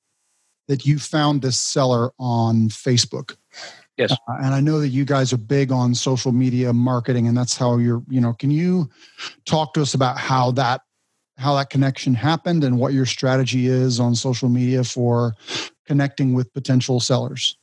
that 0.69 0.87
you 0.87 0.99
found 0.99 1.43
this 1.43 1.59
seller 1.59 2.13
on 2.19 2.69
Facebook. 2.69 3.37
Yes. 3.99 4.13
Uh, 4.13 4.37
and 4.41 4.55
I 4.55 4.61
know 4.61 4.81
that 4.81 4.89
you 4.89 5.05
guys 5.05 5.33
are 5.33 5.39
big 5.39 5.71
on 5.71 5.95
social 5.95 6.33
media 6.33 6.73
marketing 6.73 7.27
and 7.27 7.37
that's 7.37 7.57
how 7.57 7.77
you're, 7.77 8.03
you 8.09 8.21
know, 8.21 8.33
can 8.33 8.51
you 8.51 8.89
talk 9.45 9.75
to 9.75 9.83
us 9.83 9.95
about 9.95 10.19
how 10.19 10.51
that 10.53 10.81
how 11.39 11.55
that 11.57 11.71
connection 11.71 12.15
happened 12.15 12.63
and 12.63 12.79
what 12.79 12.93
your 12.93 13.07
strategy 13.07 13.67
is 13.67 13.99
on 13.99 14.15
social 14.15 14.49
media 14.49 14.85
for 14.85 15.35
connecting 15.87 16.35
with 16.35 16.53
potential 16.53 17.01
sellers? 17.01 17.59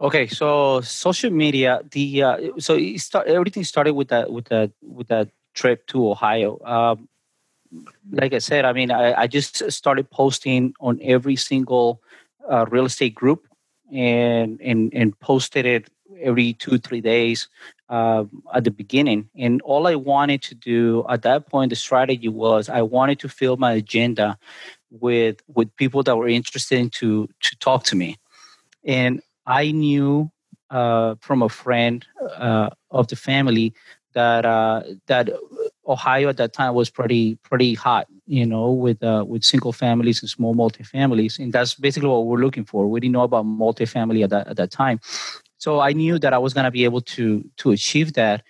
Okay, 0.00 0.26
so 0.28 0.80
social 0.80 1.30
media, 1.30 1.82
the 1.90 2.22
uh, 2.22 2.38
so 2.58 2.78
start, 2.96 3.26
everything 3.26 3.64
started 3.64 3.92
with 3.92 4.08
that 4.08 4.32
with 4.32 4.46
that 4.46 4.72
with 4.82 5.08
that 5.08 5.28
trip 5.54 5.86
to 5.88 6.08
Ohio. 6.08 6.58
Um, 6.64 7.08
like 8.10 8.32
I 8.32 8.38
said, 8.38 8.64
I 8.64 8.72
mean, 8.72 8.90
I, 8.90 9.22
I, 9.22 9.26
just 9.26 9.70
started 9.70 10.10
posting 10.10 10.74
on 10.80 10.98
every 11.02 11.36
single 11.36 12.02
uh, 12.50 12.66
real 12.68 12.86
estate 12.86 13.14
group 13.14 13.46
and 13.92 14.60
and 14.60 14.92
and 14.94 15.18
posted 15.20 15.66
it 15.66 15.90
every 16.20 16.54
two 16.54 16.78
three 16.78 17.00
days 17.00 17.48
uh, 17.88 18.24
at 18.54 18.64
the 18.64 18.70
beginning. 18.70 19.28
And 19.36 19.60
all 19.62 19.86
I 19.86 19.94
wanted 19.94 20.42
to 20.42 20.54
do 20.54 21.04
at 21.08 21.22
that 21.22 21.48
point, 21.48 21.70
the 21.70 21.76
strategy 21.76 22.28
was 22.28 22.68
I 22.68 22.82
wanted 22.82 23.18
to 23.20 23.28
fill 23.28 23.56
my 23.56 23.72
agenda 23.72 24.38
with 24.90 25.40
with 25.46 25.74
people 25.76 26.02
that 26.02 26.16
were 26.16 26.28
interested 26.28 26.78
in 26.78 26.90
to 26.90 27.28
to 27.40 27.56
talk 27.58 27.84
to 27.84 27.96
me. 27.96 28.16
And 28.84 29.20
I 29.46 29.70
knew 29.70 30.30
uh, 30.70 31.16
from 31.20 31.42
a 31.42 31.48
friend 31.48 32.06
uh, 32.36 32.70
of 32.90 33.08
the 33.08 33.16
family 33.16 33.74
that 34.14 34.44
uh, 34.44 34.82
that 35.06 35.30
Ohio 35.90 36.28
at 36.28 36.36
that 36.36 36.52
time 36.52 36.74
was 36.74 36.88
pretty 36.88 37.36
pretty 37.42 37.74
hot, 37.74 38.06
you 38.26 38.46
know, 38.46 38.70
with 38.70 39.02
uh, 39.02 39.24
with 39.26 39.44
single 39.44 39.72
families 39.72 40.22
and 40.22 40.30
small 40.30 40.54
multifamilies, 40.54 41.38
and 41.38 41.52
that's 41.52 41.74
basically 41.74 42.08
what 42.08 42.26
we're 42.26 42.38
looking 42.38 42.64
for. 42.64 42.86
We 42.86 43.00
didn't 43.00 43.12
know 43.12 43.22
about 43.22 43.44
multifamily 43.44 44.24
at 44.24 44.30
that 44.30 44.48
at 44.48 44.56
that 44.56 44.70
time, 44.70 45.00
so 45.58 45.80
I 45.80 45.92
knew 45.92 46.18
that 46.18 46.32
I 46.32 46.38
was 46.38 46.54
gonna 46.54 46.70
be 46.70 46.84
able 46.84 47.02
to 47.02 47.44
to 47.58 47.70
achieve 47.72 48.14
that 48.14 48.42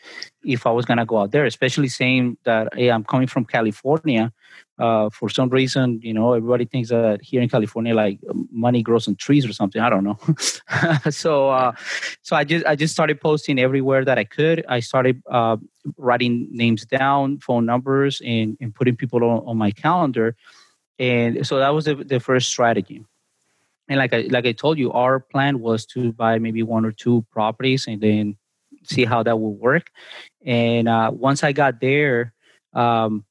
if 0.45 0.67
I 0.67 0.71
was 0.71 0.85
gonna 0.85 1.07
go 1.07 1.19
out 1.19 1.33
there, 1.33 1.47
especially 1.47 1.89
saying 1.89 2.37
that 2.45 2.69
hey, 2.75 2.91
I'm 2.91 3.05
coming 3.05 3.27
from 3.27 3.45
California. 3.45 4.33
Uh, 4.81 5.11
for 5.11 5.29
some 5.29 5.51
reason, 5.51 6.01
you 6.03 6.15
know, 6.15 6.33
everybody 6.33 6.65
thinks 6.65 6.89
that 6.89 7.21
here 7.23 7.43
in 7.43 7.49
California, 7.51 7.95
like 7.95 8.19
money 8.51 8.83
grows 8.83 9.07
on 9.07 9.15
trees 9.15 9.45
or 9.45 9.53
something. 9.53 9.83
I 9.83 9.91
don't 9.91 10.05
know. 10.05 10.19
so, 11.11 11.51
uh, 11.51 11.73
so 12.23 12.35
I 12.35 12.45
just 12.45 12.65
I 12.65 12.77
just 12.77 12.95
started 12.95 13.21
posting 13.21 13.59
everywhere 13.59 14.05
that 14.07 14.19
I 14.19 14.25
could. 14.25 14.65
I 14.69 14.81
started 14.81 15.23
uh, 15.31 15.59
writing 15.99 16.49
names 16.51 16.87
down, 16.87 17.39
phone 17.41 17.67
numbers, 17.67 18.23
and, 18.25 18.57
and 18.61 18.75
putting 18.75 18.97
people 18.97 19.23
on, 19.23 19.43
on 19.47 19.59
my 19.59 19.71
calendar. 19.71 20.35
And 20.99 21.47
so 21.47 21.59
that 21.59 21.71
was 21.71 21.85
the, 21.85 21.97
the 21.97 22.19
first 22.19 22.49
strategy. 22.49 23.05
And 23.89 23.99
like 23.99 24.15
I 24.15 24.29
like 24.31 24.47
I 24.47 24.53
told 24.53 24.79
you, 24.79 24.93
our 24.93 25.21
plan 25.21 25.61
was 25.61 25.85
to 25.87 26.13
buy 26.13 26.39
maybe 26.39 26.63
one 26.63 26.87
or 26.87 26.93
two 26.93 27.27
properties 27.33 27.87
and 27.87 28.01
then 28.01 28.37
see 28.85 29.05
how 29.05 29.23
that 29.25 29.39
would 29.39 29.59
work. 29.61 29.91
And 30.47 30.89
uh, 30.89 31.11
once 31.13 31.45
I 31.45 31.53
got 31.53 31.81
there, 31.81 32.33
um, 32.73 33.25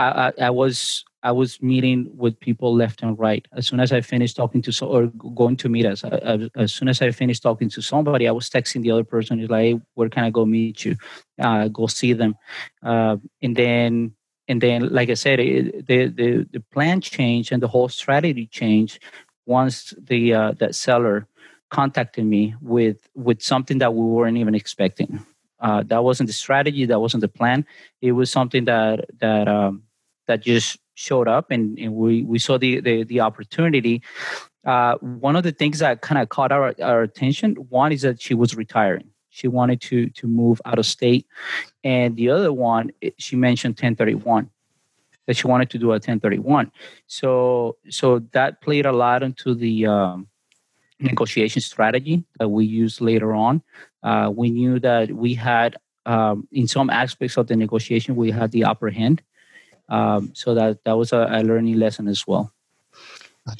I, 0.00 0.28
I, 0.28 0.32
I 0.46 0.50
was 0.50 1.04
I 1.22 1.32
was 1.32 1.60
meeting 1.60 2.10
with 2.16 2.40
people 2.40 2.74
left 2.74 3.02
and 3.02 3.18
right. 3.18 3.46
As 3.52 3.66
soon 3.66 3.80
as 3.80 3.92
I 3.92 4.00
finished 4.00 4.36
talking 4.36 4.62
to 4.62 4.72
so, 4.72 4.86
or 4.86 5.06
going 5.08 5.56
to 5.58 5.68
meet 5.68 5.84
us, 5.84 6.02
I, 6.02 6.48
as 6.56 6.72
soon 6.72 6.88
as 6.88 7.02
I 7.02 7.10
finished 7.10 7.42
talking 7.42 7.68
to 7.70 7.82
somebody, 7.82 8.26
I 8.26 8.32
was 8.32 8.48
texting 8.48 8.82
the 8.82 8.90
other 8.90 9.04
person. 9.04 9.38
He's 9.38 9.50
like, 9.50 9.62
hey, 9.62 9.80
"Where 9.94 10.08
can 10.08 10.24
I 10.24 10.30
go 10.30 10.46
meet 10.46 10.84
you? 10.84 10.96
Uh, 11.38 11.68
go 11.68 11.86
see 11.86 12.14
them." 12.14 12.36
Uh, 12.82 13.16
and 13.42 13.54
then, 13.54 14.14
and 14.48 14.60
then, 14.60 14.88
like 14.88 15.10
I 15.10 15.14
said, 15.14 15.40
it, 15.40 15.86
the 15.86 16.06
the 16.06 16.46
the 16.50 16.60
plan 16.72 17.00
changed 17.02 17.52
and 17.52 17.62
the 17.62 17.68
whole 17.68 17.90
strategy 17.90 18.46
changed 18.46 19.02
once 19.44 19.92
the 19.98 20.32
uh, 20.32 20.52
that 20.52 20.74
seller 20.74 21.26
contacted 21.68 22.24
me 22.24 22.54
with 22.62 23.08
with 23.14 23.42
something 23.42 23.78
that 23.78 23.94
we 23.94 24.04
weren't 24.04 24.38
even 24.38 24.54
expecting. 24.54 25.24
Uh, 25.60 25.82
that 25.82 26.02
wasn't 26.02 26.26
the 26.26 26.32
strategy. 26.32 26.86
That 26.86 27.00
wasn't 27.00 27.20
the 27.20 27.28
plan. 27.28 27.66
It 28.00 28.12
was 28.12 28.30
something 28.32 28.64
that 28.64 29.04
that 29.18 29.46
um, 29.46 29.82
that 30.30 30.42
just 30.42 30.78
showed 30.94 31.28
up, 31.28 31.50
and, 31.50 31.78
and 31.78 31.94
we 31.94 32.22
we 32.22 32.38
saw 32.38 32.58
the 32.58 32.80
the, 32.80 33.04
the 33.04 33.20
opportunity. 33.20 34.02
Uh, 34.64 34.94
one 35.00 35.36
of 35.36 35.42
the 35.42 35.52
things 35.52 35.78
that 35.78 36.02
kind 36.02 36.20
of 36.20 36.28
caught 36.28 36.52
our, 36.52 36.74
our 36.82 37.02
attention 37.02 37.54
one 37.70 37.92
is 37.92 38.02
that 38.02 38.20
she 38.20 38.34
was 38.34 38.54
retiring. 38.54 39.08
She 39.30 39.48
wanted 39.48 39.80
to 39.82 40.08
to 40.10 40.26
move 40.26 40.60
out 40.64 40.78
of 40.78 40.86
state, 40.86 41.26
and 41.82 42.16
the 42.16 42.30
other 42.30 42.52
one 42.52 42.90
she 43.18 43.36
mentioned 43.36 43.72
1031 43.72 44.50
that 45.26 45.36
she 45.36 45.46
wanted 45.46 45.70
to 45.70 45.78
do 45.78 45.88
a 45.88 46.00
1031. 46.00 46.70
So 47.06 47.76
so 47.88 48.20
that 48.32 48.60
played 48.60 48.86
a 48.86 48.92
lot 48.92 49.22
into 49.22 49.54
the 49.54 49.86
um, 49.86 50.28
negotiation 51.00 51.62
strategy 51.62 52.24
that 52.38 52.48
we 52.48 52.64
used 52.64 53.00
later 53.00 53.34
on. 53.34 53.62
Uh, 54.02 54.30
we 54.34 54.50
knew 54.50 54.78
that 54.80 55.10
we 55.12 55.34
had, 55.34 55.76
um, 56.06 56.46
in 56.52 56.66
some 56.66 56.90
aspects 56.90 57.36
of 57.36 57.46
the 57.46 57.56
negotiation, 57.56 58.16
we 58.16 58.30
had 58.30 58.50
the 58.52 58.64
upper 58.64 58.90
hand. 58.90 59.22
Um, 59.90 60.30
so 60.34 60.54
that 60.54 60.84
that 60.84 60.96
was 60.96 61.12
a, 61.12 61.26
a, 61.30 61.42
learning 61.42 61.78
lesson 61.78 62.08
as 62.08 62.26
well. 62.26 62.52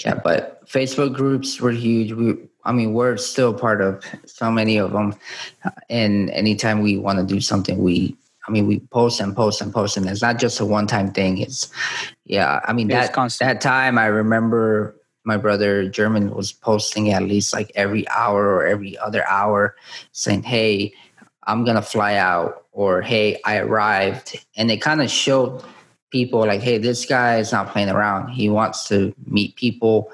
Yeah, 0.05 0.14
but 0.14 0.64
Facebook 0.66 1.14
groups 1.14 1.61
were 1.61 1.73
huge. 1.73 2.12
We, 2.12 2.37
I 2.64 2.73
mean, 2.73 2.93
we're 2.93 3.16
still 3.16 3.53
part 3.53 3.81
of 3.81 4.05
so 4.27 4.51
many 4.51 4.77
of 4.77 4.93
them, 4.93 5.14
and 5.88 6.31
anytime 6.31 6.83
we 6.83 6.97
want 6.97 7.19
to 7.19 7.25
do 7.25 7.40
something, 7.40 7.79
we, 7.79 8.16
I 8.47 8.53
mean, 8.53 8.66
we 8.69 8.79
post 8.79 9.21
and 9.21 9.35
post 9.35 9.61
and 9.61 9.73
post, 9.75 9.97
and 9.97 10.09
it's 10.09 10.23
not 10.23 10.38
just 10.38 10.61
a 10.61 10.64
one-time 10.64 11.12
thing. 11.12 11.38
It's, 11.38 11.69
yeah, 12.25 12.61
I 12.64 12.73
mean 12.73 12.88
that 12.88 13.12
that 13.40 13.61
time 13.61 13.99
I 13.99 14.07
remember 14.07 14.95
my 15.25 15.37
brother 15.37 15.88
German 15.88 16.35
was 16.35 16.53
posting 16.53 17.12
at 17.12 17.23
least 17.23 17.53
like 17.53 17.71
every 17.75 18.09
hour 18.09 18.55
or 18.55 18.66
every 18.66 18.97
other 18.99 19.27
hour 19.29 19.77
saying, 20.12 20.43
Hey, 20.45 20.93
I'm 21.45 21.64
gonna 21.64 21.83
fly 21.83 22.14
out 22.16 22.66
or 22.73 23.03
hey, 23.03 23.40
I 23.45 23.59
arrived. 23.59 24.45
And 24.57 24.71
it 24.71 24.81
kind 24.81 25.03
of 25.03 25.11
showed 25.11 25.62
people 26.11 26.40
like, 26.40 26.61
hey, 26.61 26.79
this 26.79 27.05
guy 27.07 27.38
is 27.38 27.53
not 27.53 27.68
playing 27.68 27.88
around. 27.88 28.29
He 28.29 28.49
wants 28.49 28.88
to 28.88 29.14
meet 29.27 29.57
people. 29.57 30.11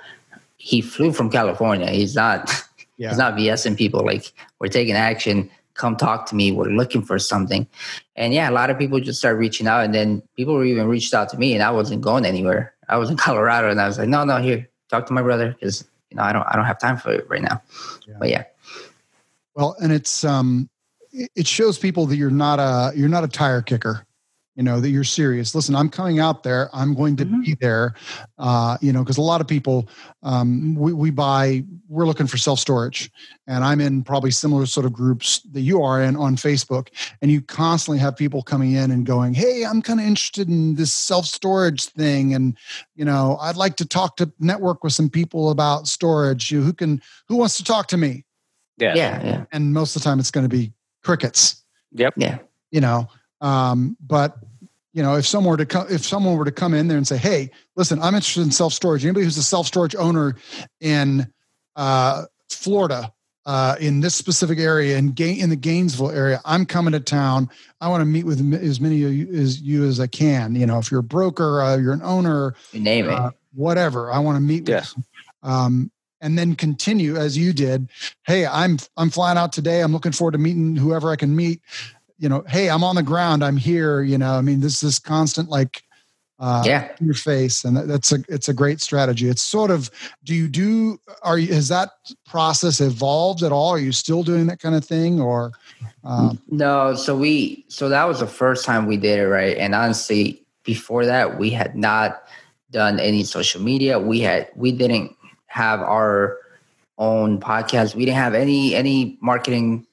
He 0.56 0.80
flew 0.80 1.12
from 1.12 1.30
California. 1.30 1.90
He's 1.90 2.14
not 2.14 2.50
yeah. 2.96 3.08
he's 3.08 3.18
not 3.18 3.34
BSing 3.34 3.76
people 3.76 4.04
like 4.04 4.32
we're 4.60 4.68
taking 4.68 4.94
action. 4.94 5.50
Come 5.74 5.96
talk 5.96 6.26
to 6.26 6.34
me. 6.34 6.52
We're 6.52 6.70
looking 6.70 7.02
for 7.02 7.18
something. 7.18 7.66
And 8.14 8.32
yeah, 8.32 8.48
a 8.48 8.52
lot 8.52 8.70
of 8.70 8.78
people 8.78 8.98
just 8.98 9.18
start 9.18 9.36
reaching 9.36 9.66
out 9.66 9.84
and 9.84 9.94
then 9.94 10.22
people 10.34 10.54
were 10.54 10.64
even 10.64 10.88
reached 10.88 11.12
out 11.12 11.28
to 11.30 11.38
me 11.38 11.52
and 11.52 11.62
I 11.62 11.70
wasn't 11.70 12.00
going 12.00 12.24
anywhere. 12.24 12.74
I 12.88 12.96
was 12.96 13.10
in 13.10 13.16
Colorado 13.26 13.70
and 13.70 13.80
I 13.80 13.86
was 13.86 13.98
like, 13.98 14.08
no, 14.08 14.24
no, 14.24 14.38
here, 14.38 14.68
talk 14.88 15.06
to 15.06 15.12
my 15.12 15.22
brother 15.22 15.52
because 15.52 15.84
you 16.10 16.16
know 16.16 16.22
I 16.22 16.32
don't 16.32 16.46
I 16.46 16.56
don't 16.56 16.64
have 16.64 16.78
time 16.78 16.96
for 16.96 17.12
it 17.12 17.28
right 17.28 17.42
now. 17.42 17.62
Yeah. 18.06 18.14
But 18.18 18.28
yeah. 18.28 18.44
Well, 19.54 19.76
and 19.80 19.92
it's 19.92 20.24
um 20.24 20.68
it 21.12 21.46
shows 21.46 21.78
people 21.78 22.06
that 22.06 22.16
you're 22.16 22.30
not 22.30 22.58
a 22.58 22.96
you're 22.96 23.08
not 23.08 23.24
a 23.24 23.28
tire 23.28 23.62
kicker 23.62 24.05
you 24.56 24.62
know 24.62 24.80
that 24.80 24.88
you're 24.88 25.04
serious 25.04 25.54
listen 25.54 25.76
i'm 25.76 25.88
coming 25.88 26.18
out 26.18 26.42
there 26.42 26.68
i'm 26.72 26.94
going 26.94 27.14
to 27.14 27.24
mm-hmm. 27.24 27.42
be 27.42 27.54
there 27.60 27.94
uh, 28.38 28.76
you 28.80 28.92
know 28.92 29.02
because 29.02 29.18
a 29.18 29.22
lot 29.22 29.40
of 29.40 29.46
people 29.46 29.88
um, 30.22 30.74
we, 30.74 30.92
we 30.92 31.10
buy 31.10 31.62
we're 31.88 32.06
looking 32.06 32.26
for 32.26 32.38
self-storage 32.38 33.10
and 33.46 33.62
i'm 33.62 33.80
in 33.80 34.02
probably 34.02 34.30
similar 34.30 34.66
sort 34.66 34.86
of 34.86 34.92
groups 34.92 35.40
that 35.52 35.60
you 35.60 35.82
are 35.82 36.02
in 36.02 36.16
on 36.16 36.34
facebook 36.36 36.88
and 37.22 37.30
you 37.30 37.40
constantly 37.40 37.98
have 37.98 38.16
people 38.16 38.42
coming 38.42 38.72
in 38.72 38.90
and 38.90 39.06
going 39.06 39.34
hey 39.34 39.64
i'm 39.64 39.82
kind 39.82 40.00
of 40.00 40.06
interested 40.06 40.48
in 40.48 40.74
this 40.74 40.92
self-storage 40.92 41.84
thing 41.84 42.34
and 42.34 42.56
you 42.96 43.04
know 43.04 43.36
i'd 43.42 43.56
like 43.56 43.76
to 43.76 43.86
talk 43.86 44.16
to 44.16 44.30
network 44.40 44.82
with 44.82 44.92
some 44.92 45.08
people 45.08 45.50
about 45.50 45.86
storage 45.86 46.50
you, 46.50 46.62
who 46.62 46.72
can 46.72 47.00
who 47.28 47.36
wants 47.36 47.56
to 47.56 47.64
talk 47.64 47.86
to 47.86 47.96
me 47.96 48.24
Yeah. 48.78 48.94
Yeah, 48.94 49.24
yeah, 49.24 49.44
and 49.52 49.72
most 49.72 49.96
of 49.96 50.02
the 50.02 50.04
time 50.04 50.18
it's 50.18 50.30
going 50.30 50.48
to 50.48 50.54
be 50.54 50.72
crickets. 51.02 51.64
Yep. 51.92 52.14
yeah. 52.16 52.38
you 52.70 52.80
know 52.80 53.08
um, 53.40 53.96
but 54.00 54.36
you 54.92 55.02
know 55.02 55.14
if 55.16 55.26
someone 55.26 55.50
were 55.50 55.56
to 55.58 55.66
come 55.66 55.86
if 55.90 56.04
someone 56.04 56.36
were 56.36 56.44
to 56.44 56.50
come 56.52 56.72
in 56.74 56.88
there 56.88 56.96
and 56.96 57.06
say 57.06 57.18
hey 57.18 57.50
listen 57.76 58.00
i'm 58.00 58.14
interested 58.14 58.40
in 58.42 58.50
self-storage 58.50 59.04
anybody 59.04 59.24
who's 59.24 59.36
a 59.36 59.42
self-storage 59.42 59.94
owner 59.96 60.36
in 60.80 61.26
uh, 61.76 62.24
florida 62.48 63.12
uh, 63.44 63.76
in 63.78 64.00
this 64.00 64.14
specific 64.16 64.58
area 64.58 64.96
in, 64.96 65.12
Ga- 65.12 65.38
in 65.38 65.50
the 65.50 65.56
gainesville 65.56 66.10
area 66.10 66.40
i'm 66.46 66.64
coming 66.64 66.92
to 66.92 67.00
town 67.00 67.50
i 67.82 67.88
want 67.88 68.00
to 68.00 68.06
meet 68.06 68.24
with 68.24 68.40
as 68.54 68.80
many 68.80 69.04
of 69.04 69.12
you 69.12 69.28
as, 69.34 69.60
you 69.60 69.84
as 69.84 70.00
i 70.00 70.06
can 70.06 70.54
you 70.54 70.64
know 70.66 70.78
if 70.78 70.90
you're 70.90 71.00
a 71.00 71.02
broker 71.02 71.60
uh, 71.60 71.76
you're 71.76 71.92
an 71.92 72.02
owner 72.02 72.54
You 72.72 72.80
name 72.80 73.04
it. 73.06 73.12
uh, 73.12 73.30
whatever 73.54 74.10
i 74.10 74.18
want 74.18 74.36
to 74.36 74.40
meet 74.40 74.60
with 74.62 74.68
Yes. 74.70 74.94
you. 74.96 75.02
um, 75.42 75.90
and 76.22 76.38
then 76.38 76.54
continue 76.56 77.16
as 77.16 77.36
you 77.36 77.52
did 77.52 77.90
hey 78.26 78.46
i'm 78.46 78.78
i'm 78.96 79.10
flying 79.10 79.36
out 79.36 79.52
today 79.52 79.82
i'm 79.82 79.92
looking 79.92 80.12
forward 80.12 80.32
to 80.32 80.38
meeting 80.38 80.74
whoever 80.74 81.10
i 81.10 81.16
can 81.16 81.36
meet 81.36 81.60
you 82.18 82.28
know 82.28 82.44
hey 82.48 82.68
i'm 82.68 82.84
on 82.84 82.96
the 82.96 83.02
ground 83.02 83.44
i'm 83.44 83.56
here 83.56 84.02
you 84.02 84.18
know 84.18 84.34
i 84.34 84.40
mean 84.40 84.60
this 84.60 84.82
is 84.82 84.98
constant 84.98 85.48
like 85.48 85.82
uh 86.38 86.62
yeah. 86.66 86.90
in 87.00 87.06
your 87.06 87.14
face 87.14 87.64
and 87.64 87.76
that- 87.76 87.88
that's 87.88 88.12
a 88.12 88.18
it's 88.28 88.48
a 88.48 88.54
great 88.54 88.80
strategy 88.80 89.28
it's 89.28 89.42
sort 89.42 89.70
of 89.70 89.90
do 90.24 90.34
you 90.34 90.48
do 90.48 90.98
are 91.22 91.38
you 91.38 91.52
has 91.52 91.68
that 91.68 91.90
process 92.26 92.80
evolved 92.80 93.42
at 93.42 93.52
all 93.52 93.70
are 93.70 93.78
you 93.78 93.92
still 93.92 94.22
doing 94.22 94.46
that 94.46 94.60
kind 94.60 94.74
of 94.74 94.84
thing 94.84 95.20
or 95.20 95.52
um, 96.06 96.40
No, 96.48 96.94
so 96.94 97.16
we 97.16 97.64
so 97.68 97.88
that 97.88 98.04
was 98.04 98.20
the 98.20 98.26
first 98.26 98.64
time 98.64 98.86
we 98.86 98.96
did 98.96 99.18
it, 99.18 99.26
right? 99.26 99.56
And 99.56 99.74
honestly, 99.74 100.44
before 100.62 101.04
that, 101.04 101.38
we 101.38 101.50
had 101.50 101.76
not 101.76 102.22
done 102.70 103.00
any 103.00 103.24
social 103.24 103.60
media. 103.60 103.98
We 103.98 104.20
had 104.20 104.48
we 104.54 104.72
didn't 104.72 105.16
have 105.46 105.80
our 105.80 106.38
own 106.98 107.40
podcast. 107.40 107.94
We 107.94 108.04
didn't 108.04 108.18
have 108.18 108.34
any 108.34 108.74
any 108.74 109.18
marketing 109.20 109.85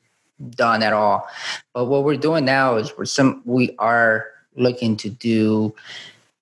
done 0.52 0.84
at 0.84 0.94
all. 0.94 1.28
But 1.74 1.86
what 1.86 2.04
we're 2.04 2.18
doing 2.18 2.46
now 2.46 2.76
is 2.76 2.94
we're 2.98 3.06
some 3.06 3.42
we 3.46 3.76
are 3.80 4.28
looking 4.56 4.96
to 4.98 5.10
do 5.10 5.74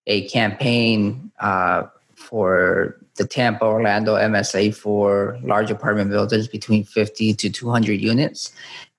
a 0.08 0.28
campaign 0.28 1.32
uh, 1.40 1.84
for 2.16 2.98
the 3.16 3.26
Tampa 3.26 3.66
Orlando 3.66 4.16
MSA 4.16 4.74
for 4.76 5.38
large 5.44 5.70
apartment 5.70 6.10
buildings 6.10 6.48
between 6.48 6.84
50 6.84 7.34
to 7.36 7.50
200 7.50 8.00
units. 8.00 8.52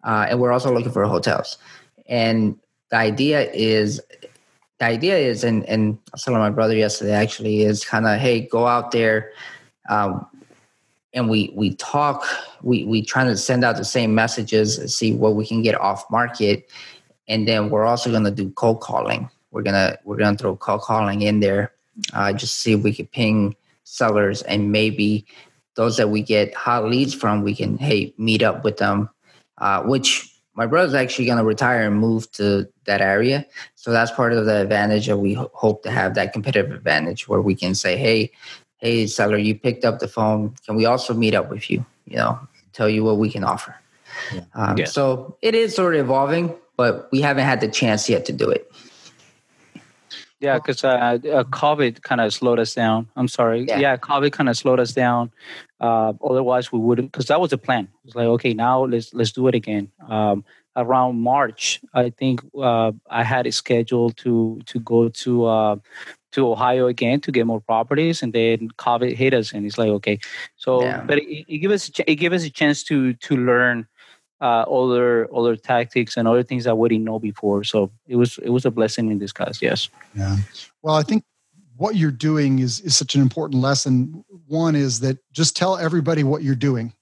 Uh, 0.05 0.27
and 0.29 0.41
we're 0.41 0.53
also 0.53 0.73
looking 0.73 0.93
for 0.93 1.05
hotels. 1.05 1.59
And 2.07 2.59
the 2.91 2.97
idea 2.97 3.51
is 3.53 4.01
the 4.79 4.85
idea 4.87 5.17
is, 5.17 5.45
and, 5.45 5.65
and 5.67 5.97
I 6.09 6.11
was 6.13 6.25
telling 6.25 6.41
my 6.41 6.51
brother 6.51 6.75
yesterday 6.75 7.15
actually, 7.15 7.63
is 7.63 7.85
kind 7.85 8.07
of, 8.07 8.19
hey, 8.19 8.41
go 8.41 8.67
out 8.67 8.91
there. 8.91 9.31
Um, 9.89 10.27
and 11.15 11.29
we 11.29 11.53
we 11.55 11.75
talk, 11.75 12.25
we 12.63 12.85
we 12.85 13.03
trying 13.03 13.27
to 13.27 13.37
send 13.37 13.65
out 13.65 13.77
the 13.77 13.85
same 13.85 14.15
messages, 14.15 14.95
see 14.95 15.13
what 15.15 15.35
we 15.35 15.47
can 15.47 15.63
get 15.63 15.79
off 15.81 16.11
market, 16.11 16.71
and 17.29 17.47
then 17.47 17.71
we're 17.71 17.85
also 17.85 18.11
gonna 18.11 18.31
do 18.31 18.51
cold 18.51 18.81
calling. 18.81 19.29
We're 19.51 19.63
gonna 19.63 19.99
we're 20.05 20.17
gonna 20.17 20.37
throw 20.37 20.57
cold 20.57 20.83
calling 20.83 21.23
in 21.23 21.41
there, 21.41 21.73
uh, 22.15 22.33
just 22.33 22.59
see 22.59 22.73
if 22.73 22.83
we 22.83 22.95
can 22.95 23.07
ping 23.07 23.57
sellers 23.85 24.43
and 24.43 24.73
maybe 24.73 25.27
those 25.75 25.97
that 25.97 26.09
we 26.09 26.23
get 26.23 26.55
hot 26.55 26.85
leads 26.85 27.15
from, 27.15 27.43
we 27.43 27.55
can 27.55 27.77
hey 27.79 28.15
meet 28.19 28.43
up 28.43 28.65
with 28.65 28.79
them. 28.79 29.09
Uh, 29.59 29.83
which 29.83 30.29
my 30.55 30.67
brother's 30.67 30.95
actually 30.95 31.27
gonna 31.27 31.45
retire 31.45 31.87
and 31.87 31.99
move 31.99 32.31
to 32.33 32.67
that 32.85 33.01
area, 33.01 33.47
so 33.75 33.91
that's 33.91 34.11
part 34.11 34.33
of 34.33 34.47
the 34.47 34.63
advantage 34.63 35.07
that 35.07 35.19
we 35.19 35.35
ho- 35.35 35.51
hope 35.53 35.83
to 35.83 35.91
have 35.91 36.15
that 36.15 36.33
competitive 36.33 36.73
advantage 36.73 37.29
where 37.29 37.43
we 37.43 37.55
can 37.55 37.75
say 37.75 37.97
hey 37.97 38.31
hey 38.83 39.07
seller 39.07 39.39
you 39.39 39.55
picked 39.55 39.85
up 39.87 39.99
the 40.01 40.09
phone 40.09 40.55
can 40.67 40.77
we 40.77 40.85
also 40.85 41.15
meet 41.15 41.35
up 41.35 41.49
with 41.49 41.71
you 41.71 41.85
you 42.07 42.17
know 42.17 42.39
tell 42.75 42.89
you 42.89 43.03
what 43.03 43.17
we 43.17 43.31
can 43.31 43.45
offer 43.45 43.75
um, 44.55 44.77
Yeah. 44.77 44.85
so 44.85 45.37
it 45.41 45.55
is 45.55 45.75
sort 45.75 45.95
of 45.95 46.01
evolving 46.01 46.55
but 46.77 47.09
we 47.13 47.23
haven't 47.23 47.45
had 47.45 47.61
the 47.61 47.69
chance 47.69 48.09
yet 48.11 48.27
to 48.27 48.33
do 48.33 48.51
it 48.51 48.71
Yeah, 50.43 50.59
because 50.59 50.83
uh, 50.83 50.89
uh, 50.91 51.45
COVID 51.55 52.03
kind 52.03 52.21
of 52.21 52.35
slowed 52.35 52.59
us 52.59 52.75
down. 52.75 53.07
I'm 53.15 53.29
sorry. 53.29 53.63
Yeah. 53.63 53.79
Yeah, 53.79 53.97
COVID 53.97 54.33
kind 54.33 54.49
of 54.49 54.57
slowed 54.57 54.81
us 54.81 54.93
down. 54.93 55.31
Uh, 55.79 56.15
otherwise, 56.19 56.73
we 56.73 56.81
wouldn't. 56.81 57.13
Because 57.13 57.27
that 57.27 57.41
was 57.41 57.51
the 57.51 57.59
plan. 57.59 57.87
It's 58.05 58.17
like, 58.17 58.27
okay, 58.27 58.53
now 58.53 58.85
let's 58.85 59.15
let's 59.15 59.31
do 59.31 59.47
it 59.47 59.55
again. 59.55 59.87
Um, 60.09 60.43
around 60.75 61.21
March, 61.23 61.81
I 61.95 62.11
think 62.11 62.43
uh, 62.59 62.91
I 63.07 63.23
had 63.23 63.47
it 63.47 63.55
scheduled 63.55 64.17
to 64.25 64.59
to 64.67 64.81
go 64.81 65.09
to 65.23 65.45
uh, 65.47 65.77
to 66.33 66.51
Ohio 66.51 66.87
again 66.87 67.21
to 67.21 67.33
get 67.33 67.47
more 67.47 67.61
properties, 67.61 68.23
and 68.23 68.33
then 68.33 68.69
COVID 68.79 69.15
hit 69.15 69.35
us, 69.35 69.53
and 69.53 69.65
it's 69.65 69.79
like, 69.79 69.89
okay, 69.89 70.19
so 70.57 70.83
Yeah. 70.83 71.03
but 71.07 71.19
it, 71.19 71.45
it 71.49 71.59
gave 71.59 71.71
us 71.71 71.89
a 71.99 72.11
it 72.11 72.17
gave 72.17 72.33
us 72.33 72.45
a 72.45 72.51
chance 72.51 72.83
to 72.85 73.15
to 73.15 73.37
learn 73.37 73.87
uh, 74.41 74.65
other 74.69 75.29
other 75.35 75.57
tactics 75.57 76.17
and 76.17 76.27
other 76.27 76.43
things 76.43 76.65
that 76.65 76.77
we 76.77 76.89
didn't 76.89 77.05
know 77.05 77.19
before. 77.19 77.65
So 77.65 77.91
it 78.09 78.17
was 78.17 78.39
it 78.39 78.51
was 78.51 78.65
a 78.65 78.71
blessing 78.71 79.11
in 79.11 79.19
disguise. 79.19 79.63
Yes. 79.63 79.89
Yeah. 80.15 80.37
Well, 80.83 80.97
I 80.97 81.03
think 81.03 81.25
what 81.77 81.97
you're 81.97 82.11
doing 82.11 82.59
is 82.59 82.81
is 82.81 82.97
such 82.97 83.15
an 83.15 83.23
important 83.23 83.61
lesson. 83.63 84.25
One 84.49 84.75
is 84.75 85.01
that 85.01 85.19
just 85.33 85.57
tell 85.57 85.77
everybody 85.77 86.25
what 86.25 86.43
you're 86.43 86.55
doing. 86.57 86.93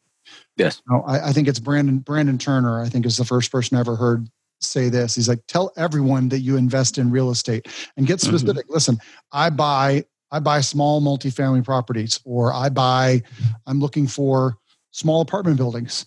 Yes. 0.56 0.82
You 0.86 0.96
know, 0.96 1.02
I, 1.04 1.28
I 1.28 1.32
think 1.32 1.48
it's 1.48 1.58
Brandon 1.60 1.98
Brandon 1.98 2.36
Turner. 2.36 2.82
I 2.82 2.88
think 2.88 3.06
is 3.06 3.16
the 3.16 3.24
first 3.24 3.50
person 3.50 3.76
I 3.76 3.80
ever 3.80 3.96
heard 3.96 4.28
say 4.62 4.88
this. 4.88 5.14
He's 5.14 5.28
like, 5.28 5.40
tell 5.48 5.72
everyone 5.76 6.28
that 6.30 6.40
you 6.40 6.56
invest 6.56 6.98
in 6.98 7.10
real 7.10 7.30
estate 7.30 7.68
and 7.96 8.06
get 8.06 8.18
Mhm. 8.20 8.26
specific. 8.28 8.66
Listen, 8.68 8.98
I 9.32 9.50
buy 9.50 10.04
I 10.32 10.38
buy 10.38 10.60
small 10.60 11.02
multifamily 11.02 11.64
properties, 11.64 12.20
or 12.24 12.52
I 12.52 12.68
buy 12.68 13.22
I'm 13.66 13.80
looking 13.80 14.06
for 14.06 14.56
small 14.92 15.20
apartment 15.22 15.56
buildings, 15.56 16.06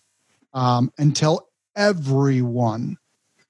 um, 0.53 0.91
and 0.97 1.13
tell 1.15 1.49
everyone. 1.75 2.97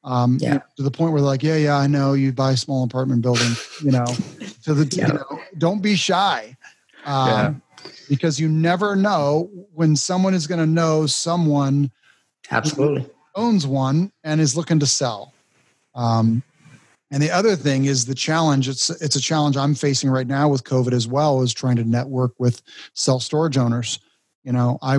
Um, 0.03 0.37
Yeah. 0.41 0.59
to 0.75 0.83
the 0.83 0.91
point 0.91 1.13
where 1.13 1.21
they're 1.21 1.29
like, 1.29 1.43
yeah, 1.43 1.55
yeah, 1.57 1.77
I 1.77 1.87
know 1.87 2.13
you 2.13 2.33
buy 2.33 2.55
small 2.55 2.83
apartment 2.83 3.21
buildings, 3.21 3.69
you 3.79 3.91
know, 3.91 4.17
to 4.63 4.73
the, 4.73 4.97
Yeah. 4.97 5.07
you 5.07 5.13
know, 5.13 5.43
don't 5.59 5.81
be 5.81 5.95
shy. 5.95 6.57
Um, 7.05 7.27
Yeah. 7.29 7.53
because 8.09 8.39
you 8.39 8.49
never 8.49 8.95
know 8.95 9.49
when 9.73 9.95
someone 9.95 10.33
is 10.33 10.45
going 10.47 10.59
to 10.59 10.65
know 10.65 11.05
someone 11.05 11.89
absolutely 12.51 13.05
owns 13.35 13.65
one 13.67 14.11
and 14.23 14.39
is 14.41 14.55
looking 14.55 14.79
to 14.79 14.85
sell. 14.87 15.33
Um, 15.95 16.43
and 17.11 17.21
the 17.21 17.29
other 17.29 17.55
thing 17.55 17.85
is 17.85 18.05
the 18.05 18.15
challenge. 18.15 18.67
It's 18.67 18.89
it's 18.89 19.15
a 19.15 19.21
challenge 19.21 19.55
I'm 19.55 19.75
facing 19.75 20.09
right 20.09 20.25
now 20.25 20.49
with 20.49 20.63
COVID 20.63 20.93
as 20.93 21.07
well 21.07 21.41
is 21.43 21.53
trying 21.53 21.75
to 21.75 21.83
network 21.83 22.31
with 22.39 22.61
self 22.95 23.21
storage 23.21 23.57
owners. 23.57 23.99
You 24.43 24.51
know, 24.51 24.79
I, 24.81 24.95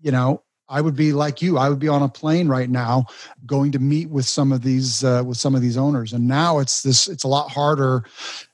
you 0.00 0.10
know, 0.10 0.42
I 0.68 0.80
would 0.80 0.96
be 0.96 1.12
like 1.12 1.42
you. 1.42 1.58
I 1.58 1.68
would 1.68 1.78
be 1.78 1.88
on 1.88 2.02
a 2.02 2.08
plane 2.08 2.48
right 2.48 2.70
now, 2.70 3.06
going 3.44 3.72
to 3.72 3.78
meet 3.78 4.08
with 4.08 4.24
some 4.24 4.52
of 4.52 4.62
these 4.62 5.04
uh, 5.04 5.22
with 5.26 5.36
some 5.36 5.54
of 5.54 5.60
these 5.60 5.76
owners. 5.76 6.14
And 6.14 6.26
now 6.26 6.60
it's 6.60 6.82
this. 6.82 7.08
It's 7.08 7.24
a 7.24 7.28
lot 7.28 7.50
harder. 7.50 8.04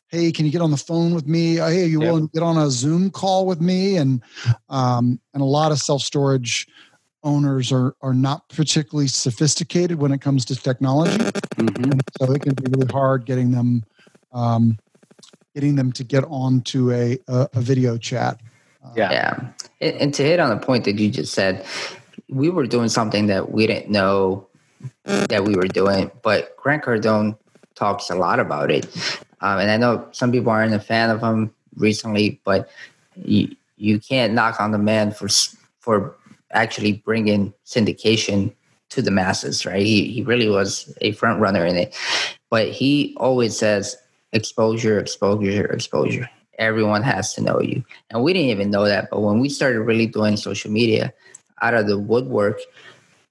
Hey, 0.08 0.32
can 0.32 0.44
you 0.44 0.50
get 0.50 0.60
on 0.60 0.72
the 0.72 0.76
phone 0.76 1.14
with 1.14 1.28
me? 1.28 1.54
Hey, 1.54 1.84
are 1.84 1.86
you 1.86 2.00
Yep. 2.00 2.08
willing 2.08 2.26
to 2.26 2.32
get 2.34 2.42
on 2.42 2.58
a 2.58 2.68
Zoom 2.70 3.10
call 3.10 3.46
with 3.46 3.60
me? 3.60 3.96
And 3.96 4.20
um, 4.68 5.20
and 5.32 5.42
a 5.42 5.46
lot 5.46 5.70
of 5.70 5.78
self 5.78 6.02
storage 6.02 6.66
owners 7.22 7.72
are 7.72 7.94
are 8.02 8.14
not 8.14 8.48
particularly 8.48 9.08
sophisticated 9.08 9.98
when 9.98 10.12
it 10.12 10.20
comes 10.20 10.44
to 10.46 10.56
technology, 10.56 11.16
Mhm. 11.56 11.92
and 11.92 12.02
so 12.18 12.32
it 12.32 12.42
can 12.42 12.54
be 12.54 12.64
really 12.70 12.90
hard 12.90 13.24
getting 13.24 13.50
them 13.50 13.84
um, 14.32 14.78
getting 15.54 15.74
them 15.76 15.92
to 15.92 16.04
get 16.04 16.24
onto 16.24 16.90
a 16.92 17.18
a, 17.28 17.48
a 17.54 17.60
video 17.60 17.96
chat. 17.98 18.40
Uh, 18.84 18.90
Yeah. 18.96 19.10
Yeah. 19.12 19.40
And, 19.80 19.96
and 19.96 20.14
to 20.14 20.22
hit 20.22 20.40
on 20.40 20.50
the 20.50 20.56
point 20.64 20.84
that 20.84 20.98
you 20.98 21.10
just 21.10 21.32
said, 21.34 21.64
we 22.28 22.48
were 22.50 22.66
doing 22.66 22.88
something 22.88 23.26
that 23.26 23.50
we 23.50 23.66
didn't 23.66 23.90
know 23.90 24.46
that 25.04 25.44
we 25.44 25.54
were 25.56 25.68
doing, 25.68 26.10
but 26.22 26.56
Grant 26.56 26.84
Cardone 26.84 27.36
talks 27.74 28.08
a 28.08 28.14
lot 28.14 28.40
about 28.40 28.70
it. 28.70 28.86
Um, 29.42 29.58
and 29.58 29.70
I 29.70 29.76
know 29.76 30.06
some 30.12 30.32
people 30.32 30.50
aren't 30.52 30.72
a 30.74 30.80
fan 30.80 31.10
of 31.10 31.20
him 31.20 31.52
recently, 31.76 32.40
but 32.44 32.70
you, 33.16 33.54
you 33.76 33.98
can't 33.98 34.32
knock 34.32 34.60
on 34.60 34.70
the 34.70 34.78
man 34.78 35.12
for 35.12 35.28
for 35.80 36.14
actually 36.52 36.94
bring 36.94 37.28
in 37.28 37.52
syndication 37.64 38.52
to 38.90 39.02
the 39.02 39.10
masses, 39.10 39.64
right? 39.64 39.82
He, 39.82 40.10
he 40.10 40.22
really 40.22 40.48
was 40.48 40.92
a 41.00 41.12
front 41.12 41.40
runner 41.40 41.64
in 41.64 41.76
it. 41.76 41.96
But 42.50 42.68
he 42.68 43.14
always 43.18 43.56
says 43.56 43.96
exposure, 44.32 44.98
exposure, 44.98 45.66
exposure. 45.66 46.28
Everyone 46.58 47.02
has 47.02 47.32
to 47.34 47.40
know 47.40 47.60
you. 47.60 47.84
And 48.10 48.22
we 48.22 48.32
didn't 48.32 48.50
even 48.50 48.70
know 48.70 48.84
that. 48.84 49.08
But 49.10 49.20
when 49.20 49.40
we 49.40 49.48
started 49.48 49.80
really 49.80 50.06
doing 50.06 50.36
social 50.36 50.70
media 50.70 51.12
out 51.62 51.74
of 51.74 51.86
the 51.86 51.98
woodwork, 51.98 52.58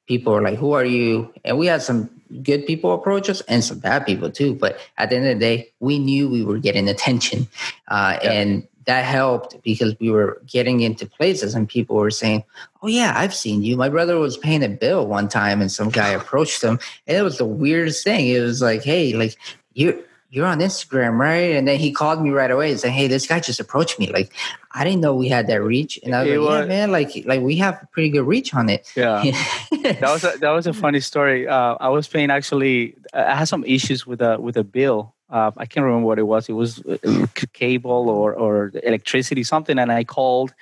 people 0.07 0.33
were 0.33 0.41
like, 0.41 0.57
Who 0.57 0.71
are 0.71 0.85
you? 0.85 1.31
And 1.45 1.57
we 1.57 1.67
had 1.67 1.81
some 1.81 2.09
good 2.43 2.65
people 2.65 2.93
approach 2.93 3.29
us 3.29 3.41
and 3.41 3.63
some 3.63 3.79
bad 3.79 4.05
people 4.05 4.31
too. 4.31 4.55
But 4.55 4.79
at 4.97 5.09
the 5.09 5.17
end 5.17 5.27
of 5.27 5.35
the 5.35 5.39
day, 5.39 5.69
we 5.79 5.99
knew 5.99 6.29
we 6.29 6.43
were 6.43 6.59
getting 6.59 6.87
attention. 6.87 7.47
Uh, 7.87 8.17
Yeah. 8.23 8.31
And 8.31 8.67
that 8.85 9.05
helped 9.05 9.61
because 9.63 9.95
we 9.99 10.09
were 10.09 10.41
getting 10.47 10.81
into 10.81 11.05
places 11.05 11.53
and 11.53 11.67
people 11.67 11.95
were 11.95 12.11
saying, 12.11 12.43
Oh, 12.81 12.87
yeah, 12.87 13.13
I've 13.15 13.35
seen 13.35 13.61
you. 13.61 13.77
My 13.77 13.89
brother 13.89 14.17
was 14.17 14.37
paying 14.37 14.63
a 14.63 14.69
bill 14.69 15.05
one 15.05 15.27
time 15.27 15.61
and 15.61 15.71
some 15.71 15.89
guy 15.89 16.09
approached 16.09 16.63
him. 16.63 16.79
And 17.05 17.17
it 17.17 17.21
was 17.21 17.37
the 17.37 17.45
weirdest 17.45 18.03
thing. 18.03 18.27
It 18.27 18.39
was 18.39 18.61
like, 18.61 18.83
Hey, 18.83 19.13
like, 19.13 19.37
you 19.73 20.03
you're 20.31 20.45
on 20.45 20.59
Instagram, 20.59 21.17
right? 21.17 21.55
And 21.55 21.67
then 21.67 21.79
he 21.79 21.91
called 21.91 22.21
me 22.21 22.29
right 22.29 22.51
away 22.51 22.71
and 22.71 22.79
said, 22.79 22.91
Hey, 22.91 23.07
this 23.07 23.25
guy 23.27 23.39
just 23.39 23.59
approached 23.59 23.99
me. 23.99 24.11
Like, 24.11 24.31
I 24.71 24.83
didn't 24.83 25.01
know 25.01 25.15
we 25.15 25.27
had 25.27 25.47
that 25.47 25.61
reach. 25.61 25.99
And 26.03 26.15
I 26.15 26.23
was 26.23 26.31
It 26.31 26.39
like, 26.39 26.61
Yeah, 26.61 26.67
man, 26.67 26.91
like 26.91 27.23
like 27.25 27.41
we 27.41 27.55
have 27.57 27.83
pretty 27.91 28.09
good 28.09 28.27
reach 28.27 28.53
on 28.53 28.69
it. 28.69 28.87
Yeah. 28.95 29.23
that 29.71 30.01
was 30.01 30.23
a, 30.23 30.37
that 30.39 30.51
was 30.51 30.67
a 30.67 30.73
funny 30.73 30.99
story. 30.99 31.47
Uh, 31.47 31.75
I 31.79 31.89
was 31.89 32.07
paying 32.07 32.29
actually. 32.29 32.95
I 33.13 33.35
had 33.35 33.47
some 33.47 33.65
issues 33.65 34.05
with 34.05 34.21
a 34.21 34.39
with 34.39 34.55
a 34.57 34.63
bill. 34.63 35.15
Uh, 35.29 35.51
I 35.57 35.65
can't 35.65 35.85
remember 35.85 36.07
what 36.07 36.17
it 36.17 36.23
was. 36.23 36.49
It 36.49 36.53
was 36.53 36.81
uh, 36.85 37.27
cable 37.53 38.09
or 38.09 38.33
or 38.33 38.71
electricity 38.83 39.43
something, 39.43 39.77
and 39.77 39.91
I 39.91 40.03
called. 40.03 40.53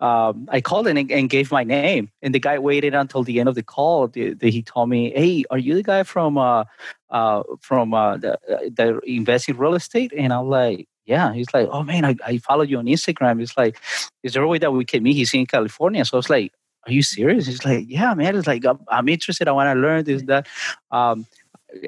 Um, 0.00 0.48
I 0.50 0.60
called 0.60 0.88
and, 0.88 1.10
and 1.10 1.30
gave 1.30 1.52
my 1.52 1.62
name, 1.62 2.10
and 2.22 2.34
the 2.34 2.40
guy 2.40 2.58
waited 2.58 2.94
until 2.94 3.22
the 3.22 3.38
end 3.38 3.48
of 3.48 3.54
the 3.54 3.62
call. 3.62 4.08
The, 4.08 4.34
the, 4.34 4.50
he 4.50 4.62
told 4.62 4.88
me, 4.88 5.12
"Hey, 5.14 5.44
are 5.50 5.58
you 5.58 5.74
the 5.74 5.82
guy 5.84 6.02
from 6.02 6.38
uh, 6.38 6.64
uh, 7.10 7.42
from 7.60 7.94
uh, 7.94 8.16
the, 8.16 8.38
the 8.48 9.00
invest 9.06 9.48
in 9.48 9.56
real 9.56 9.74
estate?" 9.74 10.12
And 10.16 10.32
I'm 10.32 10.48
like, 10.48 10.88
"Yeah." 11.06 11.32
He's 11.32 11.52
like, 11.54 11.68
"Oh 11.70 11.84
man, 11.84 12.04
I, 12.04 12.16
I 12.26 12.38
followed 12.38 12.68
you 12.68 12.78
on 12.78 12.86
Instagram." 12.86 13.40
It's 13.40 13.56
like, 13.56 13.78
"Is 14.24 14.32
there 14.32 14.42
a 14.42 14.48
way 14.48 14.58
that 14.58 14.72
we 14.72 14.84
can 14.84 15.04
meet?" 15.04 15.14
He's 15.14 15.34
in 15.34 15.46
California, 15.46 16.04
so 16.04 16.16
I 16.16 16.18
was 16.18 16.30
like, 16.30 16.52
are 16.86 16.92
you 16.92 17.02
serious? 17.02 17.46
He's 17.46 17.64
like, 17.64 17.84
yeah, 17.88 18.14
man. 18.14 18.36
It's 18.36 18.46
like, 18.46 18.64
I'm, 18.64 18.80
I'm 18.88 19.08
interested. 19.08 19.48
I 19.48 19.52
want 19.52 19.74
to 19.74 19.78
learn 19.80 20.04
this, 20.04 20.22
that. 20.22 20.48
Um, 20.90 21.26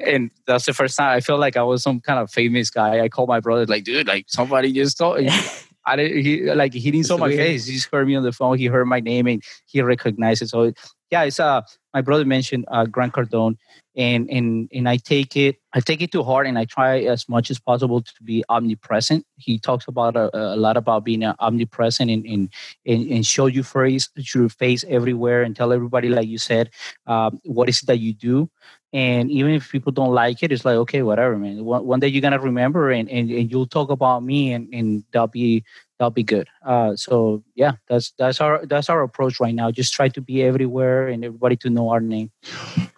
and 0.05 0.31
that's 0.45 0.65
the 0.65 0.73
first 0.73 0.97
time 0.97 1.15
I 1.15 1.21
felt 1.21 1.39
like 1.39 1.57
I 1.57 1.63
was 1.63 1.83
some 1.83 1.99
kind 1.99 2.19
of 2.19 2.31
famous 2.31 2.69
guy. 2.69 3.01
I 3.01 3.09
called 3.09 3.29
my 3.29 3.39
brother, 3.39 3.65
like, 3.65 3.83
dude, 3.83 4.07
like 4.07 4.25
somebody 4.27 4.71
just 4.71 4.97
told 4.97 5.19
me. 5.19 5.29
I 5.85 5.95
didn't, 5.97 6.23
he, 6.23 6.41
like, 6.53 6.73
he 6.73 6.91
didn't 6.91 7.07
saw 7.07 7.17
my 7.17 7.29
face. 7.29 7.65
He 7.65 7.73
just 7.73 7.89
heard 7.91 8.07
me 8.07 8.15
on 8.15 8.23
the 8.23 8.31
phone. 8.31 8.57
He 8.57 8.67
heard 8.67 8.85
my 8.85 8.99
name 9.01 9.27
and 9.27 9.43
he 9.65 9.81
recognized 9.81 10.41
it. 10.41 10.49
So, 10.49 10.71
yeah, 11.11 11.23
it's, 11.23 11.39
uh, 11.39 11.61
my 11.93 12.01
brother 12.01 12.25
mentioned, 12.25 12.65
uh, 12.69 12.85
Grant 12.85 13.13
Cardone 13.13 13.57
and, 13.95 14.29
and, 14.29 14.69
and 14.73 14.87
I 14.87 14.97
take 14.97 15.35
it, 15.35 15.57
I 15.73 15.81
take 15.81 16.01
it 16.01 16.11
to 16.13 16.23
heart 16.23 16.47
and 16.47 16.57
I 16.57 16.65
try 16.65 17.01
as 17.01 17.27
much 17.27 17.51
as 17.51 17.59
possible 17.59 18.01
to 18.01 18.23
be 18.23 18.43
omnipresent. 18.49 19.25
He 19.35 19.59
talks 19.59 19.85
about 19.87 20.15
a, 20.15 20.29
a 20.33 20.55
lot 20.55 20.77
about 20.77 21.03
being 21.03 21.23
uh, 21.23 21.35
omnipresent 21.39 22.09
and, 22.09 22.25
and, 22.25 22.49
and, 22.85 23.11
and 23.11 23.25
show 23.25 23.47
your 23.47 23.65
face, 23.65 24.09
your 24.33 24.49
face 24.49 24.85
everywhere 24.87 25.43
and 25.43 25.55
tell 25.55 25.73
everybody, 25.73 26.09
like 26.09 26.27
you 26.27 26.37
said, 26.37 26.69
um, 27.07 27.41
what 27.43 27.67
is 27.67 27.83
it 27.83 27.87
that 27.87 27.99
you 27.99 28.13
do. 28.13 28.49
And 28.93 29.31
even 29.31 29.51
if 29.53 29.71
people 29.71 29.91
don't 29.91 30.13
like 30.13 30.43
it, 30.43 30.51
it's 30.51 30.63
like, 30.63 30.75
okay, 30.75 31.01
whatever, 31.01 31.37
man. 31.37 31.65
One, 31.65 31.83
one 31.85 31.99
day 31.99 32.07
you're 32.07 32.21
going 32.21 32.33
to 32.33 32.39
remember 32.39 32.91
and, 32.91 33.09
and, 33.09 33.29
and 33.31 33.51
you'll 33.51 33.65
talk 33.65 33.89
about 33.89 34.23
me 34.23 34.53
and, 34.53 34.71
and 34.71 35.03
that'll 35.11 35.27
be, 35.27 35.63
that'll 35.97 36.11
be 36.11 36.23
good. 36.23 36.47
Uh, 36.63 36.95
so 36.95 37.43
yeah, 37.55 37.73
that's, 37.89 38.13
that's 38.19 38.39
our, 38.39 38.65
that's 38.67 38.89
our 38.89 39.01
approach 39.01 39.39
right 39.39 39.55
now. 39.55 39.71
Just 39.71 39.93
try 39.93 40.09
to 40.09 40.21
be 40.21 40.43
everywhere 40.43 41.07
and 41.07 41.25
everybody 41.25 41.55
to 41.57 41.71
know 41.71 41.89
our 41.89 41.99
name. 41.99 42.31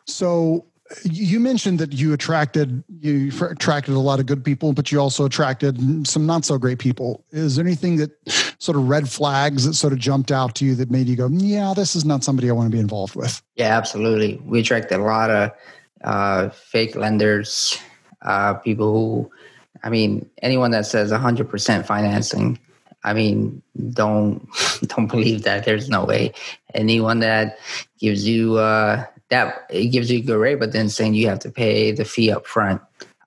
So 0.06 0.66
you 1.04 1.40
mentioned 1.40 1.80
that 1.80 1.94
you 1.94 2.14
attracted 2.14 2.84
you 3.00 3.32
attracted 3.42 3.96
a 3.96 4.00
lot 4.00 4.20
of 4.20 4.28
good 4.28 4.44
people, 4.44 4.72
but 4.72 4.92
you 4.92 5.00
also 5.00 5.26
attracted 5.26 6.08
some 6.08 6.26
not 6.28 6.46
so 6.46 6.58
great 6.60 6.78
people. 6.78 7.24
Is 7.32 7.56
there 7.56 7.66
anything 7.66 7.98
that 7.98 8.12
sort 8.60 8.78
of 8.78 8.88
red 8.88 9.10
flags 9.10 9.66
that 9.66 9.74
sort 9.74 9.94
of 9.94 10.00
jumped 10.00 10.32
out 10.32 10.54
to 10.56 10.66
you 10.66 10.76
that 10.76 10.92
made 10.92 11.08
you 11.08 11.16
go, 11.16 11.28
"Yeah, 11.28 11.74
this 11.76 11.96
is 11.96 12.06
not 12.06 12.24
somebody 12.24 12.50
I 12.50 12.54
want 12.54 12.68
to 12.68 12.72
be 12.72 12.80
involved 12.80 13.16
with"? 13.16 13.42
Yeah, 13.56 13.76
absolutely. 13.76 14.40
We 14.46 14.60
attracted 14.60 15.00
a 15.00 15.04
lot 15.04 15.32
of 15.32 15.52
uh, 16.06 16.50
fake 16.50 16.96
lenders, 16.96 17.78
uh, 18.22 18.54
people 18.54 18.94
who, 18.94 19.32
I 19.84 19.90
mean, 19.90 20.30
anyone 20.42 20.72
that 20.72 20.86
says 20.86 21.12
100% 21.12 21.86
financing. 21.86 22.60
I 23.04 23.14
mean, 23.14 23.62
don't 23.92 24.48
don't 24.88 25.08
believe 25.08 25.44
that. 25.44 25.66
There's 25.66 25.90
no 25.90 26.06
way. 26.06 26.34
Anyone 26.74 27.20
that 27.20 27.60
gives 28.00 28.28
you 28.28 28.58
uh, 28.58 29.06
that 29.30 29.68
it 29.70 29.88
gives 29.88 30.10
you 30.12 30.20
a 30.20 30.22
good 30.22 30.40
rate, 30.40 30.60
but 30.60 30.72
then 30.72 30.90
saying 30.90 31.14
you 31.14 31.28
have 31.28 31.40
to 31.40 31.52
pay 31.52 31.92
the 31.92 32.04
fee 32.04 32.32
up 32.32 32.48
front. 32.48 32.82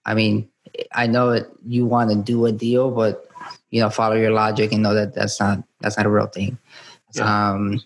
I 0.04 0.14
mean, 0.14 0.48
I 0.92 1.06
know 1.06 1.30
that 1.30 1.46
you 1.64 1.86
want 1.86 2.10
to 2.10 2.16
do 2.16 2.46
a 2.46 2.50
deal, 2.50 2.90
but 2.90 3.28
you 3.70 3.80
know, 3.80 3.88
follow 3.88 4.16
your 4.16 4.32
logic 4.32 4.72
and 4.72 4.82
know 4.82 4.94
that 4.94 5.14
that's 5.14 5.38
not 5.38 5.62
that's 5.80 5.96
not 5.96 6.06
a 6.06 6.10
real 6.10 6.26
thing. 6.26 6.58
Um, 7.20 7.80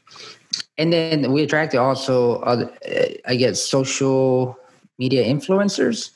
and 0.78 0.92
then 0.92 1.32
we 1.32 1.42
attracted 1.42 1.78
also 1.78 2.40
other, 2.40 2.72
uh, 2.88 3.04
I 3.26 3.36
guess, 3.36 3.62
social 3.62 4.58
media 4.98 5.24
influencers 5.24 6.10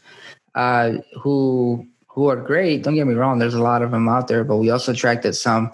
uh, 0.54 0.92
who 1.20 1.86
who 2.08 2.28
are 2.28 2.36
great. 2.36 2.82
Don't 2.82 2.94
get 2.94 3.06
me 3.06 3.14
wrong. 3.14 3.38
There's 3.38 3.54
a 3.54 3.62
lot 3.62 3.82
of 3.82 3.90
them 3.90 4.08
out 4.08 4.28
there, 4.28 4.42
but 4.44 4.56
we 4.56 4.70
also 4.70 4.92
attracted 4.92 5.34
some 5.34 5.72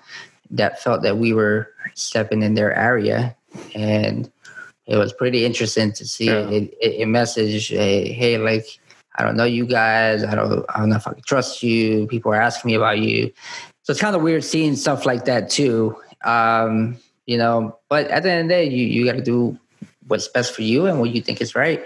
that 0.50 0.80
felt 0.82 1.02
that 1.02 1.16
we 1.18 1.32
were 1.32 1.68
stepping 1.94 2.42
in 2.42 2.54
their 2.54 2.74
area, 2.74 3.36
and 3.74 4.30
it 4.86 4.96
was 4.96 5.12
pretty 5.12 5.44
interesting 5.44 5.92
to 5.92 6.04
see 6.04 6.26
Yeah. 6.26 6.48
it, 6.50 6.74
it 6.80 7.06
message, 7.08 7.68
hey, 7.68 8.12
hey, 8.12 8.38
like 8.38 8.66
I 9.16 9.22
don't 9.22 9.36
know 9.36 9.44
you 9.44 9.66
guys. 9.66 10.24
I 10.24 10.34
don't 10.34 10.64
I 10.70 10.80
don't 10.80 10.88
know 10.88 10.96
if 10.96 11.06
I 11.06 11.12
can 11.12 11.22
trust 11.22 11.62
you. 11.62 12.06
People 12.08 12.32
are 12.32 12.40
asking 12.40 12.70
me 12.70 12.74
about 12.74 12.98
you. 12.98 13.32
So 13.84 13.92
it's 13.92 14.00
kind 14.00 14.16
of 14.16 14.22
weird 14.22 14.44
seeing 14.44 14.76
stuff 14.76 15.06
like 15.06 15.24
that 15.26 15.50
too. 15.50 15.96
Um, 16.24 16.96
you 17.26 17.38
know, 17.38 17.78
but 17.88 18.06
at 18.08 18.22
the 18.24 18.30
end 18.30 18.42
of 18.42 18.48
the 18.48 18.54
day, 18.54 18.68
you, 18.68 18.86
you 18.86 19.04
got 19.04 19.12
to 19.16 19.22
do 19.22 19.58
what's 20.06 20.28
best 20.28 20.54
for 20.54 20.62
you 20.62 20.86
and 20.86 21.00
what 21.00 21.10
you 21.10 21.20
think 21.20 21.40
is 21.40 21.54
right. 21.54 21.84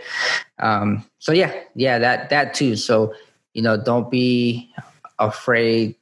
Um, 0.58 1.04
so 1.18 1.32
yeah, 1.32 1.52
yeah, 1.74 1.98
that 1.98 2.30
that 2.30 2.54
too. 2.54 2.76
So 2.76 3.14
you 3.54 3.62
know, 3.62 3.76
don't 3.76 4.10
be 4.10 4.70
afraid 5.18 5.94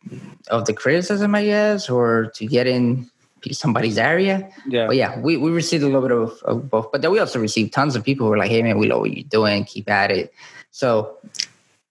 of 0.49 0.67
the 0.67 0.73
criticism, 0.73 1.35
I 1.35 1.45
guess, 1.45 1.89
or 1.89 2.33
to 2.35 2.47
get 2.47 2.67
in 2.67 3.09
somebody's 3.53 3.99
area. 3.99 4.51
Yeah. 4.67 4.87
But 4.87 4.97
yeah, 4.97 5.19
we, 5.21 5.37
we 5.37 5.51
received 5.51 5.85
a 5.85 5.87
little 5.87 6.03
bit 6.03 6.13
of, 6.13 6.43
of 6.43 6.71
both. 6.71 6.91
But 6.91 7.03
then 7.03 7.11
we 7.11 7.19
also 7.19 7.39
received 7.39 7.73
tons 7.73 7.95
of 7.95 8.03
people 8.03 8.27
who 8.27 8.31
were 8.31 8.39
like, 8.39 8.51
hey 8.51 8.63
man, 8.63 8.79
we 8.79 8.89
know 8.89 9.01
what 9.01 9.15
you're 9.15 9.25
doing, 9.25 9.65
keep 9.65 9.89
at 9.91 10.11
it. 10.11 10.33
So, 10.71 11.17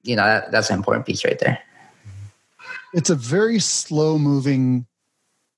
you 0.01 0.15
know, 0.15 0.23
that, 0.23 0.51
that's 0.51 0.69
an 0.69 0.75
important 0.75 1.05
piece 1.05 1.23
right 1.23 1.39
there. 1.39 1.59
It's 2.93 3.09
a 3.09 3.15
very 3.15 3.59
slow 3.59 4.17
moving 4.17 4.85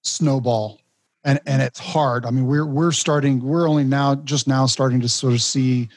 snowball. 0.04 0.80
And, 1.26 1.40
and 1.46 1.62
it's 1.62 1.80
hard. 1.80 2.26
I 2.26 2.30
mean, 2.30 2.46
we're 2.46 2.68
we're 2.68 2.92
starting. 2.92 3.42
We're 3.42 3.68
only 3.68 3.84
now 3.84 4.14
just 4.14 4.48
now 4.48 4.68
starting 4.68 5.02
to 5.02 5.10
sort 5.10 5.34
of 5.34 5.42
see 5.42 5.90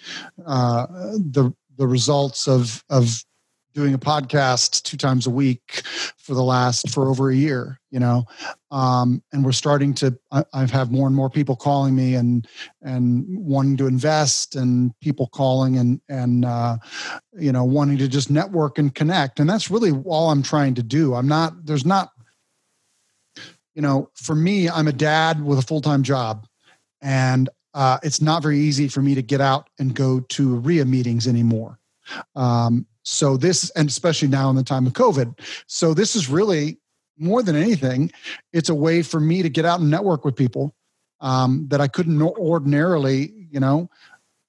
uh, 0.47 0.87
the 1.13 1.53
the 1.77 1.87
results 1.87 2.49
of 2.49 2.83
of 2.89 3.23
doing 3.79 3.95
a 3.95 3.99
podcast 3.99 4.83
two 4.83 4.97
times 4.97 5.27
a 5.27 5.31
week 5.31 5.83
for 6.17 6.35
the 6.35 6.43
last 6.43 6.91
for 6.91 7.09
over 7.09 7.31
a 7.31 7.35
year 7.37 7.79
you 7.91 8.01
know 8.01 8.25
um, 8.73 9.23
and 9.33 9.45
we're 9.45 9.53
starting 9.53 9.95
to 9.95 10.19
I, 10.33 10.43
i've 10.53 10.73
have 10.73 10.91
more 10.91 11.07
and 11.07 11.15
more 11.15 11.31
people 11.31 11.55
calling 11.55 11.95
me 11.95 12.17
and 12.17 12.49
and 12.83 13.25
wanting 13.29 13.77
to 13.77 13.87
invest 13.87 14.57
and 14.57 14.93
people 15.01 15.29
calling 15.29 15.79
and 15.79 16.01
and 16.09 16.45
uh, 16.45 16.79
you 17.39 17.53
know 17.53 17.63
wanting 17.63 17.99
to 17.99 18.09
just 18.09 18.31
network 18.31 18.79
and 18.79 18.93
connect 18.95 19.39
and 19.39 19.49
that's 19.49 19.71
really 19.71 19.93
all 20.07 20.31
i'm 20.31 20.43
trying 20.43 20.75
to 20.75 20.83
do 20.83 21.15
i'm 21.15 21.29
not 21.29 21.65
there's 21.65 21.87
not 21.87 22.11
you 23.79 23.83
know 23.83 24.11
for 24.15 24.35
me 24.35 24.69
i'm 24.69 24.89
a 24.89 24.93
dad 24.93 25.43
with 25.43 25.59
a 25.59 25.63
full-time 25.63 26.03
job 26.03 26.47
and 27.01 27.49
uh, 27.75 27.99
it's 28.03 28.21
not 28.21 28.43
very 28.43 28.59
easy 28.59 28.89
for 28.89 29.03
me 29.03 29.15
to 29.15 29.23
get 29.23 29.41
out 29.41 29.69
and 29.79 29.95
go 29.95 30.21
to 30.21 30.57
REIA 30.57 30.85
meetings 30.85 31.27
anymore. 31.29 31.79
Um, 32.35 32.87
so 33.03 33.37
this, 33.37 33.71
and 33.71 33.89
especially 33.89 34.29
now 34.29 34.51
in 34.51 34.57
the 34.57 34.65
time 34.65 34.87
of 34.87 34.95
COVID, 34.95 35.39
so 35.67 35.95
this 35.95 36.17
is 36.17 36.29
really 36.29 36.79
more 37.19 37.43
than 37.43 37.57
anything, 37.57 38.11
it's 38.53 38.69
a 38.69 38.75
way 38.75 39.03
for 39.03 39.21
me 39.21 39.43
to 39.43 39.49
get 39.49 39.65
out 39.65 39.81
and 39.81 39.91
network 39.91 40.25
with 40.25 40.37
people 40.37 40.75
um, 41.21 41.67
that 41.71 41.81
I 41.81 41.89
couldn't 41.89 42.21
ordinarily. 42.21 43.33
You 43.51 43.61
know, 43.61 43.91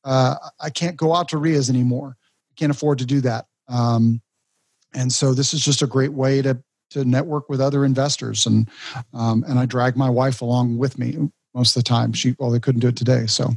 uh, 0.03 0.35
I 0.59 0.69
can't 0.69 0.97
go 0.97 1.13
out 1.13 1.29
to 1.29 1.37
REIAs 1.37 1.69
anymore. 1.69 2.17
I 2.19 2.53
can't 2.55 2.71
afford 2.71 2.99
to 2.99 3.05
do 3.05 3.21
that. 3.21 3.45
Um, 3.67 4.21
and 4.93 5.13
so 5.13 5.33
this 5.33 5.53
is 5.53 5.63
just 5.63 5.81
a 5.81 5.87
great 5.87 6.13
way 6.13 6.41
to 6.41 6.61
to 6.91 7.05
network 7.05 7.49
with 7.49 7.61
other 7.61 7.85
investors, 7.85 8.45
and 8.45 8.69
um, 9.13 9.43
and 9.47 9.59
I 9.59 9.65
drag 9.65 9.95
my 9.95 10.09
wife 10.09 10.41
along 10.41 10.77
with 10.77 10.97
me 10.97 11.17
most 11.53 11.75
of 11.75 11.83
the 11.83 11.87
time. 11.87 12.13
She 12.13 12.35
well, 12.39 12.51
they 12.51 12.59
couldn't 12.59 12.81
do 12.81 12.89
it 12.89 12.95
today, 12.95 13.25
so. 13.27 13.51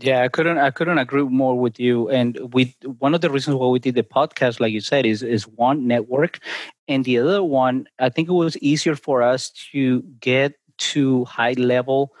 Yeah, 0.00 0.22
I 0.22 0.28
couldn't. 0.28 0.58
I 0.58 0.72
couldn't 0.72 0.98
agree 0.98 1.22
more 1.22 1.56
with 1.56 1.78
you. 1.78 2.08
And 2.10 2.52
we 2.52 2.74
one 2.98 3.14
of 3.14 3.20
the 3.20 3.30
reasons 3.30 3.56
why 3.56 3.68
we 3.68 3.78
did 3.78 3.94
the 3.94 4.02
podcast, 4.02 4.58
like 4.58 4.72
you 4.72 4.80
said, 4.80 5.06
is 5.06 5.22
is 5.22 5.46
one 5.46 5.86
network, 5.86 6.40
and 6.88 7.04
the 7.04 7.18
other 7.18 7.44
one, 7.44 7.86
I 8.00 8.08
think 8.08 8.28
it 8.28 8.32
was 8.32 8.56
easier 8.58 8.96
for 8.96 9.22
us 9.22 9.50
to 9.72 10.02
get 10.20 10.54
to 10.78 11.24
high 11.26 11.52
level 11.52 12.12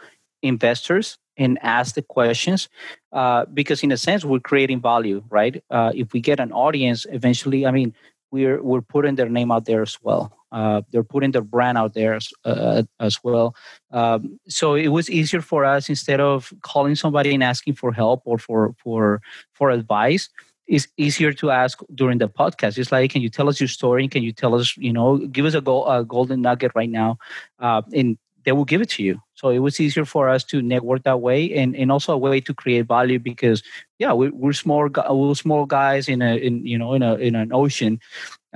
investors 0.42 1.18
and 1.36 1.58
ask 1.62 1.94
the 1.94 2.02
questions 2.02 2.68
uh, 3.12 3.44
because, 3.46 3.82
in 3.82 3.92
a 3.92 3.96
sense, 3.96 4.24
we're 4.24 4.40
creating 4.40 4.80
value, 4.80 5.22
right? 5.30 5.62
Uh, 5.70 5.92
if 5.94 6.12
we 6.12 6.20
get 6.20 6.40
an 6.40 6.52
audience, 6.52 7.06
eventually, 7.10 7.66
I 7.66 7.70
mean, 7.70 7.94
we're 8.30 8.62
we're 8.62 8.82
putting 8.82 9.14
their 9.16 9.28
name 9.28 9.50
out 9.50 9.64
there 9.64 9.82
as 9.82 9.98
well. 10.02 10.32
Uh, 10.50 10.80
they're 10.90 11.04
putting 11.04 11.32
their 11.32 11.42
brand 11.42 11.76
out 11.76 11.92
there 11.94 12.14
as, 12.14 12.30
uh, 12.44 12.82
as 13.00 13.18
well. 13.22 13.54
Um, 13.90 14.40
so 14.48 14.74
it 14.74 14.88
was 14.88 15.10
easier 15.10 15.42
for 15.42 15.64
us 15.64 15.88
instead 15.88 16.20
of 16.20 16.52
calling 16.62 16.94
somebody 16.94 17.34
and 17.34 17.44
asking 17.44 17.74
for 17.74 17.92
help 17.92 18.22
or 18.24 18.38
for 18.38 18.74
for 18.82 19.20
for 19.52 19.70
advice. 19.70 20.28
It's 20.66 20.86
easier 20.98 21.32
to 21.32 21.50
ask 21.50 21.78
during 21.94 22.18
the 22.18 22.28
podcast. 22.28 22.76
It's 22.76 22.92
like, 22.92 23.10
can 23.10 23.22
you 23.22 23.30
tell 23.30 23.48
us 23.48 23.58
your 23.58 23.68
story? 23.68 24.06
Can 24.06 24.22
you 24.22 24.32
tell 24.32 24.54
us, 24.54 24.76
you 24.76 24.92
know, 24.92 25.16
give 25.16 25.46
us 25.46 25.54
a, 25.54 25.62
go, 25.62 25.86
a 25.86 26.04
golden 26.04 26.42
nugget 26.42 26.72
right 26.74 26.90
now, 26.90 27.16
uh, 27.58 27.80
and 27.94 28.18
they 28.48 28.52
will 28.52 28.64
give 28.64 28.80
it 28.80 28.88
to 28.88 29.02
you. 29.02 29.20
So 29.34 29.50
it 29.50 29.58
was 29.58 29.78
easier 29.78 30.06
for 30.06 30.30
us 30.30 30.42
to 30.44 30.62
network 30.62 31.02
that 31.02 31.20
way, 31.20 31.52
and, 31.54 31.76
and 31.76 31.92
also 31.92 32.14
a 32.14 32.16
way 32.16 32.40
to 32.40 32.54
create 32.54 32.86
value 32.86 33.18
because, 33.18 33.62
yeah, 33.98 34.14
we, 34.14 34.30
we're 34.30 34.54
small 34.54 34.88
we're 35.10 35.34
small 35.34 35.66
guys 35.66 36.08
in 36.08 36.22
a 36.22 36.34
in 36.36 36.64
you 36.64 36.78
know 36.78 36.94
in 36.94 37.02
a 37.02 37.16
in 37.16 37.34
an 37.34 37.52
ocean, 37.52 38.00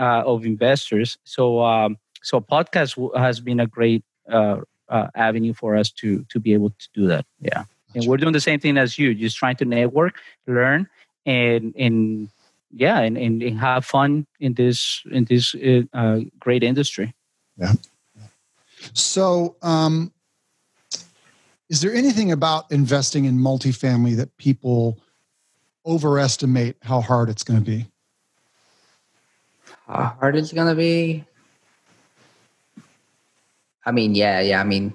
uh, 0.01 0.23
of 0.25 0.47
investors. 0.47 1.19
So 1.25 1.63
um, 1.63 1.99
so 2.23 2.41
podcast 2.41 2.97
has 3.19 3.41
been 3.41 3.61
a 3.61 3.67
great 3.67 4.03
uh, 4.31 4.61
uh, 4.89 5.09
avenue 5.15 5.53
for 5.53 5.77
us 5.77 5.91
to 6.01 6.25
to 6.31 6.41
be 6.41 6.55
able 6.55 6.71
to 6.71 6.89
do 6.95 7.07
that. 7.09 7.27
Yeah, 7.41 7.65
and 7.95 8.07
we're 8.07 8.17
doing 8.17 8.33
the 8.33 8.41
same 8.41 8.61
thing 8.61 8.79
as 8.79 8.99
you, 8.99 9.15
just 9.15 9.37
trying 9.37 9.57
to 9.57 9.67
network, 9.67 10.15
learn, 10.47 10.89
and 11.27 11.75
and 11.77 12.31
yeah, 12.71 13.01
and, 13.01 13.19
and, 13.19 13.43
and 13.43 13.59
have 13.61 13.85
fun 13.85 14.27
in 14.41 14.55
this 14.55 15.03
in 15.11 15.27
this 15.27 15.55
uh, 15.55 15.83
uh 15.93 16.21
great 16.41 16.63
industry. 16.63 17.13
Yeah. 17.59 17.75
So, 18.93 19.57
um, 19.63 20.13
is 21.69 21.81
there 21.81 21.95
anything 21.95 22.33
about 22.33 22.71
investing 22.71 23.25
in 23.25 23.39
multifamily 23.39 24.17
that 24.17 24.37
people 24.37 24.99
overestimate 25.87 26.77
how 26.83 27.01
hard 27.01 27.31
it's 27.31 27.43
going 27.43 27.59
to 27.59 27.65
be? 27.65 27.87
How 29.87 30.17
hard 30.21 30.37
it's 30.37 30.53
going 30.53 30.69
to 30.69 30.75
be? 30.75 31.25
I 33.85 33.91
mean, 33.91 34.15
yeah, 34.15 34.41
yeah. 34.41 34.61
I 34.61 34.65
mean, 34.65 34.93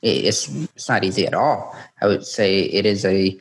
it's 0.00 0.48
it's 0.48 0.88
not 0.88 1.04
easy 1.04 1.26
at 1.26 1.34
all. 1.34 1.76
I 2.00 2.06
would 2.06 2.24
say 2.24 2.60
it 2.60 2.86
is 2.86 3.04
a. 3.04 3.38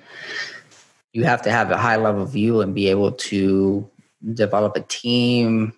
You 1.14 1.24
have 1.24 1.42
to 1.44 1.52
have 1.52 1.72
a 1.72 1.78
high 1.78 1.96
level 1.96 2.26
view 2.26 2.62
and 2.62 2.76
be 2.76 2.90
able 2.90 3.12
to 3.12 3.90
develop 4.34 4.76
a 4.76 4.82
team, 4.82 5.74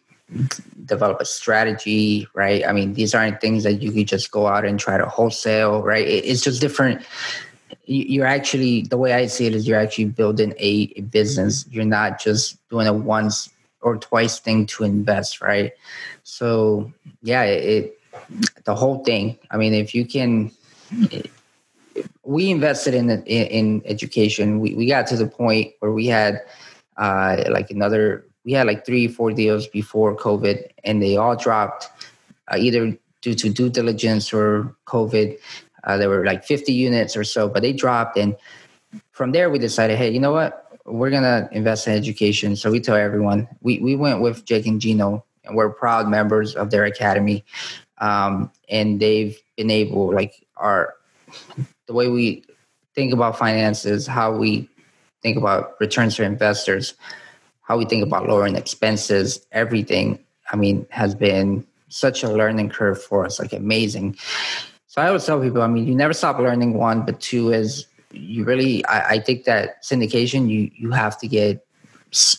develop 0.85 1.19
a 1.19 1.25
strategy, 1.25 2.27
right? 2.33 2.65
I 2.67 2.71
mean, 2.71 2.93
these 2.93 3.13
aren't 3.13 3.41
things 3.41 3.63
that 3.63 3.81
you 3.81 3.91
could 3.91 4.07
just 4.07 4.31
go 4.31 4.47
out 4.47 4.65
and 4.65 4.79
try 4.79 4.97
to 4.97 5.05
wholesale, 5.05 5.81
right? 5.83 6.05
It's 6.07 6.41
just 6.41 6.61
different. 6.61 7.01
You're 7.85 8.25
actually 8.25 8.83
the 8.83 8.97
way 8.97 9.13
I 9.13 9.27
see 9.27 9.47
it 9.47 9.55
is 9.55 9.67
you're 9.67 9.79
actually 9.79 10.05
building 10.05 10.53
a, 10.57 10.87
business. 11.01 11.65
You're 11.69 11.85
not 11.85 12.19
just 12.19 12.57
doing 12.69 12.87
a 12.87 12.93
once 12.93 13.49
or 13.81 13.97
twice 13.97 14.39
thing 14.39 14.65
to 14.67 14.83
invest, 14.83 15.41
right? 15.41 15.71
So 16.23 16.91
yeah, 17.21 17.43
it 17.43 17.99
the 18.65 18.75
whole 18.75 19.03
thing. 19.03 19.37
I 19.49 19.57
mean, 19.57 19.73
if 19.73 19.95
you 19.95 20.05
can, 20.05 20.51
we 22.23 22.49
invested 22.49 22.93
in 22.93 23.09
in, 23.09 23.23
in 23.25 23.81
education. 23.85 24.59
We 24.59 24.75
we 24.75 24.85
got 24.87 25.07
to 25.07 25.17
the 25.17 25.27
point 25.27 25.73
where 25.79 25.91
we 25.91 26.07
had 26.07 26.41
uh, 26.97 27.43
like 27.49 27.71
another. 27.71 28.25
We 28.49 28.55
had 28.55 28.65
like 28.65 28.83
three, 28.83 29.07
four 29.07 29.31
deals 29.31 29.67
before 29.67 30.17
COVID, 30.17 30.65
and 30.83 31.03
they 31.03 31.17
all 31.17 31.35
dropped 31.35 31.87
uh, 32.47 32.57
either 32.57 32.97
due 33.21 33.35
to 33.35 33.49
due 33.49 33.69
diligence 33.69 34.33
or 34.33 34.75
COVID. 34.87 35.37
Uh, 35.83 35.97
there 35.97 36.09
were 36.09 36.25
like 36.25 36.43
50 36.43 36.73
units 36.73 37.15
or 37.15 37.23
so, 37.23 37.47
but 37.47 37.61
they 37.61 37.73
dropped. 37.73 38.17
And 38.17 38.35
from 39.11 39.33
there, 39.33 39.51
we 39.51 39.59
decided, 39.59 39.97
hey, 39.97 40.09
you 40.09 40.19
know 40.19 40.31
what? 40.31 40.65
We're 40.85 41.11
gonna 41.11 41.47
invest 41.51 41.87
in 41.87 41.93
education. 41.93 42.55
So 42.55 42.71
we 42.71 42.79
tell 42.79 42.95
everyone 42.95 43.47
we 43.61 43.77
we 43.77 43.95
went 43.95 44.19
with 44.21 44.45
Jake 44.45 44.65
and 44.65 44.81
Gino, 44.81 45.23
and 45.45 45.55
we're 45.55 45.69
proud 45.69 46.09
members 46.09 46.55
of 46.55 46.71
their 46.71 46.85
academy 46.85 47.45
um, 47.99 48.51
and 48.69 48.99
they've 48.99 49.39
been 49.57 49.69
able 49.71 50.13
like 50.13 50.45
our 50.57 50.95
the 51.87 51.93
way 51.93 52.07
we 52.07 52.43
think 52.95 53.13
about 53.13 53.37
finances 53.37 54.07
how 54.07 54.35
we 54.35 54.67
think 55.21 55.37
about 55.37 55.75
returns 55.79 56.15
for 56.15 56.23
investors 56.23 56.95
how 57.69 57.77
we 57.77 57.85
think 57.85 58.03
about 58.03 58.27
lowering 58.27 58.55
expenses 58.55 59.45
everything 59.51 60.19
i 60.51 60.55
mean 60.57 60.85
has 60.89 61.15
been 61.15 61.65
such 61.87 62.23
a 62.23 62.31
learning 62.31 62.69
curve 62.69 63.01
for 63.01 63.25
us 63.25 63.39
like 63.39 63.53
amazing. 63.53 64.15
So 64.87 65.01
i 65.01 65.07
always 65.07 65.25
tell 65.25 65.39
people 65.39 65.61
i 65.61 65.67
mean 65.67 65.87
you 65.87 65.95
never 65.95 66.13
stop 66.13 66.39
learning 66.39 66.73
one 66.73 67.05
but 67.05 67.21
two 67.21 67.51
is 67.53 67.85
you 68.11 68.43
really 68.43 68.83
i, 68.85 69.09
I 69.11 69.19
think 69.19 69.45
that 69.45 69.83
syndication 69.83 70.49
you 70.49 70.71
you 70.75 70.91
have 70.91 71.17
to 71.19 71.27
get 71.27 71.65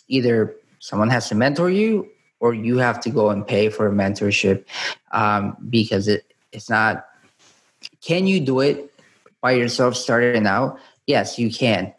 either 0.09 0.55
someone 0.81 1.11
has 1.11 1.29
to 1.29 1.35
mentor 1.35 1.71
you 1.71 2.09
or 2.41 2.53
you 2.55 2.79
have 2.79 3.01
to 3.01 3.11
go 3.11 3.31
and 3.31 3.47
pay 3.47 3.69
for 3.69 3.87
a 3.87 3.93
mentorship 3.93 4.65
um, 5.13 5.57
because 5.69 6.09
it, 6.09 6.25
it's 6.53 6.69
not 6.69 7.07
can 8.01 8.27
you 8.27 8.41
do 8.41 8.61
it 8.61 8.93
by 9.41 9.53
yourself 9.53 9.95
starting 9.95 10.47
out? 10.47 10.79
Yes 11.07 11.39
you 11.39 11.51
can 11.51 11.95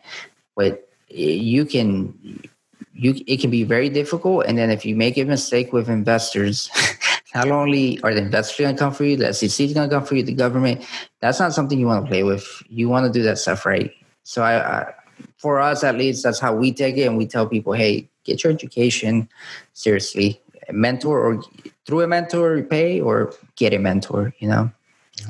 but 0.55 0.89
you 1.07 1.65
can 1.65 2.49
you 2.93 3.15
it 3.27 3.39
can 3.39 3.49
be 3.49 3.63
very 3.63 3.89
difficult. 3.89 4.45
And 4.45 4.57
then 4.57 4.69
if 4.69 4.85
you 4.85 4.95
make 4.95 5.17
a 5.17 5.23
mistake 5.23 5.73
with 5.73 5.89
investors 5.89 6.69
not 7.35 7.49
only 7.49 7.99
are 8.01 8.13
the 8.13 8.21
investors 8.21 8.57
going 8.57 8.75
to 8.75 8.79
come 8.79 8.93
for 8.93 9.05
you 9.05 9.15
the 9.15 9.33
SEC 9.33 9.67
is 9.67 9.73
going 9.73 9.89
to 9.89 9.95
come 9.95 10.05
for 10.05 10.15
you 10.15 10.23
the 10.23 10.33
government 10.33 10.85
that's 11.21 11.39
not 11.39 11.53
something 11.53 11.79
you 11.79 11.87
want 11.87 12.05
to 12.05 12.09
play 12.09 12.23
with. 12.23 12.45
You 12.69 12.89
want 12.89 13.05
to 13.05 13.11
do 13.11 13.23
that 13.23 13.37
stuff 13.37 13.65
right. 13.65 13.91
So 14.23 14.43
I, 14.43 14.81
I 14.81 14.93
for 15.37 15.59
us 15.59 15.83
at 15.83 15.97
least 15.97 16.23
that's 16.23 16.39
how 16.39 16.55
we 16.55 16.71
take 16.71 16.97
it. 16.97 17.07
And 17.07 17.17
we 17.17 17.25
tell 17.25 17.47
people 17.47 17.73
hey 17.73 18.09
get 18.23 18.43
your 18.43 18.51
education 18.51 19.29
seriously. 19.73 20.41
A 20.69 20.73
mentor 20.73 21.19
or 21.19 21.43
through 21.85 22.01
a 22.01 22.07
mentor 22.07 22.61
pay 22.63 23.01
or 23.01 23.33
get 23.55 23.73
a 23.73 23.79
mentor 23.79 24.33
you 24.39 24.47
know? 24.47 24.71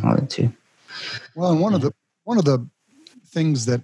Of 0.04 0.22
the 0.22 0.26
two 0.26 0.54
well 1.36 1.52
and 1.52 1.60
one 1.60 1.74
of 1.74 1.82
the 1.82 1.92
one 2.24 2.38
of 2.38 2.46
the 2.46 2.66
things 3.26 3.66
that 3.66 3.82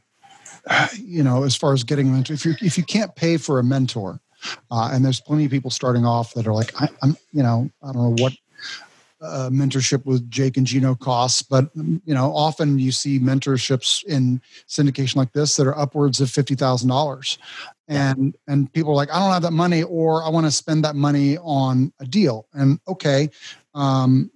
you 0.95 1.23
know 1.23 1.43
as 1.43 1.56
far 1.56 1.73
as 1.73 1.84
getting 1.84 2.10
a 2.10 2.12
mentor 2.12 2.34
if 2.34 2.45
you 2.45 2.56
if 2.62 2.77
you 2.77 2.84
can't 2.84 3.15
pay 3.15 3.38
for 3.38 3.60
a 3.60 3.63
mentor 3.63 4.19
uh, 4.71 4.89
and 4.91 5.03
there's 5.03 5.19
plenty 5.19 5.45
of 5.45 5.51
people 5.51 5.71
starting 5.71 6.06
off 6.06 6.34
that 6.34 6.47
are 6.47 6.53
like 6.53 6.80
I, 6.82 6.89
i'm 7.01 7.17
you 7.32 7.43
know 7.43 7.69
i 7.84 7.91
don't 7.91 8.03
know 8.03 8.23
what 8.23 8.34
uh, 9.21 9.49
mentorship 9.51 10.06
with 10.06 10.30
Jake 10.30 10.58
and 10.58 10.67
Gino 10.67 10.95
costs, 10.95 11.41
but 11.41 11.69
you 11.75 12.13
know, 12.13 12.32
often 12.36 12.77
you 12.77 12.91
see 12.91 13.19
mentorships 13.19 14.03
in 14.03 14.41
syndication 14.67 15.15
like 15.15 15.34
this 15.34 15.56
that 15.56 15.65
are 15.65 15.77
upwards 15.77 16.21
of 16.21 16.30
fifty 16.30 16.56
thousand 16.56 16.89
dollars, 16.89 17.38
and 17.88 18.38
and 18.47 18.71
people 18.73 18.91
are 18.91 18.95
like, 18.95 19.12
I 19.12 19.19
don't 19.19 19.34
have 19.34 19.41
that 19.41 19.53
money, 19.53 19.84
or 19.84 20.23
I 20.23 20.30
want 20.30 20.45
to 20.45 20.51
spend 20.51 20.84
that 20.86 20.95
money 20.95 21.38
on 21.39 21.91
a 21.99 22.06
deal. 22.06 22.47
And 22.53 22.80
okay, 22.88 23.30
um, 23.73 24.30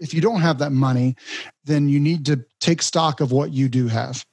if 0.00 0.12
you 0.12 0.20
don't 0.20 0.40
have 0.40 0.58
that 0.58 0.72
money, 0.72 1.16
then 1.64 1.88
you 1.88 2.00
need 2.00 2.26
to 2.26 2.44
take 2.60 2.82
stock 2.82 3.20
of 3.20 3.32
what 3.32 3.52
you 3.52 3.68
do 3.68 3.88
have. 3.88 4.24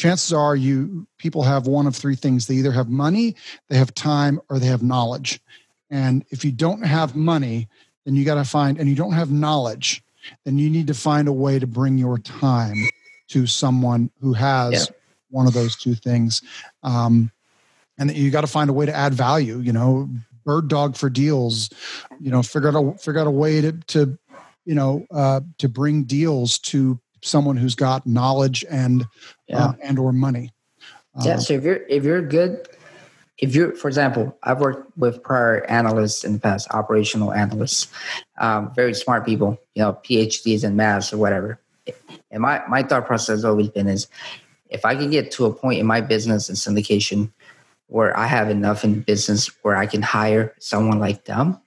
Chances 0.00 0.32
are, 0.32 0.56
you 0.56 1.06
people 1.18 1.42
have 1.42 1.66
one 1.66 1.86
of 1.86 1.94
three 1.94 2.16
things: 2.16 2.46
they 2.46 2.54
either 2.54 2.72
have 2.72 2.88
money, 2.88 3.36
they 3.68 3.76
have 3.76 3.92
time, 3.92 4.40
or 4.48 4.58
they 4.58 4.66
have 4.66 4.82
knowledge. 4.82 5.40
And 5.90 6.24
if 6.30 6.42
you 6.42 6.52
don't 6.52 6.82
have 6.86 7.14
money, 7.14 7.68
then 8.06 8.16
you 8.16 8.24
got 8.24 8.36
to 8.36 8.44
find, 8.44 8.78
and 8.78 8.88
you 8.88 8.94
don't 8.94 9.12
have 9.12 9.30
knowledge, 9.30 10.02
then 10.46 10.56
you 10.56 10.70
need 10.70 10.86
to 10.86 10.94
find 10.94 11.28
a 11.28 11.32
way 11.34 11.58
to 11.58 11.66
bring 11.66 11.98
your 11.98 12.16
time 12.16 12.88
to 13.28 13.46
someone 13.46 14.10
who 14.22 14.32
has 14.32 14.72
yeah. 14.72 14.96
one 15.28 15.46
of 15.46 15.52
those 15.52 15.76
two 15.76 15.94
things. 15.94 16.40
Um, 16.82 17.30
and 17.98 18.10
you 18.16 18.30
got 18.30 18.40
to 18.40 18.46
find 18.46 18.70
a 18.70 18.72
way 18.72 18.86
to 18.86 18.96
add 18.96 19.12
value, 19.12 19.58
you 19.58 19.74
know, 19.74 20.08
bird 20.46 20.68
dog 20.68 20.96
for 20.96 21.10
deals, 21.10 21.68
you 22.18 22.30
know, 22.30 22.42
figure 22.42 22.68
out 22.68 22.74
a, 22.74 22.96
figure 22.96 23.20
out 23.20 23.26
a 23.26 23.30
way 23.30 23.60
to, 23.60 23.72
to, 23.72 24.18
you 24.64 24.74
know, 24.74 25.04
uh, 25.10 25.42
to 25.58 25.68
bring 25.68 26.04
deals 26.04 26.58
to 26.60 26.98
someone 27.22 27.56
who's 27.56 27.74
got 27.74 28.06
knowledge 28.06 28.64
and, 28.70 29.06
yeah. 29.48 29.66
uh, 29.66 29.72
and 29.82 29.98
or 29.98 30.12
money. 30.12 30.52
yeah. 31.22 31.34
Uh, 31.34 31.38
so 31.38 31.54
if 31.54 31.64
you're, 31.64 31.86
if 31.88 32.04
you're 32.04 32.22
good 32.22 32.66
if 33.40 33.54
you're, 33.54 33.74
for 33.74 33.88
example, 33.88 34.36
I've 34.42 34.60
worked 34.60 34.96
with 34.98 35.22
prior 35.22 35.64
analysts 35.64 36.24
in 36.24 36.34
the 36.34 36.38
past, 36.38 36.68
operational 36.72 37.32
analysts, 37.32 37.88
um, 38.38 38.72
very 38.74 38.94
smart 38.94 39.24
people, 39.24 39.58
you 39.74 39.82
know, 39.82 39.94
PhDs 40.04 40.62
in 40.62 40.76
maths 40.76 41.12
or 41.12 41.16
whatever. 41.16 41.58
And 42.30 42.42
my, 42.42 42.62
my 42.68 42.82
thought 42.82 43.06
process 43.06 43.28
has 43.28 43.44
always 43.44 43.70
been 43.70 43.88
is 43.88 44.08
if 44.68 44.84
I 44.84 44.94
can 44.94 45.10
get 45.10 45.30
to 45.32 45.46
a 45.46 45.52
point 45.52 45.80
in 45.80 45.86
my 45.86 46.00
business 46.00 46.48
and 46.48 46.58
syndication 46.58 47.32
where 47.86 48.16
I 48.16 48.26
have 48.26 48.50
enough 48.50 48.84
in 48.84 49.00
business 49.00 49.50
where 49.62 49.74
I 49.74 49.86
can 49.86 50.02
hire 50.02 50.54
someone 50.60 50.98
like 50.98 51.24
them, 51.24 51.58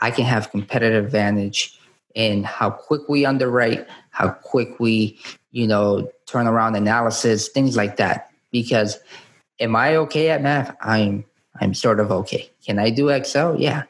I 0.00 0.10
can 0.10 0.24
have 0.24 0.50
competitive 0.50 1.04
advantage 1.04 1.78
in 2.14 2.44
how 2.44 2.70
quick 2.70 3.08
we 3.08 3.24
underwrite, 3.24 3.86
how 4.10 4.30
quick 4.30 4.80
we, 4.80 5.18
you 5.52 5.66
know, 5.66 6.10
turn 6.26 6.46
around 6.46 6.76
analysis, 6.76 7.48
things 7.48 7.76
like 7.76 7.96
that. 7.96 8.30
Because 8.50 8.98
am 9.58 9.76
I 9.76 9.96
okay 9.96 10.30
at 10.30 10.42
math? 10.42 10.76
I'm 10.80 11.24
I'm 11.60 11.74
sort 11.74 12.00
of 12.00 12.10
okay. 12.10 12.50
Can 12.64 12.78
I 12.78 12.90
do 12.90 13.08
Excel? 13.08 13.60
Yeah. 13.60 13.84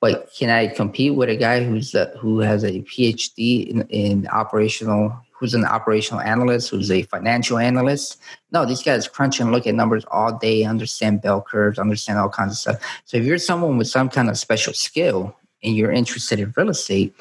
But 0.00 0.30
can 0.36 0.50
I 0.50 0.66
compete 0.66 1.14
with 1.14 1.28
a 1.28 1.36
guy 1.36 1.62
who's 1.62 1.94
a, 1.94 2.06
who 2.18 2.40
has 2.40 2.64
a 2.64 2.80
PhD 2.82 3.68
in, 3.68 3.82
in 3.82 4.26
operational, 4.26 5.16
who's 5.30 5.54
an 5.54 5.64
operational 5.64 6.20
analyst, 6.20 6.70
who's 6.70 6.90
a 6.90 7.02
financial 7.02 7.56
analyst? 7.56 8.20
No, 8.50 8.66
these 8.66 8.82
guys 8.82 9.06
crunch 9.06 9.38
and 9.38 9.52
look 9.52 9.64
at 9.64 9.76
numbers 9.76 10.04
all 10.10 10.36
day, 10.36 10.64
understand 10.64 11.22
bell 11.22 11.40
curves, 11.40 11.78
understand 11.78 12.18
all 12.18 12.28
kinds 12.28 12.52
of 12.52 12.58
stuff. 12.58 13.02
So 13.04 13.16
if 13.16 13.24
you're 13.24 13.38
someone 13.38 13.78
with 13.78 13.86
some 13.86 14.08
kind 14.08 14.28
of 14.28 14.36
special 14.36 14.72
skill 14.72 15.36
and 15.62 15.76
you're 15.76 15.92
interested 15.92 16.40
in 16.40 16.52
real 16.56 16.70
estate, 16.70 17.14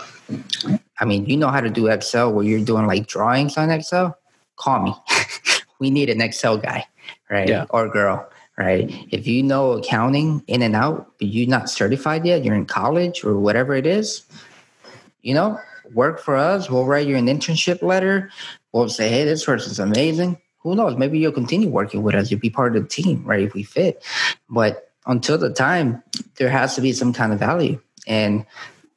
I 0.99 1.05
mean, 1.05 1.25
you 1.25 1.37
know 1.37 1.49
how 1.49 1.61
to 1.61 1.69
do 1.69 1.87
Excel 1.87 2.31
where 2.33 2.45
you're 2.45 2.63
doing 2.63 2.87
like 2.87 3.07
drawings 3.07 3.57
on 3.57 3.69
Excel, 3.69 4.17
call 4.55 4.81
me. 4.81 4.95
we 5.79 5.89
need 5.89 6.09
an 6.09 6.21
Excel 6.21 6.57
guy 6.57 6.85
right? 7.31 7.47
Yeah. 7.47 7.65
Or 7.69 7.87
girl, 7.87 8.29
right? 8.57 8.91
If 9.09 9.25
you 9.25 9.41
know 9.41 9.71
accounting 9.71 10.43
in 10.47 10.61
and 10.61 10.75
out, 10.75 11.13
but 11.17 11.29
you're 11.29 11.49
not 11.49 11.69
certified 11.69 12.25
yet, 12.25 12.43
you're 12.43 12.53
in 12.53 12.65
college 12.65 13.23
or 13.23 13.39
whatever 13.39 13.73
it 13.73 13.87
is, 13.87 14.23
you 15.21 15.33
know, 15.33 15.59
work 15.93 16.19
for 16.19 16.35
us. 16.35 16.69
We'll 16.69 16.85
write 16.85 17.07
you 17.07 17.15
an 17.15 17.27
internship 17.27 17.81
letter. 17.81 18.29
We'll 18.73 18.89
say, 18.89 19.09
hey, 19.09 19.25
this 19.25 19.45
person's 19.45 19.79
amazing. 19.79 20.37
Who 20.59 20.75
knows? 20.75 20.95
Maybe 20.97 21.17
you'll 21.17 21.31
continue 21.31 21.69
working 21.69 22.03
with 22.03 22.13
us. 22.13 22.29
You'll 22.29 22.39
be 22.39 22.49
part 22.49 22.75
of 22.75 22.83
the 22.83 22.87
team, 22.87 23.23
right? 23.25 23.41
If 23.41 23.53
we 23.53 23.63
fit. 23.63 24.03
But 24.49 24.91
until 25.07 25.37
the 25.37 25.51
time, 25.51 26.03
there 26.35 26.49
has 26.49 26.75
to 26.75 26.81
be 26.81 26.93
some 26.93 27.13
kind 27.13 27.33
of 27.33 27.39
value. 27.39 27.81
And 28.07 28.45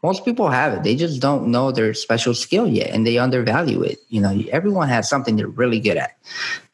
most 0.02 0.24
people 0.24 0.50
have 0.50 0.74
it. 0.74 0.82
They 0.82 0.96
just 0.96 1.20
don't 1.20 1.48
know 1.48 1.72
their 1.72 1.94
special 1.94 2.34
skill 2.34 2.68
yet 2.68 2.90
and 2.90 3.06
they 3.06 3.16
undervalue 3.18 3.82
it. 3.82 3.98
You 4.10 4.20
know, 4.20 4.42
everyone 4.50 4.88
has 4.88 5.08
something 5.08 5.36
they're 5.36 5.48
really 5.48 5.80
good 5.80 5.96
at. 5.96 6.16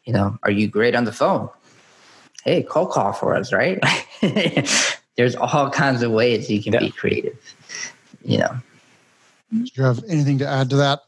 You 0.05 0.13
know, 0.13 0.39
are 0.43 0.51
you 0.51 0.67
great 0.67 0.97
on 0.97 1.05
the 1.05 1.13
phone? 1.13 1.49
Hey, 2.45 2.63
call 2.63 2.87
call 2.87 3.13
for 3.13 3.37
us, 3.37 3.53
right? 3.53 3.79
There's 5.17 5.37
all 5.37 5.71
kinds 5.71 6.03
of 6.03 6.11
ways 6.11 6.51
you 6.51 6.63
can 6.63 6.73
yeah. 6.73 6.81
be 6.81 6.91
creative. 6.91 7.39
You 8.25 8.39
know. 8.39 8.57
Do 9.53 9.67
you 9.75 9.83
have 9.85 10.03
anything 10.09 10.39
to 10.39 10.49
add 10.49 10.71
to 10.71 10.77
that? 10.77 11.01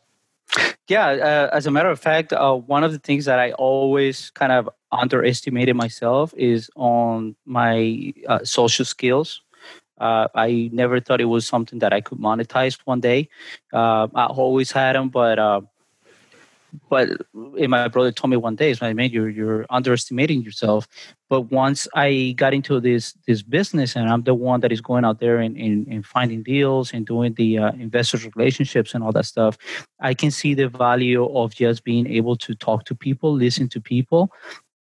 Yeah, 0.88 1.08
uh, 1.08 1.56
as 1.56 1.66
a 1.66 1.70
matter 1.70 1.88
of 1.90 1.98
fact, 1.98 2.32
uh, 2.32 2.54
one 2.54 2.84
of 2.84 2.92
the 2.92 2.98
things 2.98 3.24
that 3.24 3.38
I 3.38 3.52
always 3.52 4.30
kind 4.30 4.52
of 4.52 4.68
underestimated 4.90 5.74
myself 5.74 6.34
is 6.36 6.70
on 6.76 7.34
my 7.46 8.12
uh, 8.28 8.44
social 8.44 8.84
skills. 8.84 9.40
Uh, 9.98 10.28
I 10.34 10.70
never 10.72 11.00
thought 11.00 11.20
it 11.20 11.26
was 11.26 11.46
something 11.46 11.78
that 11.80 11.92
I 11.92 12.00
could 12.00 12.18
monetize 12.18 12.78
one 12.84 13.00
day. 13.00 13.28
Uh, 13.72 14.08
I 14.14 14.26
always 14.26 14.72
had 14.72 14.96
them, 14.96 15.08
but 15.08 15.38
uh, 15.38 15.60
but 16.88 17.10
my 17.34 17.88
brother 17.88 18.12
told 18.12 18.30
me 18.30 18.36
one 18.36 18.56
day, 18.56 18.70
"Is 18.70 18.80
like, 18.80 18.96
man, 18.96 19.10
you're 19.10 19.28
you're 19.28 19.66
underestimating 19.68 20.42
yourself." 20.42 20.88
But 21.28 21.42
once 21.50 21.86
I 21.94 22.34
got 22.36 22.54
into 22.54 22.80
this 22.80 23.14
this 23.26 23.42
business, 23.42 23.94
and 23.94 24.08
I'm 24.08 24.22
the 24.22 24.34
one 24.34 24.60
that 24.60 24.72
is 24.72 24.80
going 24.80 25.04
out 25.04 25.20
there 25.20 25.38
and, 25.38 25.56
and, 25.56 25.86
and 25.86 26.04
finding 26.04 26.42
deals 26.42 26.92
and 26.92 27.06
doing 27.06 27.34
the 27.34 27.58
uh, 27.58 27.72
investors 27.72 28.26
relationships 28.34 28.94
and 28.94 29.04
all 29.04 29.12
that 29.12 29.26
stuff, 29.26 29.58
I 30.00 30.14
can 30.14 30.30
see 30.30 30.54
the 30.54 30.68
value 30.68 31.24
of 31.36 31.54
just 31.54 31.84
being 31.84 32.06
able 32.06 32.36
to 32.36 32.54
talk 32.54 32.84
to 32.86 32.94
people, 32.94 33.34
listen 33.34 33.68
to 33.70 33.80
people, 33.80 34.32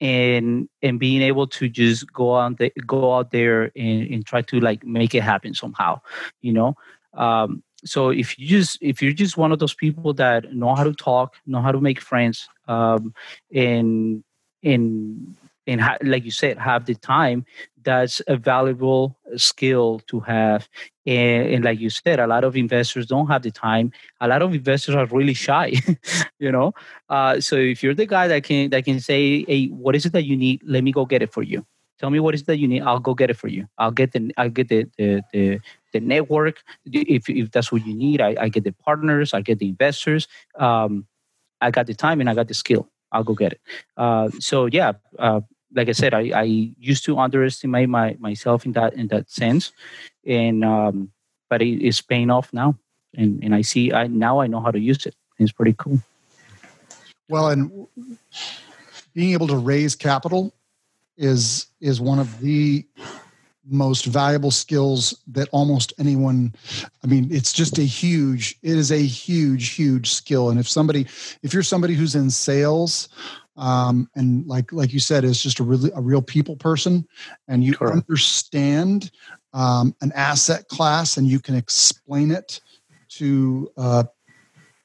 and 0.01 0.67
and 0.81 0.99
being 0.99 1.21
able 1.21 1.47
to 1.47 1.69
just 1.69 2.11
go 2.11 2.35
out 2.35 2.57
the, 2.57 2.71
go 2.85 3.13
out 3.13 3.31
there 3.31 3.71
and, 3.77 4.01
and 4.11 4.25
try 4.25 4.41
to 4.41 4.59
like 4.59 4.83
make 4.83 5.15
it 5.15 5.23
happen 5.23 5.53
somehow 5.53 6.01
you 6.41 6.51
know? 6.51 6.75
Um, 7.13 7.63
so 7.83 8.09
if 8.09 8.37
you 8.37 8.47
just 8.47 8.77
if 8.81 9.01
you're 9.01 9.13
just 9.13 9.37
one 9.37 9.51
of 9.51 9.59
those 9.59 9.73
people 9.73 10.13
that 10.15 10.53
know 10.53 10.75
how 10.75 10.83
to 10.83 10.93
talk 10.93 11.35
know 11.45 11.61
how 11.61 11.71
to 11.71 11.81
make 11.81 11.99
friends 11.99 12.47
um, 12.67 13.13
and 13.53 14.23
and 14.63 15.35
and 15.67 15.81
ha- 15.81 15.97
like 16.03 16.23
you 16.25 16.31
said 16.31 16.57
have 16.57 16.85
the 16.85 16.95
time 16.95 17.45
that's 17.83 18.21
a 18.27 18.37
valuable 18.37 19.17
skill 19.35 20.01
to 20.07 20.19
have. 20.21 20.69
And, 21.05 21.47
and, 21.47 21.65
like 21.65 21.79
you 21.79 21.89
said 21.89 22.19
a 22.19 22.27
lot 22.27 22.43
of 22.43 22.55
investors 22.55 23.07
don't 23.07 23.27
have 23.27 23.41
the 23.41 23.51
time. 23.51 23.91
A 24.19 24.27
lot 24.27 24.41
of 24.43 24.53
investors 24.53 24.93
are 24.95 25.05
really 25.07 25.33
shy 25.33 25.73
you 26.39 26.51
know? 26.51 26.73
Uh, 27.09 27.39
so 27.39 27.55
if 27.55 27.81
you're 27.81 27.95
the 27.95 28.05
guy 28.05 28.27
that 28.27 28.43
can 28.43 28.69
that 28.69 28.85
can 28.85 28.99
say 28.99 29.43
hey 29.45 29.67
what 29.67 29.95
is 29.95 30.05
it 30.05 30.13
that 30.13 30.25
you 30.25 30.37
need? 30.37 30.61
Let 30.65 30.83
me 30.83 30.91
go 30.91 31.05
get 31.05 31.21
it 31.21 31.31
for 31.31 31.43
you. 31.43 31.65
Tell 31.99 32.09
me 32.09 32.19
what 32.19 32.33
is 32.33 32.43
that 32.43 32.57
you 32.57 32.67
need. 32.67 32.81
I'll 32.81 32.99
go 32.99 33.13
get 33.13 33.29
it 33.29 33.37
for 33.37 33.47
you. 33.47 33.67
I'll 33.77 33.91
get 33.91 34.11
the 34.11 34.31
i'll 34.37 34.49
get 34.49 34.69
the 34.69 34.87
the, 34.97 35.21
the, 35.33 35.59
the 35.93 35.99
network. 35.99 36.61
If, 36.85 37.29
if 37.29 37.51
that's 37.51 37.71
what 37.71 37.85
you 37.85 37.95
need 37.95 38.21
I, 38.21 38.35
I 38.39 38.49
get 38.49 38.63
the 38.63 38.73
partners 38.73 39.33
i 39.33 39.41
get 39.41 39.59
the 39.59 39.69
investors. 39.69 40.27
Um, 40.57 41.07
i 41.61 41.71
got 41.71 41.87
the 41.87 41.93
time 41.93 42.19
and 42.19 42.29
i 42.29 42.33
got 42.33 42.47
the 42.47 42.53
skill 42.53 42.89
I'll 43.11 43.23
go 43.23 43.33
get 43.33 43.53
it. 43.53 43.61
Uh, 43.97 44.29
so 44.39 44.65
yeah, 44.65 44.93
uh, 45.19 45.41
like 45.73 45.89
I 45.89 45.93
said, 45.93 46.13
I, 46.13 46.31
I 46.35 46.43
used 46.43 47.05
to 47.05 47.17
underestimate 47.17 47.89
my 47.89 48.15
myself 48.19 48.65
in 48.65 48.73
that 48.73 48.93
in 48.93 49.07
that 49.07 49.29
sense, 49.29 49.71
and 50.25 50.63
um, 50.63 51.11
but 51.49 51.61
it 51.61 51.81
is 51.81 52.01
paying 52.01 52.29
off 52.29 52.53
now, 52.53 52.77
and 53.15 53.43
and 53.43 53.55
I 53.55 53.61
see 53.61 53.93
I 53.93 54.07
now 54.07 54.39
I 54.39 54.47
know 54.47 54.59
how 54.59 54.71
to 54.71 54.79
use 54.79 55.05
it. 55.05 55.15
It's 55.39 55.51
pretty 55.51 55.75
cool. 55.77 55.99
Well, 57.29 57.49
and 57.49 57.87
being 59.13 59.33
able 59.33 59.47
to 59.47 59.57
raise 59.57 59.95
capital 59.95 60.53
is 61.17 61.67
is 61.79 62.01
one 62.01 62.19
of 62.19 62.39
the 62.39 62.85
most 63.69 64.05
valuable 64.05 64.51
skills 64.51 65.21
that 65.27 65.47
almost 65.51 65.93
anyone 65.99 66.53
i 67.03 67.07
mean 67.07 67.27
it's 67.31 67.53
just 67.53 67.77
a 67.77 67.83
huge 67.83 68.57
it 68.63 68.75
is 68.75 68.91
a 68.91 69.01
huge 69.01 69.69
huge 69.69 70.11
skill 70.11 70.49
and 70.49 70.59
if 70.59 70.67
somebody 70.67 71.05
if 71.43 71.53
you're 71.53 71.63
somebody 71.63 71.93
who's 71.93 72.15
in 72.15 72.29
sales 72.29 73.09
um, 73.57 74.09
and 74.15 74.47
like 74.47 74.71
like 74.71 74.93
you 74.93 74.99
said 74.99 75.23
is 75.23 75.41
just 75.41 75.59
a 75.59 75.63
really 75.63 75.91
a 75.95 76.01
real 76.01 76.21
people 76.21 76.55
person 76.55 77.05
and 77.47 77.63
you 77.63 77.73
Correct. 77.73 77.97
understand 77.97 79.11
um, 79.53 79.95
an 80.01 80.11
asset 80.13 80.67
class 80.67 81.17
and 81.17 81.27
you 81.27 81.39
can 81.39 81.55
explain 81.55 82.31
it 82.31 82.59
to 83.09 83.71
uh, 83.77 84.03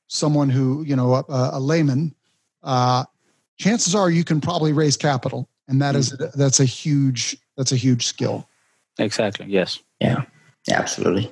someone 0.09 0.51
who 0.51 0.83
you 0.85 0.97
know 0.97 1.15
a, 1.15 1.25
a 1.29 1.61
layman 1.61 2.15
uh, 2.63 3.05
chances 3.57 3.95
are 3.95 4.11
you 4.11 4.25
can 4.25 4.41
probably 4.41 4.73
raise 4.73 4.97
capital 4.97 5.49
and 5.69 5.81
that 5.81 5.95
is 5.95 6.13
mm-hmm. 6.13 6.39
that's 6.39 6.61
a 6.61 6.65
huge 6.65 7.37
that's 7.57 7.73
a 7.73 7.77
huge 7.77 8.07
skill 8.07 8.49
exactly 8.99 9.47
yes 9.47 9.81
yeah, 10.01 10.23
yeah 10.67 10.79
absolutely 10.79 11.31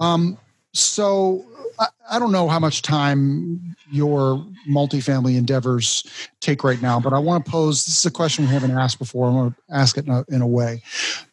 um 0.00 0.38
so 0.72 1.44
I, 1.78 1.88
I 2.10 2.18
don't 2.18 2.32
know 2.32 2.48
how 2.48 2.58
much 2.58 2.82
time 2.82 3.74
your 3.90 4.44
multifamily 4.68 5.36
endeavors 5.36 6.04
take 6.40 6.62
right 6.62 6.80
now, 6.80 7.00
but 7.00 7.12
I 7.12 7.18
want 7.18 7.44
to 7.44 7.50
pose 7.50 7.86
this 7.86 7.98
is 7.98 8.06
a 8.06 8.10
question 8.10 8.44
we 8.44 8.50
haven't 8.50 8.70
asked 8.72 8.98
before. 8.98 9.28
I 9.28 9.32
want 9.32 9.56
to 9.56 9.74
ask 9.74 9.96
it 9.96 10.06
in 10.06 10.12
a, 10.12 10.24
in 10.28 10.42
a 10.42 10.46
way. 10.46 10.82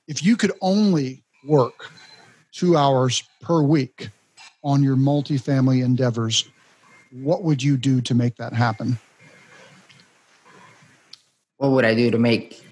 If 0.08 0.24
you 0.24 0.38
could 0.38 0.52
only 0.62 1.24
work 1.46 1.92
two 2.52 2.78
hours 2.78 3.24
per 3.42 3.62
week 3.62 4.10
on 4.64 4.84
your 4.84 4.96
multifamily 4.96 5.84
endeavors, 5.84 6.48
what 7.12 7.44
would 7.44 7.62
you 7.62 7.78
do 7.78 8.02
to 8.02 8.16
make 8.16 8.36
that 8.38 8.54
happen? 8.54 8.98
What 11.58 11.72
would 11.72 11.86
I 11.86 11.96
do 11.96 12.12
to 12.12 12.18
make 12.18 12.65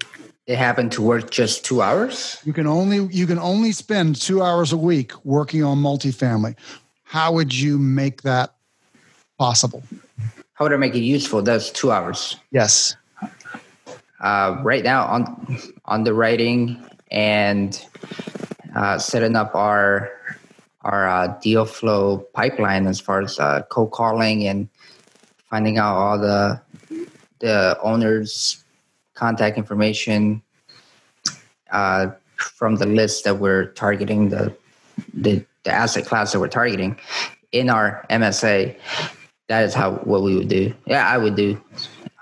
it 0.46 0.56
happen 0.58 0.90
to 0.90 1.02
work 1.02 1.30
just 1.30 1.64
two 1.64 1.80
hours? 1.80 2.38
You 2.44 2.52
can 2.52 2.66
only 2.66 3.06
you 3.14 3.26
can 3.26 3.38
only 3.38 3.72
spend 3.72 4.20
two 4.20 4.42
hours 4.42 4.72
a 4.72 4.76
week 4.76 5.12
working 5.24 5.64
on 5.64 5.78
multifamily 5.78 6.56
how 7.14 7.30
would 7.30 7.54
you 7.54 7.78
make 7.78 8.22
that 8.22 8.54
possible? 9.38 9.84
How 10.54 10.64
would 10.64 10.72
I 10.72 10.76
make 10.76 10.96
it 10.96 11.06
useful? 11.06 11.42
That's 11.42 11.70
two 11.70 11.92
hours. 11.92 12.36
Yes. 12.50 12.96
Uh, 14.18 14.58
right 14.64 14.82
now 14.82 15.04
on 15.06 15.58
on 15.84 16.02
the 16.02 16.12
writing 16.12 16.84
and 17.12 17.80
uh, 18.74 18.98
setting 18.98 19.36
up 19.36 19.54
our 19.54 20.10
our 20.80 21.08
uh, 21.08 21.38
deal 21.40 21.64
flow 21.64 22.18
pipeline 22.34 22.88
as 22.88 22.98
far 22.98 23.22
as 23.22 23.38
uh, 23.38 23.62
cold 23.68 23.92
calling 23.92 24.48
and 24.48 24.68
finding 25.48 25.78
out 25.78 25.94
all 25.94 26.18
the 26.18 26.60
the 27.38 27.78
owners 27.80 28.63
contact 29.14 29.56
information 29.56 30.42
uh, 31.70 32.08
from 32.36 32.76
the 32.76 32.86
list 32.86 33.24
that 33.24 33.38
we're 33.38 33.66
targeting 33.72 34.28
the 34.28 34.54
the 35.12 35.44
the 35.64 35.70
asset 35.70 36.04
class 36.06 36.32
that 36.32 36.40
we're 36.40 36.48
targeting 36.48 36.98
in 37.52 37.70
our 37.70 38.04
MSA, 38.10 38.76
that 39.48 39.64
is 39.64 39.74
how 39.74 39.92
what 39.92 40.22
we 40.22 40.36
would 40.36 40.48
do. 40.48 40.74
Yeah, 40.86 41.08
I 41.08 41.18
would 41.18 41.36
do. 41.36 41.60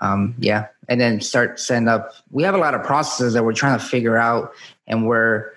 Um, 0.01 0.35
yeah, 0.37 0.67
and 0.89 0.99
then 0.99 1.21
start 1.21 1.59
setting 1.59 1.87
up. 1.87 2.13
We 2.31 2.43
have 2.43 2.55
a 2.55 2.57
lot 2.57 2.73
of 2.73 2.83
processes 2.83 3.33
that 3.33 3.43
we're 3.43 3.53
trying 3.53 3.77
to 3.77 3.83
figure 3.83 4.17
out, 4.17 4.53
and 4.87 5.07
we're, 5.07 5.53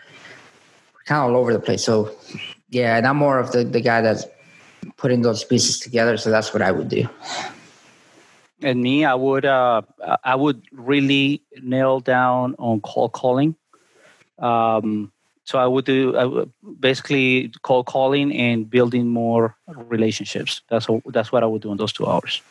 we're 0.95 1.05
kind 1.05 1.21
of 1.23 1.31
all 1.31 1.41
over 1.41 1.53
the 1.53 1.61
place. 1.61 1.85
So, 1.85 2.15
yeah, 2.71 2.97
and 2.97 3.07
I'm 3.07 3.17
more 3.17 3.39
of 3.39 3.53
the 3.53 3.65
the 3.65 3.81
guy 3.81 4.01
that's 4.01 4.25
putting 4.97 5.23
those 5.23 5.45
pieces 5.45 5.79
together. 5.79 6.17
So 6.17 6.31
that's 6.31 6.53
what 6.53 6.63
I 6.63 6.73
would 6.73 6.89
do. 6.89 7.09
And 8.63 8.81
me, 8.81 9.05
I 9.05 9.15
would 9.15 9.45
uh, 9.45 9.83
I 10.25 10.35
would 10.35 10.63
really 10.73 11.43
nail 11.63 12.01
down 12.01 12.55
on 12.59 12.81
call 12.81 13.09
calling. 13.09 13.55
Um, 14.39 15.13
so 15.45 15.59
I 15.59 15.67
would 15.67 15.85
do 15.85 16.17
I 16.17 16.25
would 16.25 16.53
basically 16.81 17.53
call 17.63 17.85
calling 17.85 18.35
and 18.35 18.69
building 18.69 19.09
more 19.09 19.55
relationships. 19.69 20.63
That's 20.69 20.89
what, 20.89 21.03
that's 21.07 21.31
what 21.31 21.43
I 21.43 21.47
would 21.47 21.63
do 21.63 21.71
in 21.71 21.77
those 21.77 21.93
two 21.93 22.07
hours. 22.07 22.43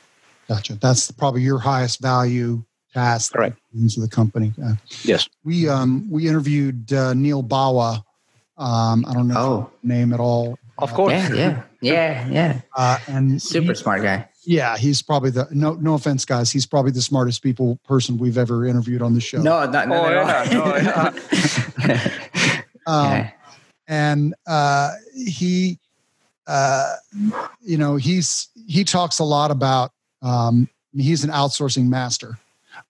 Gotcha. 0.47 0.75
That's 0.75 1.09
probably 1.11 1.41
your 1.41 1.59
highest 1.59 2.01
value 2.01 2.63
task. 2.93 3.33
Correct. 3.33 3.57
Into 3.73 3.99
the 3.99 4.07
company. 4.07 4.53
Uh, 4.63 4.75
yes. 5.03 5.27
We 5.43 5.67
um 5.67 6.09
we 6.09 6.27
interviewed 6.27 6.93
uh, 6.93 7.13
Neal 7.13 7.43
Bawa. 7.43 8.03
Um, 8.57 9.05
I 9.07 9.13
don't 9.13 9.27
know 9.27 9.69
oh. 9.69 9.71
name 9.83 10.13
at 10.13 10.19
all. 10.19 10.57
Of 10.77 10.93
course. 10.93 11.13
Yeah, 11.13 11.29
yeah, 11.29 11.63
yeah, 11.81 12.27
yeah. 12.29 12.61
Uh, 12.75 12.97
and 13.07 13.41
super 13.41 13.69
he, 13.69 13.75
smart 13.75 14.01
guy. 14.01 14.29
Yeah, 14.45 14.77
he's 14.77 15.01
probably 15.01 15.31
the 15.31 15.47
no 15.51 15.73
no 15.73 15.95
offense, 15.95 16.25
guys. 16.25 16.51
He's 16.51 16.65
probably 16.65 16.91
the 16.91 17.01
smartest 17.01 17.41
people 17.41 17.79
person 17.83 18.17
we've 18.17 18.37
ever 18.37 18.65
interviewed 18.65 19.01
on 19.01 19.13
the 19.13 19.21
show. 19.21 19.41
No, 19.41 19.65
not, 19.69 19.87
no, 19.87 20.05
oh, 20.05 20.09
yeah, 20.09 20.49
no, 20.51 20.75
yeah. 21.85 22.11
Um, 22.87 23.07
okay. 23.07 23.33
And 23.87 24.35
uh, 24.47 24.91
he, 25.15 25.79
uh, 26.47 26.95
you 27.61 27.77
know, 27.77 27.95
he's 27.95 28.49
he 28.67 28.83
talks 28.83 29.19
a 29.19 29.23
lot 29.23 29.51
about. 29.51 29.91
Um, 30.21 30.69
he's 30.93 31.23
an 31.23 31.29
outsourcing 31.29 31.87
master, 31.87 32.37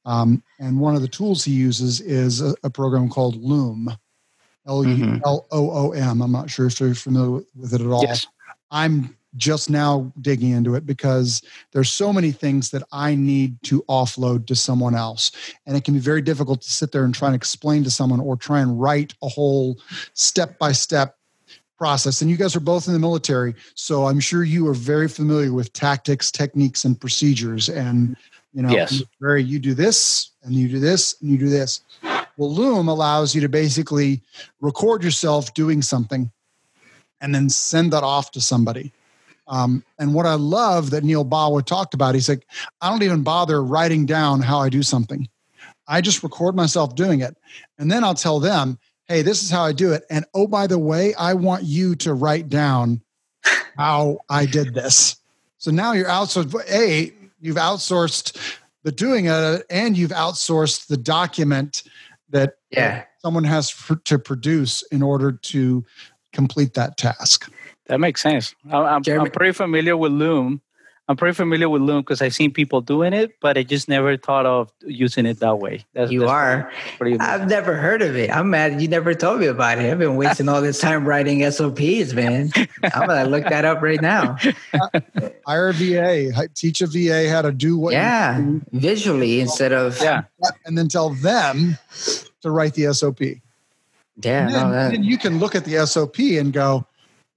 um, 0.05 0.43
and 0.59 0.79
one 0.79 0.95
of 0.95 1.01
the 1.01 1.07
tools 1.07 1.43
he 1.43 1.51
uses 1.51 2.01
is 2.01 2.41
a, 2.41 2.55
a 2.63 2.69
program 2.69 3.09
called 3.09 3.35
Loom. 3.41 3.95
L 4.67 4.85
U 4.85 5.21
L 5.25 5.45
O 5.51 5.69
O 5.71 5.91
M. 5.91 6.21
I'm 6.21 6.31
not 6.31 6.49
sure 6.49 6.65
if 6.67 6.79
you're 6.79 6.95
familiar 6.95 7.43
with 7.55 7.73
it 7.73 7.81
at 7.81 7.87
all. 7.87 8.03
Yes. 8.03 8.27
I'm 8.71 9.15
just 9.37 9.69
now 9.69 10.11
digging 10.21 10.51
into 10.51 10.75
it 10.75 10.85
because 10.85 11.41
there's 11.71 11.91
so 11.91 12.13
many 12.13 12.31
things 12.31 12.71
that 12.71 12.83
I 12.91 13.15
need 13.15 13.61
to 13.63 13.83
offload 13.89 14.47
to 14.47 14.55
someone 14.55 14.95
else. 14.95 15.31
And 15.65 15.75
it 15.75 15.83
can 15.83 15.93
be 15.93 15.99
very 15.99 16.21
difficult 16.21 16.61
to 16.61 16.71
sit 16.71 16.91
there 16.91 17.03
and 17.03 17.13
try 17.13 17.27
and 17.27 17.35
explain 17.35 17.83
to 17.83 17.91
someone 17.91 18.19
or 18.19 18.35
try 18.35 18.61
and 18.61 18.79
write 18.79 19.13
a 19.21 19.27
whole 19.27 19.79
step 20.13 20.57
by 20.59 20.71
step 20.71 21.17
process. 21.77 22.21
And 22.21 22.31
you 22.31 22.37
guys 22.37 22.55
are 22.55 22.61
both 22.61 22.87
in 22.87 22.93
the 22.93 22.99
military, 22.99 23.53
so 23.73 24.05
I'm 24.05 24.19
sure 24.19 24.43
you 24.43 24.67
are 24.67 24.73
very 24.73 25.09
familiar 25.09 25.51
with 25.51 25.73
tactics, 25.73 26.31
techniques, 26.31 26.85
and 26.85 26.99
procedures. 26.99 27.69
And 27.69 28.15
you 28.53 28.61
know, 28.61 28.69
Yes. 28.69 29.03
very 29.19 29.43
you 29.43 29.59
do 29.59 29.73
this 29.73 30.31
and 30.43 30.53
you 30.53 30.69
do 30.69 30.79
this 30.79 31.15
and 31.21 31.29
you 31.29 31.37
do 31.37 31.49
this. 31.49 31.81
Well, 32.37 32.53
Loom 32.53 32.87
allows 32.87 33.35
you 33.35 33.41
to 33.41 33.49
basically 33.49 34.21
record 34.61 35.03
yourself 35.03 35.53
doing 35.53 35.81
something 35.81 36.31
and 37.21 37.35
then 37.35 37.49
send 37.49 37.91
that 37.93 38.03
off 38.03 38.31
to 38.31 38.41
somebody. 38.41 38.93
Um, 39.47 39.83
and 39.99 40.13
what 40.13 40.25
I 40.25 40.33
love 40.33 40.89
that 40.89 41.03
Neal 41.03 41.23
Bawa 41.25 41.63
talked 41.63 41.93
about, 41.93 42.15
he's 42.15 42.29
like, 42.29 42.47
I 42.81 42.89
don't 42.89 43.03
even 43.03 43.23
bother 43.23 43.63
writing 43.63 44.05
down 44.05 44.41
how 44.41 44.59
I 44.59 44.69
do 44.69 44.81
something. 44.83 45.27
I 45.87 46.01
just 46.01 46.23
record 46.23 46.55
myself 46.55 46.95
doing 46.95 47.21
it. 47.21 47.37
And 47.77 47.91
then 47.91 48.03
I'll 48.03 48.15
tell 48.15 48.39
them, 48.39 48.79
hey, 49.07 49.21
this 49.21 49.43
is 49.43 49.51
how 49.51 49.63
I 49.63 49.71
do 49.71 49.93
it. 49.93 50.03
And 50.09 50.25
oh, 50.33 50.47
by 50.47 50.65
the 50.65 50.79
way, 50.79 51.13
I 51.13 51.35
want 51.35 51.63
you 51.63 51.95
to 51.97 52.13
write 52.13 52.49
down 52.49 53.01
how 53.77 54.17
I 54.29 54.45
did 54.47 54.73
this. 54.73 55.17
So 55.59 55.69
now 55.69 55.93
you're 55.93 56.07
outsourced. 56.07 56.55
A, 56.71 57.13
you've 57.39 57.57
outsourced 57.57 58.35
the 58.83 58.91
doing 58.91 59.27
of 59.27 59.59
it, 59.59 59.65
and 59.69 59.97
you've 59.97 60.11
outsourced 60.11 60.87
the 60.87 60.97
document 60.97 61.83
that 62.29 62.57
Yeah. 62.71 63.03
someone 63.21 63.43
has 63.43 63.73
to 64.05 64.17
produce 64.17 64.81
in 64.91 65.01
order 65.03 65.31
to 65.31 65.85
complete 66.35 66.73
that 66.75 66.97
task. 66.97 67.51
That 67.87 67.99
makes 67.99 68.21
sense. 68.21 68.53
I- 68.71 68.77
I'm, 68.77 69.03
Jeremy- 69.03 69.25
I'm 69.27 69.31
pretty 69.31 69.53
familiar 69.53 69.97
with 69.97 70.11
Loom. 70.11 70.61
I'm 71.07 71.15
pretty 71.17 71.35
familiar 71.35 71.69
with 71.69 71.83
Loom 71.83 72.01
because 72.01 72.19
I've 72.19 72.33
seen 72.33 72.51
people 72.51 72.81
doing 72.81 73.13
it, 73.13 73.35
but 73.39 73.59
I 73.59 73.63
just 73.63 73.87
never 73.87 74.17
thought 74.17 74.47
of 74.47 74.71
using 74.81 75.27
it 75.27 75.39
that 75.39 75.57
way. 75.59 75.85
That's, 75.93 76.11
You 76.11 76.21
that's 76.21 76.31
are. 76.31 76.71
pretty. 76.97 77.19
I've 77.19 77.47
never 77.47 77.75
heard 77.75 78.01
of 78.01 78.15
it. 78.15 78.31
I'm 78.31 78.49
mad 78.49 78.81
you 78.81 78.87
never 78.87 79.13
told 79.13 79.39
me 79.41 79.45
about 79.45 79.77
it. 79.77 79.91
I've 79.91 79.99
been 79.99 80.15
wasting 80.15 80.49
all 80.49 80.61
this 80.63 80.79
time 80.81 81.05
writing 81.07 81.47
SOPs, 81.51 82.13
man. 82.13 82.49
I'm 82.81 83.05
gonna 83.07 83.29
look 83.29 83.43
that 83.43 83.65
up 83.65 83.83
right 83.83 84.01
now. 84.01 84.35
Hire 85.45 85.69
a 85.69 85.73
VA, 85.73 86.47
teach 86.55 86.81
a 86.81 86.87
VA 86.87 87.29
how 87.29 87.43
to 87.43 87.51
do 87.51 87.77
what, 87.77 87.93
you 87.93 87.99
Yeah, 87.99 88.39
do, 88.39 88.61
visually 88.71 89.39
instead 89.41 89.73
of 89.73 90.01
yeah, 90.01 90.23
and 90.65 90.75
then 90.75 90.87
tell 90.87 91.11
them 91.11 91.77
to 92.41 92.49
write 92.49 92.73
the 92.73 92.91
SOP. 92.95 93.19
Yeah. 94.21 94.43
And 94.45 94.53
No, 94.53 94.59
then, 94.59 94.71
that, 94.71 94.91
then 94.91 95.03
you 95.03 95.17
can 95.17 95.39
look 95.39 95.55
at 95.55 95.65
the 95.65 95.85
SOP 95.85 96.19
and 96.19 96.51
go, 96.53 96.85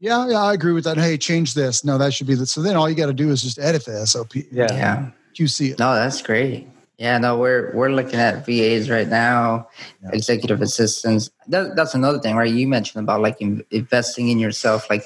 yeah, 0.01 0.29
yeah, 0.29 0.43
I 0.43 0.55
agree 0.55 0.73
with 0.73 0.85
that. 0.85 0.97
Hey, 0.97 1.17
change 1.19 1.55
this. 1.55 1.85
No, 1.85 1.99
that 1.99 2.13
should 2.15 2.27
be 2.29 2.35
the. 2.37 2.47
So 2.47 2.63
then 2.63 2.77
all 2.77 2.89
you 2.89 2.95
got 2.95 3.07
to 3.07 3.13
do 3.13 3.31
is 3.31 3.43
just 3.43 3.59
edit 3.59 3.85
the 3.85 4.07
SOP. 4.07 4.35
yeah, 4.37 4.45
yeah. 4.73 5.11
QC 5.35 5.73
it. 5.73 5.79
No, 5.79 5.95
that's 5.95 6.23
great. 6.23 6.69
Yeah, 6.99 7.17
no, 7.19 7.37
we're 7.39 7.73
we're 7.75 7.91
looking 7.91 8.19
at 8.19 8.45
VAs 8.45 8.91
right 8.91 9.07
now, 9.09 9.69
Yeah. 10.03 10.11
executive 10.13 10.61
assistants. 10.63 11.31
That, 11.47 11.77
that's 11.77 11.95
another 11.95 12.19
thing, 12.19 12.35
right? 12.37 12.53
You 12.53 12.67
mentioned 12.67 13.03
about 13.05 13.21
like 13.21 13.41
in, 13.41 13.65
investing 13.71 14.29
in 14.31 14.39
yourself, 14.41 14.89
like 14.91 15.05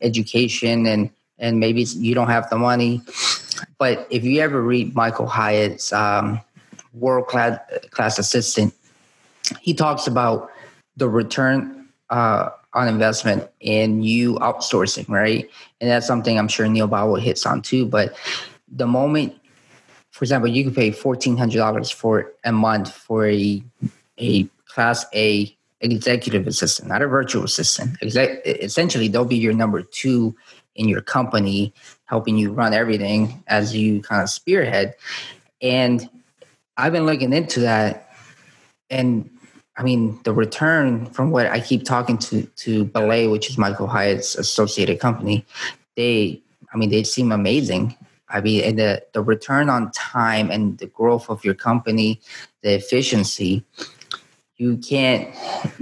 education, 0.00 0.86
and 0.86 1.10
and 1.38 1.58
maybe 1.60 1.82
you 1.82 2.14
don't 2.14 2.28
have 2.30 2.48
the 2.50 2.56
money, 2.56 3.02
but 3.78 4.06
if 4.10 4.24
you 4.24 4.40
ever 4.40 4.62
read 4.62 4.94
Michael 4.94 5.26
Hyatt's 5.26 5.92
um, 5.92 6.40
World 6.94 7.26
Class 7.26 7.58
Class 7.90 8.18
Assistant, 8.18 8.72
he 9.60 9.74
talks 9.74 10.06
about 10.06 10.50
the 10.96 11.08
return 11.08 11.88
uh, 12.10 12.50
on 12.72 12.88
investment 12.88 13.48
in 13.60 14.02
you 14.02 14.34
outsourcing, 14.36 15.08
right? 15.08 15.48
And 15.80 15.90
that's 15.90 16.06
something 16.06 16.38
I'm 16.38 16.48
sure 16.48 16.68
Neal 16.68 16.88
Bawa 16.88 17.20
hits 17.20 17.46
on 17.46 17.62
too. 17.62 17.86
But 17.86 18.16
the 18.68 18.86
moment 18.86 19.34
for 20.14 20.22
example, 20.22 20.48
you 20.48 20.62
could 20.62 20.76
pay 20.76 20.92
fourteen 20.92 21.36
hundred 21.36 21.58
dollars 21.58 21.90
for 21.90 22.32
a 22.44 22.52
month 22.52 22.92
for 22.92 23.26
a 23.26 23.60
a 24.20 24.44
class 24.68 25.04
A 25.12 25.52
executive 25.80 26.46
assistant, 26.46 26.88
not 26.88 27.02
a 27.02 27.08
virtual 27.08 27.42
assistant. 27.42 27.98
Essentially, 28.00 29.08
they'll 29.08 29.24
be 29.24 29.36
your 29.36 29.52
number 29.52 29.82
two 29.82 30.36
in 30.76 30.88
your 30.88 31.00
company, 31.00 31.74
helping 32.04 32.38
you 32.38 32.52
run 32.52 32.72
everything 32.72 33.42
as 33.48 33.74
you 33.74 34.02
kind 34.02 34.22
of 34.22 34.30
spearhead. 34.30 34.94
And 35.60 36.08
I've 36.76 36.92
been 36.92 37.06
looking 37.06 37.32
into 37.32 37.58
that, 37.60 38.10
and 38.90 39.28
I 39.76 39.82
mean 39.82 40.20
the 40.24 40.32
return 40.32 41.06
from 41.06 41.30
what 41.30 41.46
I 41.46 41.60
keep 41.60 41.84
talking 41.84 42.18
to 42.18 42.42
to 42.42 42.84
Belay, 42.84 43.26
which 43.26 43.50
is 43.50 43.58
Michael 43.58 43.88
Hyatt's 43.88 44.34
associated 44.36 45.00
company. 45.00 45.44
They, 45.96 46.40
I 46.72 46.76
mean, 46.76 46.90
they 46.90 47.04
seem 47.04 47.32
amazing. 47.32 47.96
I 48.28 48.40
mean, 48.40 48.64
and 48.64 48.78
the, 48.78 49.04
the 49.12 49.22
return 49.22 49.68
on 49.68 49.92
time 49.92 50.50
and 50.50 50.76
the 50.78 50.86
growth 50.86 51.28
of 51.28 51.44
your 51.44 51.54
company, 51.54 52.20
the 52.62 52.74
efficiency, 52.74 53.64
you 54.56 54.76
can't 54.78 55.32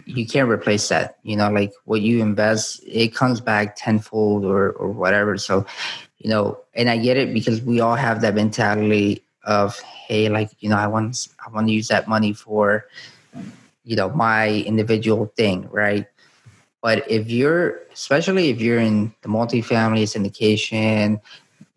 you 0.06 0.26
can't 0.26 0.48
replace 0.48 0.88
that. 0.88 1.18
You 1.22 1.36
know, 1.36 1.50
like 1.50 1.72
what 1.84 2.00
you 2.00 2.20
invest, 2.20 2.82
it 2.86 3.14
comes 3.14 3.40
back 3.40 3.76
tenfold 3.76 4.44
or 4.44 4.72
or 4.72 4.88
whatever. 4.88 5.36
So, 5.38 5.66
you 6.18 6.30
know, 6.30 6.58
and 6.74 6.88
I 6.88 6.96
get 6.96 7.16
it 7.16 7.32
because 7.34 7.60
we 7.62 7.80
all 7.80 7.96
have 7.96 8.20
that 8.22 8.34
mentality 8.34 9.24
of, 9.44 9.78
hey, 9.80 10.28
like, 10.28 10.50
you 10.60 10.68
know, 10.68 10.76
I 10.76 10.86
want 10.86 11.28
I 11.46 11.50
want 11.50 11.66
to 11.68 11.72
use 11.72 11.88
that 11.88 12.08
money 12.08 12.32
for, 12.32 12.86
you 13.84 13.96
know, 13.96 14.10
my 14.10 14.48
individual 14.50 15.32
thing, 15.36 15.68
right? 15.70 16.06
But 16.82 17.08
if 17.10 17.30
you're, 17.30 17.80
especially 17.92 18.50
if 18.50 18.60
you're 18.60 18.80
in 18.80 19.14
the 19.22 19.28
multifamily 19.28 20.02
syndication, 20.02 21.20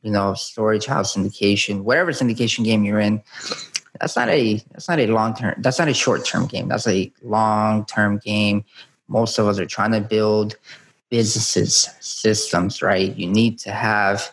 you 0.01 0.11
know, 0.11 0.33
storage 0.33 0.85
house 0.85 1.15
syndication, 1.15 1.81
whatever 1.81 2.11
syndication 2.11 2.63
game 2.63 2.83
you're 2.83 2.99
in, 2.99 3.21
that's 3.99 4.15
not 4.15 4.29
a 4.29 4.55
that's 4.71 4.89
not 4.89 4.99
a 4.99 5.07
long 5.07 5.33
term 5.33 5.55
that's 5.59 5.79
not 5.79 5.87
a 5.87 5.93
short 5.93 6.25
term 6.25 6.47
game. 6.47 6.67
That's 6.67 6.87
a 6.87 7.11
long 7.23 7.85
term 7.85 8.17
game. 8.17 8.65
Most 9.07 9.37
of 9.37 9.47
us 9.47 9.59
are 9.59 9.65
trying 9.65 9.91
to 9.91 10.01
build 10.01 10.57
businesses, 11.09 11.89
systems, 11.99 12.81
right? 12.81 13.15
You 13.15 13.27
need 13.27 13.57
to 13.59 13.71
have 13.71 14.31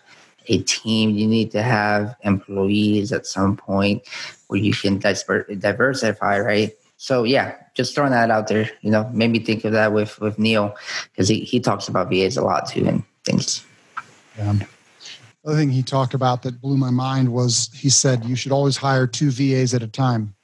a 0.48 0.58
team, 0.62 1.10
you 1.10 1.26
need 1.26 1.50
to 1.52 1.62
have 1.62 2.16
employees 2.22 3.12
at 3.12 3.26
some 3.26 3.56
point 3.56 4.02
where 4.48 4.58
you 4.58 4.72
can 4.72 4.98
diversify, 4.98 6.40
right? 6.40 6.72
So 6.96 7.24
yeah, 7.24 7.56
just 7.74 7.94
throwing 7.94 8.12
that 8.12 8.30
out 8.30 8.48
there, 8.48 8.70
you 8.82 8.90
know, 8.90 9.08
made 9.12 9.30
me 9.30 9.38
think 9.38 9.64
of 9.64 9.72
that 9.72 9.92
with 9.92 10.20
with 10.20 10.38
Neal 10.38 10.76
because 11.10 11.28
he, 11.28 11.40
he 11.40 11.60
talks 11.60 11.88
about 11.88 12.10
VAs 12.10 12.36
a 12.36 12.42
lot 12.42 12.68
too 12.68 12.86
and 12.86 13.02
things. 13.24 13.64
Yeah. 14.36 14.52
The 14.52 15.50
other 15.50 15.56
thing 15.56 15.70
he 15.70 15.82
talked 15.82 16.14
about 16.14 16.42
that 16.42 16.60
blew 16.60 16.76
my 16.76 16.90
mind 16.90 17.32
was 17.32 17.68
he 17.74 17.90
said 17.90 18.24
you 18.24 18.36
should 18.36 18.52
always 18.52 18.76
hire 18.76 19.06
two 19.06 19.30
VAs 19.30 19.74
at 19.74 19.82
a 19.82 19.88
time, 19.88 20.34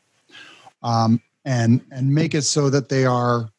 um, 0.82 1.20
and 1.44 1.80
and 1.92 2.12
make 2.12 2.34
it 2.34 2.42
so 2.42 2.68
that 2.70 2.88
they 2.88 3.04
are 3.04 3.50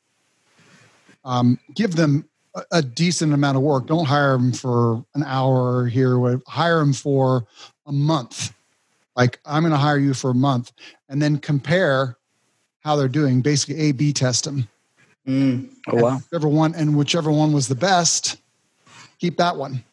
um, 1.24 1.59
give 1.76 1.95
them 1.95 2.28
a, 2.55 2.63
a 2.74 2.82
decent 2.82 3.34
amount 3.34 3.55
of 3.55 3.63
work. 3.63 3.88
Don't 3.88 4.05
hire 4.05 4.34
them 4.34 4.51
for 4.51 5.05
an 5.15 5.24
hour 5.24 5.86
here. 5.86 6.41
Hire 6.47 6.80
them 6.80 6.93
for 6.93 7.45
a 7.86 7.91
month. 7.91 8.53
Like 9.15 9.39
I'm 9.45 9.63
going 9.63 9.72
to 9.72 9.78
hire 9.78 9.97
you 9.97 10.13
for 10.13 10.32
a 10.32 10.36
month, 10.36 10.72
and 11.07 11.22
then 11.22 11.38
compare 11.38 12.17
how 12.90 12.96
they're 12.96 13.08
doing. 13.08 13.40
Basically, 13.42 13.80
A/B 13.90 14.14
test 14.14 14.46
them. 14.46 14.68
Mm, 15.28 15.70
Oh 15.88 16.02
wow. 16.02 16.18
Whichever 16.18 16.48
one 16.48 16.74
and 16.74 16.98
whichever 16.98 17.32
one 17.32 17.54
was 17.54 17.68
the 17.68 17.76
best, 17.76 18.38
keep 19.20 19.38
that 19.38 19.56
one, 19.56 19.84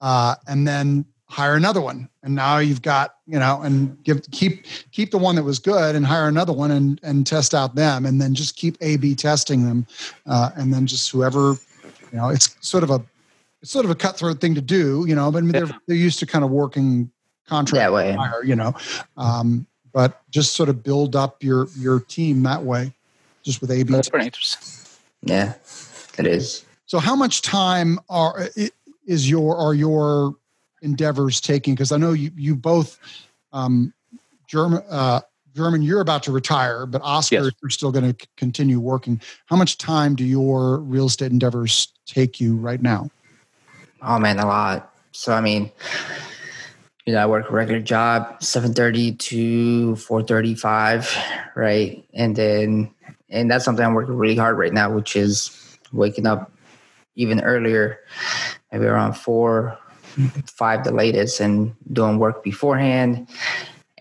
uh, 0.00 0.36
and 0.48 0.66
then 0.66 1.04
hire 1.26 1.54
another 1.54 1.82
one. 1.82 2.08
And 2.22 2.34
now 2.34 2.58
you've 2.58 2.80
got 2.80 3.16
you 3.26 3.38
know, 3.38 3.60
and 3.60 4.02
give 4.04 4.22
keep 4.30 4.64
keep 4.90 5.10
the 5.10 5.18
one 5.18 5.36
that 5.36 5.42
was 5.42 5.58
good 5.58 5.94
and 5.94 6.06
hire 6.06 6.26
another 6.26 6.54
one 6.54 6.70
and 6.70 6.98
and 7.02 7.26
test 7.26 7.54
out 7.54 7.74
them, 7.74 8.06
and 8.06 8.18
then 8.18 8.34
just 8.34 8.56
keep 8.56 8.78
A/B 8.80 9.14
testing 9.16 9.66
them, 9.66 9.86
uh, 10.26 10.48
and 10.56 10.72
then 10.72 10.86
just 10.86 11.10
whoever, 11.10 11.58
you 12.10 12.18
know, 12.18 12.30
it's 12.30 12.56
sort 12.66 12.84
of 12.84 12.90
a 12.90 13.04
it's 13.60 13.70
sort 13.70 13.84
of 13.84 13.90
a 13.90 13.94
cutthroat 13.94 14.40
thing 14.40 14.54
to 14.54 14.62
do, 14.62 15.04
you 15.06 15.14
know. 15.14 15.30
But 15.30 15.38
I 15.38 15.40
mean, 15.42 15.52
they're 15.52 15.78
they're 15.86 15.96
used 16.08 16.20
to 16.20 16.26
kind 16.26 16.42
of 16.42 16.50
working 16.50 17.10
contract 17.46 17.80
that 17.80 17.92
way. 17.92 18.12
hire, 18.12 18.42
you 18.42 18.56
know. 18.56 18.72
Um, 19.18 19.66
but 19.94 20.20
just 20.30 20.54
sort 20.54 20.68
of 20.68 20.82
build 20.82 21.16
up 21.16 21.42
your 21.42 21.68
your 21.78 22.00
team 22.00 22.42
that 22.42 22.62
way, 22.62 22.92
just 23.42 23.62
with 23.62 23.70
A/B 23.70 23.90
That's 23.90 24.10
pretty 24.10 24.26
interesting. 24.26 24.68
Yeah, 25.22 25.54
it 26.18 26.26
is. 26.26 26.66
So, 26.84 26.98
how 26.98 27.16
much 27.16 27.40
time 27.40 27.98
are 28.10 28.48
is 29.06 29.30
your 29.30 29.56
are 29.56 29.72
your 29.72 30.34
endeavors 30.82 31.40
taking? 31.40 31.74
Because 31.74 31.92
I 31.92 31.96
know 31.96 32.12
you 32.12 32.30
you 32.36 32.54
both, 32.54 32.98
um, 33.52 33.94
German, 34.48 34.82
uh, 34.90 35.20
German, 35.54 35.80
you're 35.80 36.00
about 36.00 36.24
to 36.24 36.32
retire, 36.32 36.84
but 36.84 37.00
Oscar, 37.02 37.36
Yes. 37.36 37.52
you're 37.62 37.70
still 37.70 37.92
going 37.92 38.12
to 38.12 38.26
continue 38.36 38.80
working. 38.80 39.20
How 39.46 39.56
much 39.56 39.78
time 39.78 40.16
do 40.16 40.24
your 40.24 40.78
real 40.80 41.06
estate 41.06 41.30
endeavors 41.30 41.92
take 42.06 42.40
you 42.40 42.56
right 42.56 42.82
now? 42.82 43.08
Oh 44.02 44.18
man, 44.18 44.40
a 44.40 44.46
lot. 44.46 44.92
So 45.12 45.32
I 45.32 45.40
mean, 45.40 45.70
you 47.06 47.12
know, 47.12 47.22
I 47.22 47.26
work 47.26 47.50
a 47.50 47.52
regular 47.52 47.80
job, 47.80 48.42
seven 48.42 48.72
thirty 48.72 49.12
to 49.12 49.96
four 49.96 50.22
thirty 50.22 50.54
five, 50.54 51.14
right? 51.54 52.04
And 52.14 52.34
then 52.34 52.94
and 53.28 53.50
that's 53.50 53.64
something 53.64 53.84
I'm 53.84 53.94
working 53.94 54.16
really 54.16 54.36
hard 54.36 54.56
right 54.56 54.72
now, 54.72 54.90
which 54.90 55.16
is 55.16 55.78
waking 55.92 56.26
up 56.26 56.50
even 57.16 57.42
earlier, 57.42 58.00
maybe 58.72 58.86
around 58.86 59.14
four, 59.14 59.78
five 60.46 60.84
the 60.84 60.92
latest, 60.92 61.40
and 61.40 61.74
doing 61.92 62.18
work 62.18 62.42
beforehand, 62.42 63.28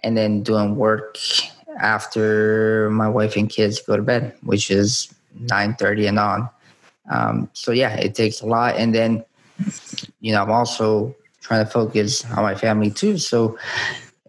and 0.04 0.16
then 0.16 0.42
doing 0.42 0.76
work 0.78 1.18
after 1.80 2.90
my 2.92 3.10
wife 3.10 3.36
and 3.36 3.50
kids 3.50 3.82
go 3.82 3.98
to 3.98 4.04
bed, 4.04 4.34
which 4.44 4.72
is 4.72 5.14
nine 5.40 5.76
thirty 5.76 6.08
and 6.08 6.20
on. 6.20 6.50
Um, 7.12 7.50
so 7.52 7.74
yeah, 7.74 7.96
it 7.96 8.16
takes 8.16 8.40
a 8.40 8.46
lot, 8.46 8.78
and 8.78 8.96
then 8.96 9.26
you 10.22 10.32
know 10.32 10.42
I'm 10.42 10.52
also 10.52 11.14
trying 11.54 11.66
to 11.66 11.72
focus 11.72 12.26
on 12.32 12.44
my 12.44 12.56
family 12.56 12.90
too. 12.90 13.18
So 13.18 13.58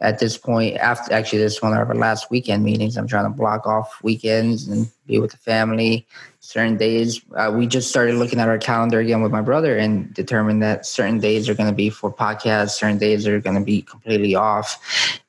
at 0.00 0.18
this 0.18 0.36
point, 0.36 0.76
after 0.76 1.14
actually 1.14 1.38
this 1.38 1.62
one 1.62 1.72
of 1.72 1.88
our 1.88 1.94
last 1.94 2.30
weekend 2.30 2.62
meetings, 2.62 2.96
I'm 2.96 3.06
trying 3.06 3.24
to 3.24 3.30
block 3.30 3.66
off 3.66 4.02
weekends 4.02 4.68
and 4.68 4.90
be 5.06 5.18
with 5.18 5.30
the 5.30 5.38
family. 5.38 6.06
Certain 6.40 6.76
days, 6.76 7.22
uh, 7.36 7.50
we 7.56 7.66
just 7.66 7.88
started 7.88 8.16
looking 8.16 8.38
at 8.40 8.48
our 8.48 8.58
calendar 8.58 8.98
again 9.00 9.22
with 9.22 9.32
my 9.32 9.40
brother 9.40 9.78
and 9.78 10.12
determined 10.12 10.62
that 10.62 10.84
certain 10.84 11.18
days 11.18 11.48
are 11.48 11.54
going 11.54 11.70
to 11.70 11.74
be 11.74 11.88
for 11.88 12.12
podcasts, 12.12 12.70
certain 12.70 12.98
days 12.98 13.26
are 13.26 13.40
going 13.40 13.56
to 13.56 13.64
be 13.64 13.80
completely 13.80 14.34
off. 14.34 14.78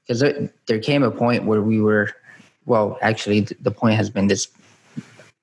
Because 0.01 0.19
there, 0.19 0.51
there 0.65 0.79
came 0.79 1.03
a 1.03 1.11
point 1.11 1.45
where 1.45 1.61
we 1.61 1.79
were, 1.79 2.11
well, 2.65 2.97
actually, 3.01 3.41
the 3.61 3.71
point 3.71 3.95
has 3.95 4.09
been 4.09 4.27
this. 4.27 4.49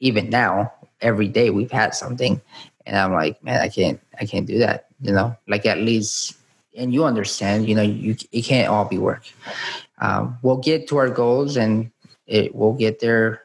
Even 0.00 0.28
now, 0.28 0.72
every 1.00 1.28
day 1.28 1.50
we've 1.50 1.70
had 1.70 1.94
something, 1.94 2.40
and 2.86 2.96
I'm 2.98 3.12
like, 3.12 3.42
man, 3.42 3.61
I 3.61 3.68
can't, 3.68 4.00
I 4.20 4.26
can't 4.26 4.46
do 4.46 4.59
that. 4.59 4.88
You 5.00 5.12
know, 5.12 5.36
like 5.48 5.64
at 5.64 5.78
least 5.78 6.36
and 6.77 6.93
you 6.93 7.05
understand, 7.05 7.68
you 7.68 7.75
know, 7.75 7.83
you 7.83 8.16
it 8.31 8.43
can't 8.43 8.68
all 8.68 8.85
be 8.85 8.99
work. 8.99 9.25
Um, 10.01 10.39
we'll 10.43 10.59
get 10.59 10.89
to 10.89 10.97
our 10.97 11.11
goals, 11.11 11.57
and 11.57 11.91
it 12.27 12.55
we'll 12.55 12.73
get 12.75 13.01
there 13.01 13.43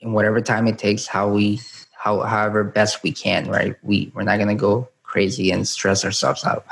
in 0.00 0.12
whatever 0.12 0.40
time 0.40 0.66
it 0.66 0.78
takes. 0.78 1.06
How 1.06 1.28
we, 1.28 1.60
how 1.92 2.20
however 2.20 2.64
best 2.64 3.02
we 3.02 3.12
can, 3.12 3.48
right? 3.48 3.76
We 3.82 4.12
we're 4.14 4.22
not 4.22 4.38
gonna 4.38 4.54
go 4.54 4.88
crazy 5.02 5.50
and 5.50 5.66
stress 5.68 6.04
ourselves 6.04 6.44
out. 6.44 6.64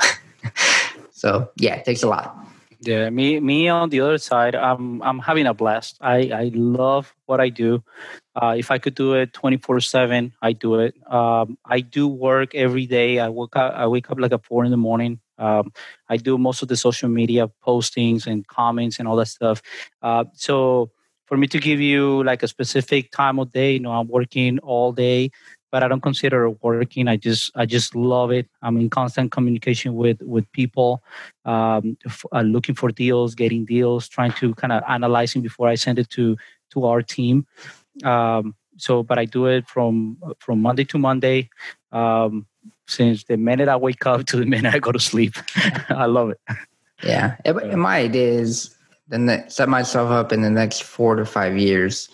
so 1.11 1.49
yeah, 1.57 1.75
it 1.75 1.85
takes 1.85 2.03
a 2.03 2.07
lot. 2.07 2.35
Yeah, 2.83 3.11
me 3.11 3.39
me 3.39 3.69
on 3.69 3.89
the 3.89 4.01
other 4.01 4.17
side, 4.17 4.55
I'm 4.55 5.03
I'm 5.03 5.19
having 5.19 5.45
a 5.45 5.53
blast. 5.53 5.97
I 6.01 6.31
I 6.33 6.51
love 6.53 7.13
what 7.27 7.39
I 7.39 7.49
do. 7.49 7.83
Uh, 8.35 8.55
if 8.57 8.71
I 8.71 8.79
could 8.79 8.95
do 8.95 9.13
it 9.13 9.33
24 9.33 9.81
seven, 9.81 10.33
I 10.41 10.53
do 10.53 10.79
it. 10.79 10.95
Um, 11.05 11.59
I 11.63 11.81
do 11.81 12.07
work 12.07 12.55
every 12.55 12.87
day. 12.87 13.19
I 13.19 13.29
wake 13.29 13.55
up 13.55 13.73
I 13.75 13.85
wake 13.85 14.09
up 14.09 14.17
like 14.19 14.31
at 14.31 14.43
four 14.45 14.65
in 14.65 14.71
the 14.71 14.77
morning. 14.77 15.19
Um, 15.41 15.73
I 16.09 16.17
do 16.17 16.37
most 16.37 16.61
of 16.61 16.67
the 16.67 16.77
social 16.77 17.09
media 17.09 17.49
postings 17.65 18.27
and 18.27 18.45
comments 18.47 18.99
and 18.99 19.07
all 19.07 19.15
that 19.17 19.27
stuff. 19.27 19.61
Uh, 20.01 20.25
so 20.33 20.91
for 21.25 21.37
me 21.37 21.47
to 21.47 21.59
give 21.59 21.79
you 21.79 22.23
like 22.23 22.43
a 22.43 22.47
specific 22.47 23.11
time 23.11 23.39
of 23.39 23.51
day, 23.51 23.73
you 23.73 23.79
know, 23.79 23.91
I'm 23.91 24.07
working 24.07 24.59
all 24.59 24.91
day, 24.91 25.31
but 25.71 25.81
I 25.81 25.87
don't 25.87 26.01
consider 26.01 26.45
it 26.47 26.57
working. 26.61 27.07
I 27.07 27.15
just 27.15 27.51
I 27.55 27.65
just 27.65 27.95
love 27.95 28.31
it. 28.31 28.49
I'm 28.61 28.77
in 28.77 28.89
constant 28.89 29.31
communication 29.31 29.95
with 29.95 30.21
with 30.21 30.51
people, 30.51 31.01
um, 31.45 31.97
f- 32.05 32.25
uh, 32.33 32.41
looking 32.41 32.75
for 32.75 32.89
deals, 32.91 33.33
getting 33.33 33.63
deals, 33.65 34.09
trying 34.09 34.33
to 34.33 34.53
kind 34.55 34.73
of 34.73 34.83
analyzing 34.87 35.41
before 35.41 35.69
I 35.69 35.75
send 35.75 35.99
it 35.99 36.09
to 36.11 36.35
to 36.71 36.85
our 36.85 37.01
team. 37.01 37.47
Um, 38.03 38.55
so, 38.77 39.03
but 39.03 39.17
I 39.17 39.25
do 39.25 39.45
it 39.45 39.67
from 39.67 40.17
from 40.39 40.61
Monday 40.61 40.83
to 40.85 40.97
Monday. 40.97 41.49
Um, 41.91 42.45
since 42.91 43.23
the 43.23 43.37
minute 43.37 43.69
I 43.69 43.75
wake 43.77 44.05
up 44.05 44.25
to 44.27 44.37
the 44.37 44.45
minute 44.45 44.73
I 44.73 44.79
go 44.79 44.91
to 44.91 44.99
sleep. 44.99 45.35
I 45.89 46.05
love 46.05 46.29
it. 46.29 46.39
Yeah. 47.03 47.37
My 47.75 47.99
idea 47.99 48.27
is 48.27 48.75
then 49.07 49.49
set 49.49 49.69
myself 49.69 50.11
up 50.11 50.31
in 50.31 50.41
the 50.41 50.49
next 50.49 50.83
four 50.83 51.15
to 51.15 51.25
five 51.25 51.57
years 51.57 52.09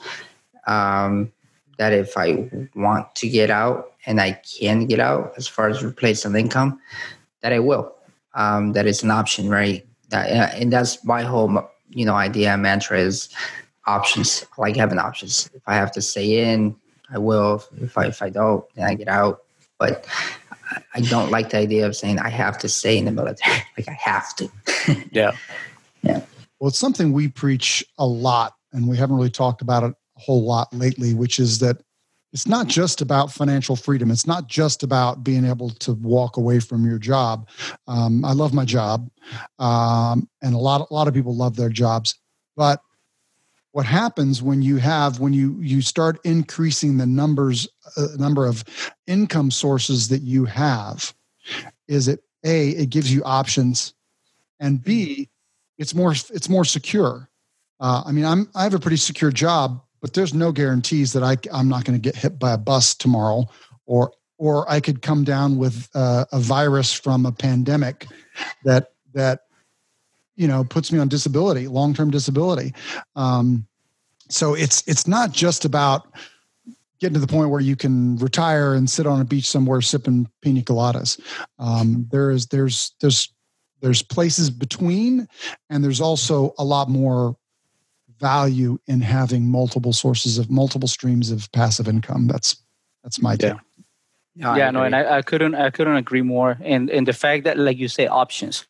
um, 0.65 1.31
that 1.77 1.93
if 1.93 2.17
I 2.17 2.49
want 2.75 3.13
to 3.15 3.29
get 3.29 3.49
out 3.49 3.93
and 4.05 4.21
I 4.21 4.39
can 4.59 4.85
get 4.85 4.99
out 4.99 5.33
as 5.37 5.47
far 5.47 5.67
as 5.67 5.83
replacement 5.83 6.35
income, 6.35 6.79
that 7.41 7.53
I 7.53 7.59
will. 7.59 7.93
Um, 8.33 8.73
that 8.73 8.85
is 8.85 9.03
an 9.03 9.11
option, 9.11 9.49
right? 9.49 9.85
That, 10.09 10.55
and 10.55 10.71
that's 10.71 11.03
my 11.03 11.23
whole, 11.23 11.69
you 11.89 12.05
know, 12.05 12.15
idea 12.15 12.53
and 12.53 12.61
mantra 12.61 12.99
is 12.99 13.29
options. 13.85 14.45
I 14.57 14.61
like 14.61 14.75
having 14.75 14.99
options. 14.99 15.49
If 15.53 15.61
I 15.67 15.75
have 15.75 15.91
to 15.93 16.01
stay 16.01 16.51
in, 16.51 16.75
I 17.09 17.17
will. 17.17 17.63
If 17.81 17.97
I 17.97 18.05
if 18.05 18.21
I 18.21 18.29
don't, 18.29 18.63
then 18.75 18.85
I 18.85 18.93
get 18.93 19.07
out. 19.07 19.43
But 19.77 20.05
I 20.93 21.01
don't 21.01 21.31
like 21.31 21.49
the 21.49 21.57
idea 21.57 21.85
of 21.85 21.95
saying 21.95 22.19
I 22.19 22.29
have 22.29 22.57
to 22.59 22.69
stay 22.69 22.97
in 22.97 23.05
the 23.05 23.11
military. 23.11 23.63
Like 23.77 23.89
I 23.89 23.93
have 23.93 24.35
to. 24.37 24.49
yeah. 25.11 25.31
Yeah. 26.01 26.21
Well, 26.59 26.69
it's 26.69 26.79
something 26.79 27.13
we 27.13 27.27
preach 27.27 27.85
a 27.99 28.05
lot, 28.07 28.53
and 28.73 28.87
we 28.87 28.97
haven't 28.97 29.15
really 29.15 29.29
talked 29.29 29.61
about 29.61 29.83
it 29.83 29.91
a 29.91 30.19
whole 30.19 30.43
lot 30.43 30.73
lately, 30.73 31.13
which 31.13 31.37
is 31.37 31.59
that 31.59 31.77
it's 32.33 32.47
not 32.47 32.67
just 32.67 33.01
about 33.01 33.31
financial 33.31 33.75
freedom. 33.75 34.09
It's 34.09 34.25
not 34.25 34.47
just 34.47 34.81
about 34.81 35.23
being 35.23 35.45
able 35.45 35.69
to 35.69 35.93
walk 35.93 36.37
away 36.37 36.59
from 36.59 36.85
your 36.85 36.97
job. 36.97 37.47
Um, 37.87 38.25
I 38.25 38.33
love 38.33 38.53
my 38.53 38.65
job, 38.65 39.09
um, 39.59 40.27
and 40.41 40.55
a 40.55 40.57
lot, 40.57 40.87
a 40.89 40.93
lot 40.93 41.07
of 41.07 41.13
people 41.13 41.35
love 41.35 41.55
their 41.55 41.69
jobs. 41.69 42.19
But 42.55 42.81
what 43.77 43.85
happens 43.85 44.41
when 44.41 44.63
you 44.63 44.77
have 44.77 45.19
when 45.19 45.33
you 45.33 45.55
you 45.61 45.83
start 45.83 46.19
increasing 46.23 46.97
the 46.97 47.05
numbers 47.05 47.67
uh, 47.95 48.07
number 48.17 48.47
of 48.47 48.63
income 49.05 49.51
sources 49.51 50.07
that 50.07 50.23
you 50.23 50.45
have 50.45 51.13
is 51.87 52.07
it 52.07 52.23
a 52.43 52.69
it 52.69 52.89
gives 52.89 53.13
you 53.13 53.23
options 53.23 53.93
and 54.59 54.83
b 54.83 55.29
it's 55.77 55.93
more 55.93 56.11
it's 56.11 56.49
more 56.49 56.65
secure. 56.65 57.29
Uh, 57.79 58.01
i 58.03 58.11
mean 58.11 58.25
i'm 58.25 58.49
i 58.55 58.63
have 58.63 58.73
a 58.73 58.79
pretty 58.79 58.97
secure 58.97 59.31
job 59.31 59.79
but 60.01 60.15
there's 60.15 60.33
no 60.33 60.51
guarantees 60.51 61.13
that 61.13 61.21
i 61.21 61.37
i'm 61.53 61.69
not 61.69 61.85
going 61.85 61.95
to 61.95 62.01
get 62.01 62.15
hit 62.15 62.39
by 62.39 62.53
a 62.53 62.57
bus 62.57 62.95
tomorrow 62.95 63.45
or 63.85 64.11
or 64.39 64.67
i 64.71 64.79
could 64.79 65.03
come 65.03 65.23
down 65.23 65.55
with 65.55 65.87
uh, 65.93 66.25
a 66.31 66.39
virus 66.39 66.93
from 66.93 67.27
a 67.27 67.31
pandemic 67.31 68.07
that 68.63 68.93
that 69.13 69.41
you 70.37 70.47
know 70.47 70.63
puts 70.63 70.91
me 70.91 70.99
on 70.99 71.09
disability 71.09 71.67
long-term 71.67 72.11
disability. 72.11 72.73
Um, 73.15 73.67
so 74.29 74.53
it's 74.53 74.83
it's 74.87 75.07
not 75.07 75.31
just 75.31 75.65
about 75.65 76.07
getting 76.99 77.13
to 77.13 77.19
the 77.19 77.27
point 77.27 77.49
where 77.49 77.61
you 77.61 77.75
can 77.75 78.17
retire 78.17 78.73
and 78.73 78.89
sit 78.89 79.05
on 79.05 79.21
a 79.21 79.25
beach 79.25 79.47
somewhere 79.47 79.81
sipping 79.81 80.29
pina 80.41 80.61
coladas. 80.61 81.19
Um, 81.59 82.07
there 82.11 82.31
is 82.31 82.47
there's 82.47 82.93
there's 83.01 83.33
there's 83.81 84.01
places 84.01 84.49
between 84.49 85.27
and 85.69 85.83
there's 85.83 86.01
also 86.01 86.53
a 86.57 86.63
lot 86.63 86.89
more 86.89 87.35
value 88.19 88.79
in 88.87 89.01
having 89.01 89.47
multiple 89.47 89.93
sources 89.93 90.37
of 90.37 90.49
multiple 90.49 90.87
streams 90.87 91.29
of 91.29 91.51
passive 91.51 91.87
income. 91.87 92.27
That's 92.27 92.63
that's 93.03 93.21
my 93.21 93.35
take 93.35 93.53
yeah. 94.37 94.45
No, 94.45 94.55
yeah, 94.55 94.71
no, 94.71 94.83
and 94.83 94.95
I, 94.95 95.17
I, 95.17 95.21
couldn't 95.23 95.55
I 95.55 95.71
couldn't 95.71 95.95
agree 95.95 96.21
more. 96.21 96.57
And 96.63 96.91
and 96.91 97.07
the 97.07 97.13
fact 97.13 97.43
that 97.45 97.57
like 97.57 97.77
you 97.77 97.87
say 97.87 98.05
options, 98.05 98.67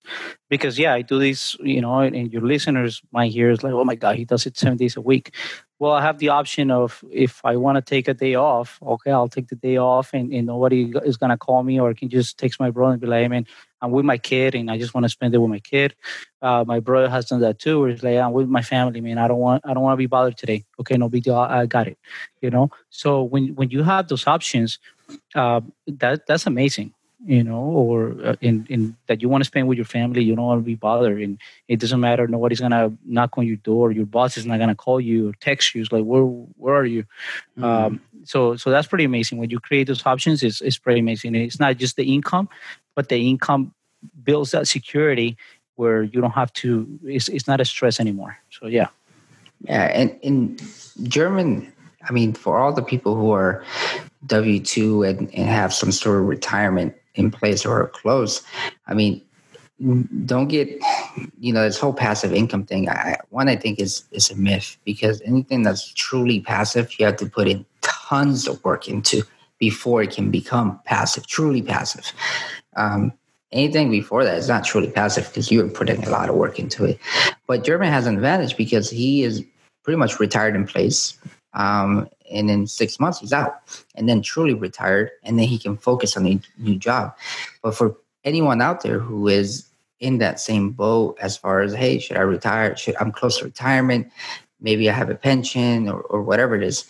because 0.49 0.79
yeah, 0.79 0.93
I 0.93 1.01
do 1.01 1.19
this, 1.19 1.57
you 1.59 1.81
know, 1.81 1.99
and 1.99 2.31
your 2.31 2.41
listeners 2.41 3.01
might 3.11 3.31
hear 3.31 3.51
is 3.51 3.63
like, 3.63 3.73
oh 3.73 3.83
my 3.83 3.95
god, 3.95 4.15
he 4.15 4.23
does 4.23 4.45
it 4.45 4.57
seven 4.57 4.77
days 4.77 4.95
a 4.95 5.01
week. 5.01 5.33
Well, 5.79 5.91
I 5.91 6.01
have 6.01 6.19
the 6.19 6.29
option 6.29 6.71
of 6.71 7.03
if 7.11 7.41
I 7.43 7.57
want 7.57 7.75
to 7.75 7.81
take 7.81 8.07
a 8.07 8.13
day 8.13 8.35
off, 8.35 8.79
okay, 8.81 9.11
I'll 9.11 9.27
take 9.27 9.49
the 9.49 9.55
day 9.55 9.77
off, 9.77 10.13
and, 10.13 10.31
and 10.31 10.47
nobody 10.47 10.93
is 11.03 11.17
gonna 11.17 11.37
call 11.37 11.63
me, 11.63 11.79
or 11.79 11.89
I 11.89 11.93
can 11.93 12.09
just 12.09 12.37
text 12.37 12.59
my 12.61 12.71
brother 12.71 12.93
and 12.93 13.01
be 13.01 13.07
like, 13.07 13.23
hey 13.23 13.27
man, 13.27 13.45
I'm 13.81 13.91
with 13.91 14.05
my 14.05 14.17
kid, 14.17 14.55
and 14.55 14.71
I 14.71 14.77
just 14.77 14.93
want 14.93 15.05
to 15.05 15.09
spend 15.09 15.33
it 15.35 15.37
with 15.37 15.49
my 15.49 15.59
kid. 15.59 15.95
Uh, 16.41 16.63
my 16.65 16.79
brother 16.79 17.09
has 17.09 17.25
done 17.25 17.41
that 17.41 17.59
too, 17.59 17.79
where 17.79 17.89
he's 17.89 18.03
like, 18.03 18.17
I'm 18.17 18.33
with 18.33 18.47
my 18.47 18.61
family, 18.61 19.01
man. 19.01 19.17
I 19.17 19.27
don't 19.27 19.39
want 19.39 19.63
I 19.65 19.73
don't 19.73 19.83
want 19.83 19.93
to 19.93 19.97
be 19.97 20.07
bothered 20.07 20.37
today. 20.37 20.65
Okay, 20.79 20.97
no 20.97 21.09
big 21.09 21.23
deal. 21.23 21.35
I, 21.35 21.61
I 21.61 21.65
got 21.65 21.87
it. 21.87 21.97
You 22.41 22.49
know. 22.49 22.71
So 22.89 23.23
when 23.23 23.55
when 23.55 23.69
you 23.69 23.83
have 23.83 24.07
those 24.07 24.27
options 24.27 24.79
uh, 25.35 25.61
that 25.87 26.25
that's 26.27 26.45
amazing 26.45 26.93
you 27.25 27.43
know 27.43 27.59
or 27.59 28.15
uh, 28.23 28.35
in 28.41 28.65
in 28.69 28.95
that 29.07 29.21
you 29.21 29.29
want 29.29 29.43
to 29.43 29.47
spend 29.47 29.67
with 29.67 29.77
your 29.77 29.85
family 29.85 30.23
you 30.23 30.35
don't 30.35 30.45
want 30.45 30.59
to 30.59 30.65
be 30.65 30.75
bothered 30.75 31.19
and 31.19 31.39
it 31.67 31.79
doesn't 31.79 31.99
matter 31.99 32.27
nobody's 32.27 32.59
gonna 32.59 32.91
knock 33.05 33.37
on 33.37 33.47
your 33.47 33.55
door 33.57 33.91
your 33.91 34.05
boss 34.05 34.37
is 34.37 34.45
not 34.45 34.59
gonna 34.59 34.75
call 34.75 35.01
you 35.01 35.29
or 35.29 35.33
text 35.39 35.73
you 35.73 35.81
it's 35.81 35.91
like 35.91 36.03
where 36.03 36.21
where 36.21 36.75
are 36.75 36.85
you 36.85 37.03
mm-hmm. 37.57 37.63
um, 37.63 38.01
so 38.23 38.55
so 38.55 38.69
that's 38.69 38.87
pretty 38.87 39.03
amazing 39.03 39.39
when 39.39 39.49
you 39.49 39.59
create 39.59 39.87
those 39.87 40.05
options 40.05 40.43
it's, 40.43 40.61
it's 40.61 40.77
pretty 40.77 40.99
amazing 40.99 41.35
and 41.35 41.43
it's 41.43 41.59
not 41.59 41.75
just 41.77 41.95
the 41.95 42.13
income 42.13 42.47
but 42.97 43.09
the 43.09 43.29
income 43.29 43.71
builds 44.23 44.51
that 44.51 44.67
security 44.67 45.37
where 45.75 46.03
you 46.03 46.19
don't 46.19 46.31
have 46.31 46.51
to 46.53 46.87
it's, 47.05 47.29
it's 47.29 47.47
not 47.47 47.61
a 47.61 47.65
stress 47.65 47.99
anymore 47.99 48.37
so 48.49 48.65
yeah 48.65 48.87
yeah 49.61 49.85
and 49.93 50.17
in 50.21 50.57
german 51.03 51.71
i 52.09 52.11
mean 52.11 52.33
for 52.33 52.57
all 52.57 52.73
the 52.73 52.81
people 52.81 53.15
who 53.15 53.29
are 53.31 53.63
W 54.25 54.59
two 54.59 55.03
and, 55.03 55.33
and 55.33 55.47
have 55.47 55.73
some 55.73 55.91
sort 55.91 56.19
of 56.19 56.25
retirement 56.25 56.95
in 57.15 57.31
place 57.31 57.65
or 57.65 57.87
close. 57.87 58.43
I 58.87 58.93
mean, 58.93 59.21
don't 60.25 60.47
get 60.47 60.69
you 61.39 61.53
know 61.53 61.63
this 61.63 61.79
whole 61.79 61.93
passive 61.93 62.33
income 62.33 62.65
thing. 62.65 62.89
I, 62.89 63.17
one 63.29 63.47
I 63.47 63.55
think 63.55 63.79
is 63.79 64.03
is 64.11 64.29
a 64.31 64.35
myth 64.35 64.77
because 64.85 65.21
anything 65.21 65.63
that's 65.63 65.93
truly 65.93 66.39
passive, 66.39 66.99
you 66.99 67.05
have 67.05 67.17
to 67.17 67.27
put 67.27 67.47
in 67.47 67.65
tons 67.81 68.47
of 68.47 68.63
work 68.63 68.87
into 68.87 69.23
before 69.59 70.03
it 70.03 70.11
can 70.11 70.29
become 70.29 70.79
passive, 70.85 71.27
truly 71.27 71.61
passive. 71.61 72.11
Um, 72.77 73.11
anything 73.51 73.89
before 73.89 74.23
that 74.23 74.37
is 74.37 74.47
not 74.47 74.63
truly 74.63 74.89
passive 74.89 75.27
because 75.27 75.51
you're 75.51 75.67
putting 75.69 76.03
a 76.03 76.09
lot 76.09 76.29
of 76.29 76.35
work 76.35 76.59
into 76.59 76.85
it. 76.85 76.99
But 77.47 77.63
German 77.63 77.91
has 77.91 78.07
an 78.07 78.15
advantage 78.15 78.55
because 78.57 78.89
he 78.89 79.23
is 79.23 79.43
pretty 79.83 79.97
much 79.97 80.19
retired 80.19 80.55
in 80.55 80.65
place. 80.65 81.17
Um, 81.53 82.09
and 82.31 82.51
in 82.51 82.67
six 82.67 82.99
months 82.99 83.19
he's 83.19 83.33
out. 83.33 83.61
And 83.95 84.07
then 84.07 84.21
truly 84.21 84.53
retired 84.53 85.11
and 85.23 85.39
then 85.39 85.47
he 85.47 85.57
can 85.57 85.77
focus 85.77 86.17
on 86.17 86.27
a 86.27 86.39
new 86.57 86.75
job. 86.75 87.15
But 87.61 87.75
for 87.75 87.95
anyone 88.23 88.61
out 88.61 88.83
there 88.83 88.99
who 88.99 89.27
is 89.27 89.65
in 89.99 90.19
that 90.19 90.39
same 90.39 90.71
boat 90.71 91.17
as 91.19 91.35
far 91.37 91.61
as 91.61 91.73
hey 91.73 91.97
should 91.97 92.17
i 92.17 92.21
retire? 92.21 92.75
Should 92.77 92.95
i'm 92.99 93.11
close 93.11 93.39
to 93.39 93.45
retirement. 93.45 94.11
Maybe 94.59 94.89
i 94.89 94.93
have 94.93 95.09
a 95.09 95.15
pension 95.15 95.89
or, 95.89 96.01
or 96.01 96.21
whatever 96.21 96.55
it 96.55 96.63
is. 96.63 96.85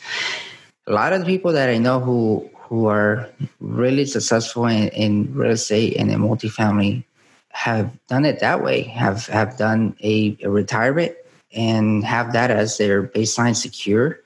A 0.87 0.91
lot 0.91 1.13
of 1.13 1.19
the 1.19 1.25
people 1.25 1.53
that 1.53 1.69
i 1.69 1.77
know 1.77 1.99
who 1.99 2.49
who 2.67 2.87
are 2.87 3.29
really 3.59 4.05
successful 4.05 4.65
in, 4.65 4.89
in 4.89 5.33
real 5.33 5.51
estate 5.51 5.95
and 5.97 6.11
in 6.11 6.19
multifamily 6.19 7.03
have 7.49 7.91
done 8.07 8.25
it 8.25 8.39
that 8.39 8.63
way 8.63 8.83
have 8.83 9.25
have 9.27 9.57
done 9.57 9.95
a, 10.03 10.37
a 10.43 10.49
retirement 10.49 11.15
and 11.53 12.03
have 12.03 12.33
that 12.33 12.51
as 12.51 12.77
their 12.77 13.03
baseline 13.03 13.55
secure 13.55 14.19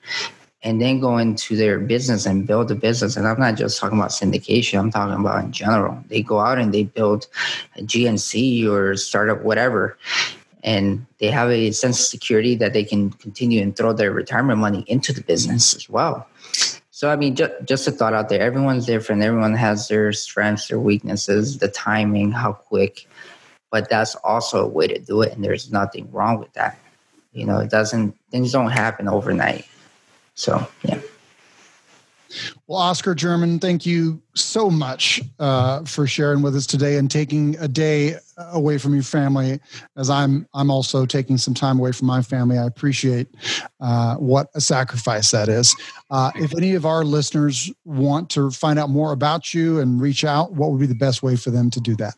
and 0.62 0.80
then 0.80 1.00
go 1.00 1.18
into 1.18 1.56
their 1.56 1.78
business 1.78 2.24
and 2.24 2.46
build 2.46 2.70
a 2.70 2.74
business. 2.74 3.16
And 3.16 3.26
I'm 3.26 3.40
not 3.40 3.56
just 3.56 3.80
talking 3.80 3.98
about 3.98 4.10
syndication, 4.10 4.78
I'm 4.78 4.92
talking 4.92 5.18
about 5.18 5.44
in 5.44 5.52
general. 5.52 6.02
They 6.08 6.22
go 6.22 6.38
out 6.38 6.58
and 6.58 6.72
they 6.72 6.84
build 6.84 7.26
a 7.76 7.82
GNC 7.82 8.68
or 8.68 8.96
startup, 8.96 9.42
whatever. 9.42 9.98
And 10.62 11.04
they 11.18 11.28
have 11.30 11.50
a 11.50 11.72
sense 11.72 11.98
of 11.98 12.06
security 12.06 12.54
that 12.56 12.72
they 12.72 12.84
can 12.84 13.10
continue 13.10 13.60
and 13.60 13.76
throw 13.76 13.92
their 13.92 14.12
retirement 14.12 14.60
money 14.60 14.84
into 14.86 15.12
the 15.12 15.22
business 15.22 15.74
as 15.74 15.88
well. 15.88 16.28
So, 17.02 17.10
I 17.10 17.16
mean, 17.16 17.34
just, 17.34 17.52
just 17.64 17.88
a 17.88 17.90
thought 17.90 18.14
out 18.14 18.28
there 18.28 18.40
everyone's 18.40 18.86
different. 18.86 19.22
Everyone 19.22 19.54
has 19.54 19.88
their 19.88 20.12
strengths, 20.12 20.68
their 20.68 20.78
weaknesses, 20.78 21.58
the 21.58 21.66
timing, 21.66 22.30
how 22.30 22.52
quick. 22.52 23.08
But 23.72 23.90
that's 23.90 24.14
also 24.14 24.64
a 24.64 24.68
way 24.68 24.86
to 24.86 25.00
do 25.00 25.20
it. 25.22 25.32
And 25.32 25.42
there's 25.42 25.72
nothing 25.72 26.08
wrong 26.12 26.38
with 26.38 26.52
that. 26.52 26.78
You 27.32 27.44
know, 27.44 27.58
it 27.58 27.70
doesn't, 27.70 28.16
things 28.30 28.52
don't 28.52 28.70
happen 28.70 29.08
overnight 29.08 29.66
so, 30.34 30.66
yeah. 30.84 31.00
Well, 32.66 32.78
Oscar 32.78 33.14
German, 33.14 33.58
thank 33.58 33.84
you 33.84 34.22
so 34.34 34.70
much 34.70 35.20
uh, 35.38 35.84
for 35.84 36.06
sharing 36.06 36.42
with 36.42 36.56
us 36.56 36.66
today 36.66 36.96
and 36.96 37.10
taking 37.10 37.56
a 37.58 37.68
day 37.68 38.16
away 38.52 38.78
from 38.78 38.94
your 38.94 39.02
family. 39.02 39.60
As 39.96 40.08
I'm, 40.10 40.46
I'm 40.54 40.70
also 40.70 41.06
taking 41.06 41.38
some 41.38 41.54
time 41.54 41.78
away 41.78 41.92
from 41.92 42.06
my 42.06 42.22
family. 42.22 42.58
I 42.58 42.64
appreciate 42.64 43.28
uh, 43.80 44.16
what 44.16 44.48
a 44.54 44.60
sacrifice 44.60 45.30
that 45.30 45.48
is. 45.48 45.76
Uh, 46.10 46.30
if 46.36 46.54
any 46.56 46.74
of 46.74 46.86
our 46.86 47.04
listeners 47.04 47.70
want 47.84 48.30
to 48.30 48.50
find 48.50 48.78
out 48.78 48.90
more 48.90 49.12
about 49.12 49.52
you 49.54 49.80
and 49.80 50.00
reach 50.00 50.24
out, 50.24 50.52
what 50.52 50.70
would 50.70 50.80
be 50.80 50.86
the 50.86 50.94
best 50.94 51.22
way 51.22 51.36
for 51.36 51.50
them 51.50 51.70
to 51.70 51.80
do 51.80 51.96
that? 51.96 52.14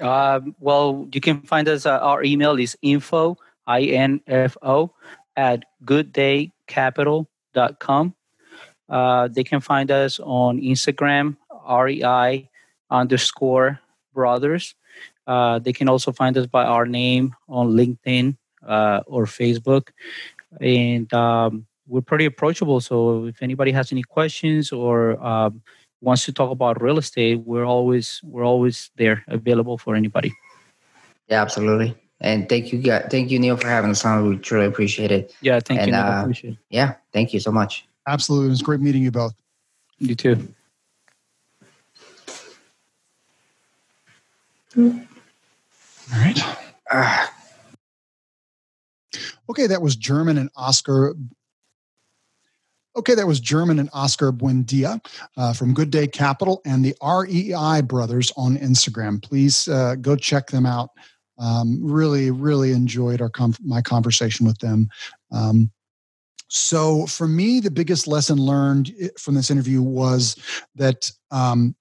Uh, 0.00 0.40
well, 0.60 1.08
you 1.12 1.20
can 1.20 1.40
find 1.42 1.68
us. 1.68 1.84
Uh, 1.86 1.98
our 1.98 2.22
email 2.22 2.58
is 2.58 2.76
info 2.82 3.36
i 3.66 3.82
n 3.82 4.20
f 4.26 4.56
o 4.62 4.90
at 5.36 5.64
Uh, 8.88 9.28
they 9.28 9.44
can 9.44 9.60
find 9.60 9.90
us 9.90 10.20
on 10.20 10.60
Instagram, 10.60 11.36
REI 11.68 12.48
underscore 12.90 13.80
brothers. 14.14 14.74
Uh, 15.26 15.58
they 15.58 15.72
can 15.72 15.88
also 15.88 16.10
find 16.10 16.36
us 16.38 16.46
by 16.46 16.64
our 16.64 16.86
name 16.86 17.34
on 17.48 17.72
LinkedIn 17.72 18.36
uh, 18.66 19.00
or 19.06 19.26
Facebook. 19.26 19.88
And 20.60 21.12
um, 21.12 21.66
we're 21.86 22.00
pretty 22.00 22.24
approachable. 22.24 22.80
So 22.80 23.26
if 23.26 23.42
anybody 23.42 23.72
has 23.72 23.92
any 23.92 24.02
questions 24.02 24.72
or 24.72 25.22
um, 25.24 25.62
wants 26.00 26.24
to 26.24 26.32
talk 26.32 26.50
about 26.50 26.80
real 26.80 26.98
estate, 26.98 27.40
we're 27.40 27.66
always 27.66 28.20
we're 28.24 28.44
always 28.44 28.90
there, 28.96 29.24
available 29.28 29.76
for 29.76 29.94
anybody. 29.94 30.32
Yeah, 31.28 31.42
absolutely. 31.42 31.94
And 32.20 32.48
thank 32.48 32.72
you, 32.72 32.82
thank 32.82 33.30
you, 33.30 33.38
Neil, 33.38 33.56
for 33.56 33.68
having 33.68 33.90
us 33.90 34.04
on. 34.04 34.28
We 34.28 34.36
truly 34.38 34.66
appreciate 34.66 35.12
it. 35.12 35.34
Yeah, 35.40 35.60
thank 35.60 35.80
and, 35.80 35.88
you. 35.88 35.96
Neil, 35.96 36.04
uh, 36.04 36.22
appreciate 36.22 36.52
it. 36.54 36.58
Yeah, 36.70 36.94
thank 37.12 37.32
you 37.32 37.40
so 37.40 37.52
much. 37.52 37.86
Absolutely, 38.06 38.48
it 38.48 38.50
was 38.50 38.62
great 38.62 38.80
meeting 38.80 39.02
you 39.02 39.10
both. 39.10 39.34
You 39.98 40.14
too. 40.14 40.48
All 44.76 44.94
right. 46.12 46.40
Uh, 46.90 47.26
okay, 49.50 49.66
that 49.66 49.82
was 49.82 49.96
German 49.96 50.38
and 50.38 50.50
Oscar. 50.56 51.14
Okay, 52.96 53.14
that 53.14 53.26
was 53.26 53.38
German 53.38 53.78
and 53.78 53.88
Oscar 53.92 54.32
Buendia 54.32 55.00
uh, 55.36 55.52
from 55.52 55.72
Good 55.72 55.90
Day 55.90 56.06
Capital 56.06 56.60
and 56.64 56.84
the 56.84 56.94
REI 57.02 57.82
Brothers 57.82 58.32
on 58.36 58.56
Instagram. 58.58 59.22
Please 59.22 59.68
uh, 59.68 59.94
go 59.96 60.16
check 60.16 60.48
them 60.48 60.66
out. 60.66 60.90
Um, 61.38 61.78
really, 61.82 62.30
really 62.30 62.72
enjoyed 62.72 63.20
our 63.20 63.30
my 63.64 63.80
conversation 63.80 64.46
with 64.46 64.58
them. 64.58 64.88
Um, 65.30 65.70
so 66.48 67.06
for 67.06 67.28
me, 67.28 67.60
the 67.60 67.70
biggest 67.70 68.06
lesson 68.06 68.38
learned 68.38 68.92
eh, 69.00 69.08
from 69.18 69.34
this 69.34 69.50
interview 69.50 69.82
was 69.82 70.36
that 70.74 71.10
um, 71.30 71.76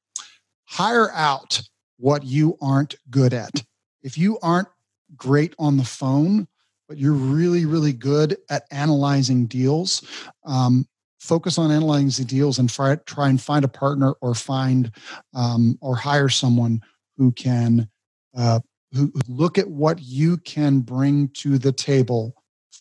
hire 0.65 1.11
out 1.13 1.61
what 1.97 2.23
you 2.23 2.57
aren't 2.61 2.95
good 3.09 3.33
at. 3.33 3.63
If 4.03 4.17
you 4.17 4.37
aren't 4.41 4.67
great 5.15 5.55
on 5.57 5.77
the 5.77 5.85
phone, 5.85 6.47
but 6.87 6.97
you're 6.97 7.13
really, 7.13 7.65
really 7.65 7.93
good 7.93 8.37
at 8.49 8.65
analyzing 8.71 9.45
deals, 9.45 10.03
um, 10.45 10.85
focus 11.19 11.57
on 11.57 11.71
analyzing 11.71 12.23
the 12.23 12.29
deals 12.29 12.59
and 12.59 12.69
try, 12.69 12.95
try 13.05 13.29
and 13.29 13.41
find 13.41 13.65
a 13.65 13.69
partner 13.69 14.13
or 14.21 14.33
find 14.33 14.91
um, 15.33 15.77
or 15.81 15.95
hire 15.95 16.29
someone 16.29 16.81
who 17.17 17.31
can 17.31 17.89
uh, 18.37 18.59
who 18.97 19.11
look 19.27 19.57
at 19.57 19.69
what 19.69 20.01
you 20.01 20.37
can 20.37 20.79
bring 20.79 21.29
to 21.29 21.57
the 21.57 21.71
table 21.71 22.35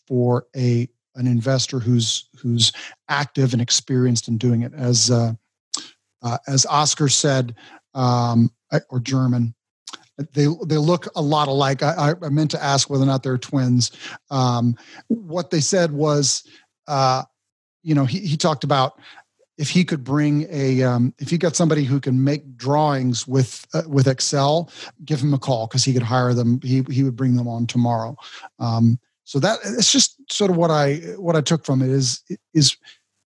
for 0.06 0.46
a 0.56 0.88
an 1.14 1.26
investor 1.26 1.78
who's 1.78 2.28
who's 2.40 2.72
active 3.08 3.52
and 3.52 3.62
experienced 3.62 4.28
in 4.28 4.38
doing 4.38 4.62
it. 4.62 4.72
As 4.74 5.10
uh, 5.10 5.32
uh, 6.22 6.38
as 6.46 6.66
Oscar 6.66 7.08
said, 7.08 7.54
um, 7.94 8.50
or 8.90 9.00
German, 9.00 9.54
they 10.32 10.46
they 10.66 10.78
look 10.78 11.06
a 11.16 11.22
lot 11.22 11.48
alike. 11.48 11.82
I, 11.82 12.14
I 12.22 12.28
meant 12.28 12.50
to 12.52 12.62
ask 12.62 12.88
whether 12.88 13.02
or 13.02 13.06
not 13.06 13.22
they're 13.22 13.38
twins. 13.38 13.92
Um, 14.30 14.76
what 15.08 15.50
they 15.50 15.60
said 15.60 15.92
was, 15.92 16.46
uh, 16.88 17.24
you 17.82 17.94
know, 17.94 18.04
he 18.04 18.20
he 18.20 18.36
talked 18.36 18.64
about 18.64 19.00
if 19.59 19.70
he 19.70 19.84
could 19.84 20.04
bring 20.04 20.46
a 20.50 20.82
um, 20.82 21.14
if 21.18 21.30
he 21.30 21.38
got 21.38 21.57
somebody 21.57 21.84
who 21.84 22.00
can 22.00 22.22
make 22.22 22.57
drawings 22.57 23.26
with 23.26 23.66
uh, 23.74 23.82
with 23.86 24.07
excel 24.07 24.70
give 25.04 25.20
him 25.20 25.34
a 25.34 25.38
call 25.38 25.66
because 25.66 25.84
he 25.84 25.92
could 25.92 26.02
hire 26.02 26.34
them. 26.34 26.61
He, 26.62 26.84
he 26.90 27.02
would 27.02 27.16
bring 27.16 27.36
them 27.36 27.48
on 27.48 27.66
tomorrow. 27.66 28.16
Um, 28.59 28.98
so 29.24 29.38
that 29.40 29.59
it's 29.64 29.90
just 29.90 30.16
sort 30.30 30.50
of 30.50 30.57
what 30.57 30.70
i 30.70 30.96
what 31.16 31.34
i 31.34 31.40
took 31.40 31.64
from 31.64 31.82
it 31.82 31.90
is 31.90 32.22
is 32.54 32.76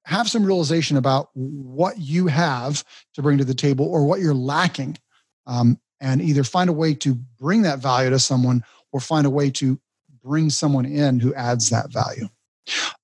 have 0.04 0.28
some 0.28 0.44
realization 0.44 0.96
about 0.96 1.30
what 1.34 1.98
you 1.98 2.26
have 2.26 2.84
to 3.14 3.22
bring 3.22 3.38
to 3.38 3.44
the 3.44 3.54
table 3.54 3.86
or 3.86 4.04
what 4.04 4.20
you're 4.20 4.34
lacking. 4.34 4.98
Um, 5.46 5.78
and 6.00 6.20
either 6.20 6.44
find 6.44 6.68
a 6.68 6.72
way 6.72 6.94
to 6.94 7.14
bring 7.40 7.62
that 7.62 7.78
value 7.78 8.10
to 8.10 8.18
someone 8.18 8.62
or 8.92 9.00
find 9.00 9.26
a 9.26 9.30
way 9.30 9.50
to 9.50 9.80
bring 10.22 10.50
someone 10.50 10.84
in 10.84 11.18
who 11.18 11.32
adds 11.34 11.70
that 11.70 11.90
value. 11.90 12.28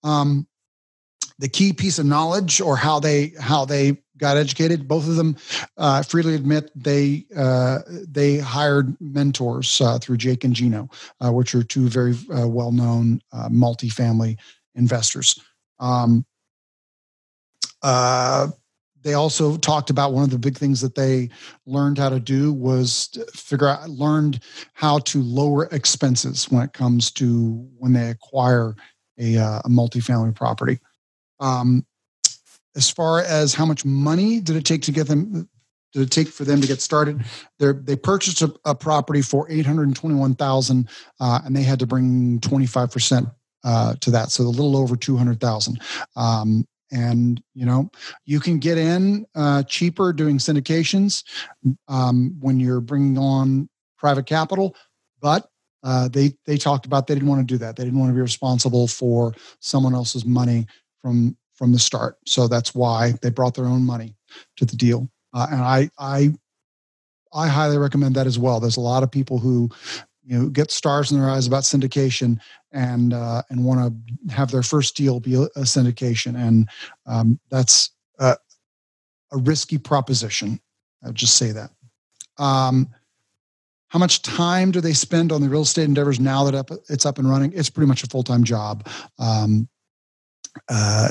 Um, 0.05 0.47
the 1.41 1.49
key 1.49 1.73
piece 1.73 1.99
of 1.99 2.05
knowledge 2.05 2.61
or 2.61 2.77
how 2.77 3.01
they 3.01 3.33
how 3.41 3.65
they 3.65 3.97
got 4.19 4.37
educated. 4.37 4.87
Both 4.87 5.09
of 5.09 5.17
them 5.17 5.37
uh, 5.79 6.03
freely 6.03 6.35
admit 6.35 6.71
they 6.77 7.25
uh, 7.35 7.79
they 7.89 8.39
hired 8.39 8.95
mentors 9.01 9.81
uh, 9.81 9.99
through 9.99 10.19
Jake 10.19 10.45
and 10.45 10.55
Gino, 10.55 10.89
uh, 11.25 11.33
which 11.33 11.55
are 11.55 11.63
two 11.63 11.89
very 11.89 12.15
uh, 12.33 12.47
well 12.47 12.71
known 12.71 13.21
uh, 13.33 13.49
multifamily 13.49 14.37
investors. 14.75 15.41
Um, 15.81 16.25
they 19.03 19.15
also 19.15 19.57
talked 19.57 19.89
about 19.89 20.13
one 20.13 20.25
of 20.25 20.31
the 20.31 20.39
big 20.39 20.59
things 20.59 20.83
that 20.83 20.95
they 20.95 21.31
learned 21.65 21.97
how 21.97 22.11
to 22.11 22.21
do 22.21 22.53
was 22.53 23.09
to 23.09 23.25
figure 23.33 23.67
out 23.67 23.89
learned 23.89 24.41
how 24.75 24.99
to 24.99 25.23
lower 25.23 25.71
expenses 25.73 26.51
when 26.51 26.63
it 26.63 26.75
comes 26.75 27.11
to 27.13 27.67
when 27.79 27.95
they 27.95 28.11
acquire 28.11 28.75
a, 29.19 29.37
a 29.37 29.69
multifamily 29.69 30.35
property. 30.35 30.79
Um, 31.41 31.85
as 32.77 32.89
far 32.89 33.21
as 33.21 33.55
how 33.55 33.67
much 33.67 33.85
money 33.85 34.41
did 34.41 34.57
it 34.57 34.65
take 34.65 34.83
to 34.83 34.93
get 34.93 35.09
them 35.09 35.49
did 35.93 36.03
it 36.03 36.11
take 36.11 36.29
for 36.29 36.45
them 36.45 36.61
to 36.61 36.69
get 36.69 36.81
started? 36.81 37.25
They 37.59 37.73
they 37.73 37.97
purchased 37.97 38.43
a, 38.43 38.55
a, 38.65 38.75
property 38.75 39.23
for 39.23 39.51
eight 39.51 39.67
hundred 39.67 39.95
twenty 39.97 40.15
one 40.15 40.35
thousand, 40.35 40.89
uh, 41.19 41.41
and 41.45 41.55
they 41.55 41.63
had 41.63 41.81
to 41.81 41.87
bring 41.87 42.39
twenty 42.41 42.67
five 42.67 42.93
percent 42.93 43.29
uh, 43.65 43.95
to 44.01 44.11
that, 44.13 44.31
so 44.31 44.45
a 44.45 44.47
little 44.47 44.77
over 44.77 44.97
two 44.97 45.17
hundred 45.17 45.41
thousand. 45.41 45.81
Um, 46.15 46.67
and 46.93 47.43
you 47.55 47.67
know 47.67 47.91
you 48.25 48.41
can 48.41 48.59
get 48.59 48.79
in 48.79 49.27
uh, 49.35 49.63
cheaper 49.65 50.13
doing 50.13 50.39
syndications 50.39 51.25
um, 51.89 52.37
when 52.41 52.61
you're 52.61 52.81
bringing 52.81 53.19
on 53.19 53.69
private 53.99 54.27
capital, 54.27 54.77
but 55.21 55.49
uh, 55.83 56.09
they 56.09 56.35
they 56.47 56.57
talked 56.57 56.87
about 56.87 57.07
they 57.07 57.15
didn't 57.15 57.29
want 57.29 57.41
to 57.41 57.55
do 57.55 57.59
that. 57.59 57.75
They 57.75 57.85
didn't 57.85 57.99
want 57.99 58.11
to 58.11 58.15
be 58.15 58.21
responsible 58.21 58.87
for 58.87 59.35
someone 59.61 59.95
else's 59.95 60.25
money 60.25 60.67
from 61.03 61.37
from 61.55 61.73
the 61.73 61.79
start. 61.79 62.17
So 62.27 62.49
that's 62.49 62.75
why 62.75 63.13
they 63.21 63.31
brought 63.31 63.55
their 63.55 63.67
own 63.67 63.85
money 63.85 64.17
to 64.57 64.65
the 64.65 64.77
deal. 64.77 65.11
Uh, 65.35 65.47
and 65.51 65.61
I 65.61 65.91
I 65.99 66.33
I 67.33 67.49
highly 67.49 67.79
recommend 67.79 68.15
that 68.17 68.27
as 68.27 68.39
well. 68.39 68.61
There's 68.61 68.77
a 68.77 68.81
lot 68.81 69.03
of 69.03 69.11
people 69.11 69.39
who 69.39 69.71
you 70.25 70.39
know 70.39 70.49
get 70.49 70.71
stars 70.71 71.11
in 71.11 71.21
their 71.21 71.31
eyes 71.31 71.47
about 71.47 71.65
syndication 71.65 72.39
and 72.73 73.13
uh, 73.13 73.43
and 73.51 73.65
want 73.65 73.95
to 74.29 74.35
have 74.35 74.51
their 74.51 74.63
first 74.63 74.97
deal 74.97 75.21
be 75.21 75.35
a, 75.35 75.49
syndication, 75.61 76.37
and 76.37 76.69
um, 77.07 77.39
that's 77.51 77.91
a, 78.19 78.37
a 79.33 79.39
risky 79.39 79.79
proposition. 79.79 80.61
I'll 81.05 81.13
just 81.13 81.37
say 81.37 81.53
that. 81.53 81.71
Um, 82.39 82.89
how 83.89 83.99
much 83.99 84.23
time 84.23 84.71
do 84.71 84.81
they 84.81 84.93
spend 84.93 85.33
on 85.33 85.41
the 85.41 85.49
real 85.49 85.63
estate 85.63 85.85
endeavors 85.85 86.21
now 86.21 86.45
that 86.45 86.55
up, 86.55 86.71
it's 86.89 87.05
up 87.05 87.19
and 87.19 87.29
running? 87.29 87.53
It's 87.55 87.71
pretty 87.71 87.89
much 87.89 88.05
a 88.05 88.07
full 88.07 88.23
time 88.23 88.45
job. 88.45 88.89
Um, 89.19 89.69
uh, 90.69 91.09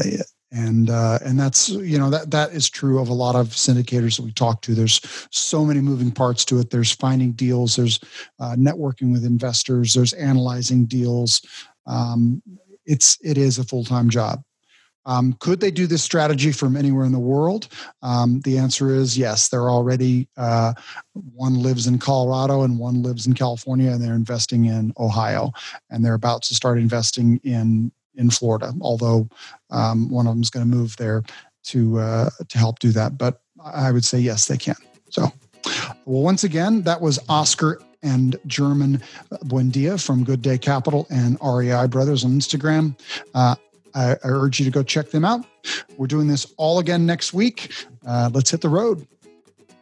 and 0.52 0.90
uh, 0.90 1.20
and 1.24 1.40
that's 1.40 1.70
you 1.70 1.98
know 2.00 2.10
that 2.10 2.32
that 2.32 2.52
is 2.52 2.70
true 2.70 3.00
of 3.00 3.10
a 3.10 3.14
lot 3.14 3.36
of 3.36 3.50
syndicators 3.50 4.16
that 4.18 4.24
we 4.24 4.32
talk 4.32 4.62
to. 4.64 4.74
There's 4.74 5.00
so 5.32 5.64
many 5.64 5.80
moving 5.80 6.12
parts 6.12 6.44
to 6.46 6.60
it. 6.60 6.70
There's 6.72 6.92
finding 6.92 7.34
deals. 7.34 7.76
There's 7.76 8.00
uh, 8.40 8.56
networking 8.56 9.12
with 9.12 9.26
investors. 9.26 9.94
There's 9.94 10.14
analyzing 10.14 10.86
deals. 10.86 11.42
Um, 11.86 12.42
it's 12.86 13.18
it 13.24 13.38
is 13.38 13.60
a 13.60 13.64
full 13.64 13.84
time 13.84 14.10
job. 14.10 14.42
Um, 15.06 15.34
could 15.40 15.60
they 15.60 15.72
do 15.72 15.88
this 15.88 16.04
strategy 16.04 16.52
from 16.52 16.76
anywhere 16.76 17.06
in 17.06 17.12
the 17.12 17.20
world? 17.20 17.68
Um, 18.02 18.42
the 18.42 18.58
answer 18.58 18.94
is 18.94 19.18
yes. 19.18 19.48
They're 19.48 19.70
already 19.70 20.28
uh, 20.38 20.74
one 21.14 21.56
lives 21.56 21.88
in 21.88 21.98
Colorado 22.00 22.64
and 22.64 22.78
one 22.78 23.02
lives 23.02 23.26
in 23.26 23.34
California, 23.34 23.92
and 23.92 24.04
they're 24.04 24.14
investing 24.14 24.66
in 24.66 24.94
Ohio, 25.00 25.52
and 25.90 26.04
they're 26.04 26.16
about 26.16 26.42
to 26.44 26.56
start 26.56 26.78
investing 26.78 27.40
in 27.44 27.92
in 28.20 28.30
Florida. 28.30 28.72
Although 28.82 29.28
um, 29.72 30.10
one 30.10 30.28
of 30.28 30.34
them 30.34 30.44
is 30.44 30.52
going 30.52 30.70
to 30.70 30.76
move 30.76 30.96
there 30.98 31.24
to 31.64 32.00
uh, 32.00 32.30
to 32.48 32.58
help 32.58 32.80
do 32.80 32.92
that, 32.92 33.18
but 33.18 33.42
I 33.64 33.92
would 33.92 34.06
say 34.06 34.20
yes, 34.20 34.46
they 34.46 34.58
can. 34.58 34.76
So, 35.10 35.32
well, 36.06 36.22
once 36.24 36.44
again, 36.44 36.84
that 36.84 37.02
was 37.02 37.20
Oscar 37.28 37.82
and 38.04 38.38
German 38.48 39.02
Buendia 39.46 40.04
from 40.04 40.24
Good 40.24 40.42
Day 40.42 40.58
Capital 40.58 41.08
and 41.10 41.38
REI 41.44 41.88
Brothers 41.88 42.24
on 42.24 42.32
Instagram. 42.32 42.98
Uh, 43.34 43.56
I, 43.94 44.16
urge 44.24 44.60
you 44.60 44.66
to 44.66 44.72
go 44.72 44.84
check 44.84 45.10
them 45.10 45.26
out. 45.26 45.46
We're 45.98 46.08
doing 46.08 46.28
this 46.28 46.54
all 46.58 46.80
again 46.80 47.06
next 47.06 47.34
week. 47.34 47.74
Uh, 48.06 48.30
let's 48.34 48.52
hit 48.52 48.62
the 48.62 48.70
road. 48.70 49.06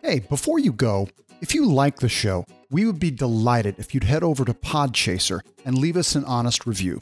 Hey, 0.02 0.20
before 0.20 0.60
you 0.60 0.72
go, 0.72 1.10
if 1.42 1.54
you 1.54 1.66
like 1.66 1.98
the 1.98 2.10
show, 2.10 2.46
we 2.72 2.86
would 2.86 3.00
be 3.00 3.12
delighted 3.12 3.76
if 3.78 3.94
you'd 3.94 4.06
head 4.06 4.24
over 4.24 4.46
to 4.46 4.54
Podchaser 4.54 5.42
and 5.66 5.78
leave 5.78 5.98
us 5.98 6.16
an 6.16 6.24
honest 6.26 6.66
review. 6.66 7.02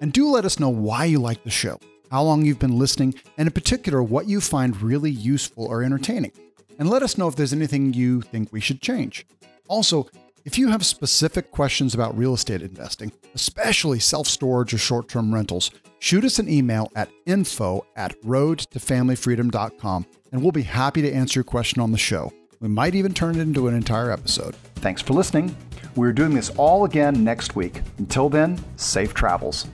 And 0.00 0.12
do 0.12 0.28
let 0.30 0.44
us 0.44 0.58
know 0.58 0.68
why 0.68 1.04
you 1.04 1.18
like 1.18 1.44
the 1.44 1.50
show, 1.50 1.78
how 2.10 2.22
long 2.22 2.44
you've 2.44 2.58
been 2.58 2.78
listening, 2.78 3.14
and 3.36 3.46
in 3.46 3.52
particular, 3.52 4.02
what 4.02 4.28
you 4.28 4.40
find 4.40 4.80
really 4.80 5.10
useful 5.10 5.66
or 5.66 5.82
entertaining. 5.82 6.32
And 6.78 6.88
let 6.88 7.02
us 7.02 7.18
know 7.18 7.28
if 7.28 7.36
there's 7.36 7.52
anything 7.52 7.92
you 7.92 8.22
think 8.22 8.52
we 8.52 8.60
should 8.60 8.80
change. 8.80 9.26
Also, 9.68 10.08
if 10.44 10.56
you 10.56 10.68
have 10.68 10.86
specific 10.86 11.50
questions 11.50 11.94
about 11.94 12.16
real 12.16 12.32
estate 12.34 12.62
investing, 12.62 13.12
especially 13.34 13.98
self 13.98 14.26
storage 14.26 14.72
or 14.72 14.78
short 14.78 15.08
term 15.08 15.34
rentals, 15.34 15.70
shoot 15.98 16.24
us 16.24 16.38
an 16.38 16.48
email 16.48 16.90
at 16.96 17.10
info 17.26 17.84
at 17.96 18.18
roadtofamilyfreedom.com 18.22 20.06
and 20.32 20.42
we'll 20.42 20.52
be 20.52 20.62
happy 20.62 21.02
to 21.02 21.12
answer 21.12 21.40
your 21.40 21.44
question 21.44 21.82
on 21.82 21.92
the 21.92 21.98
show. 21.98 22.32
We 22.60 22.68
might 22.68 22.94
even 22.94 23.14
turn 23.14 23.36
it 23.36 23.42
into 23.42 23.68
an 23.68 23.74
entire 23.74 24.10
episode. 24.10 24.54
Thanks 24.76 25.02
for 25.02 25.12
listening. 25.12 25.54
We're 25.96 26.12
doing 26.12 26.34
this 26.34 26.50
all 26.56 26.84
again 26.84 27.24
next 27.24 27.56
week. 27.56 27.82
Until 27.98 28.28
then, 28.28 28.62
safe 28.76 29.12
travels. 29.12 29.66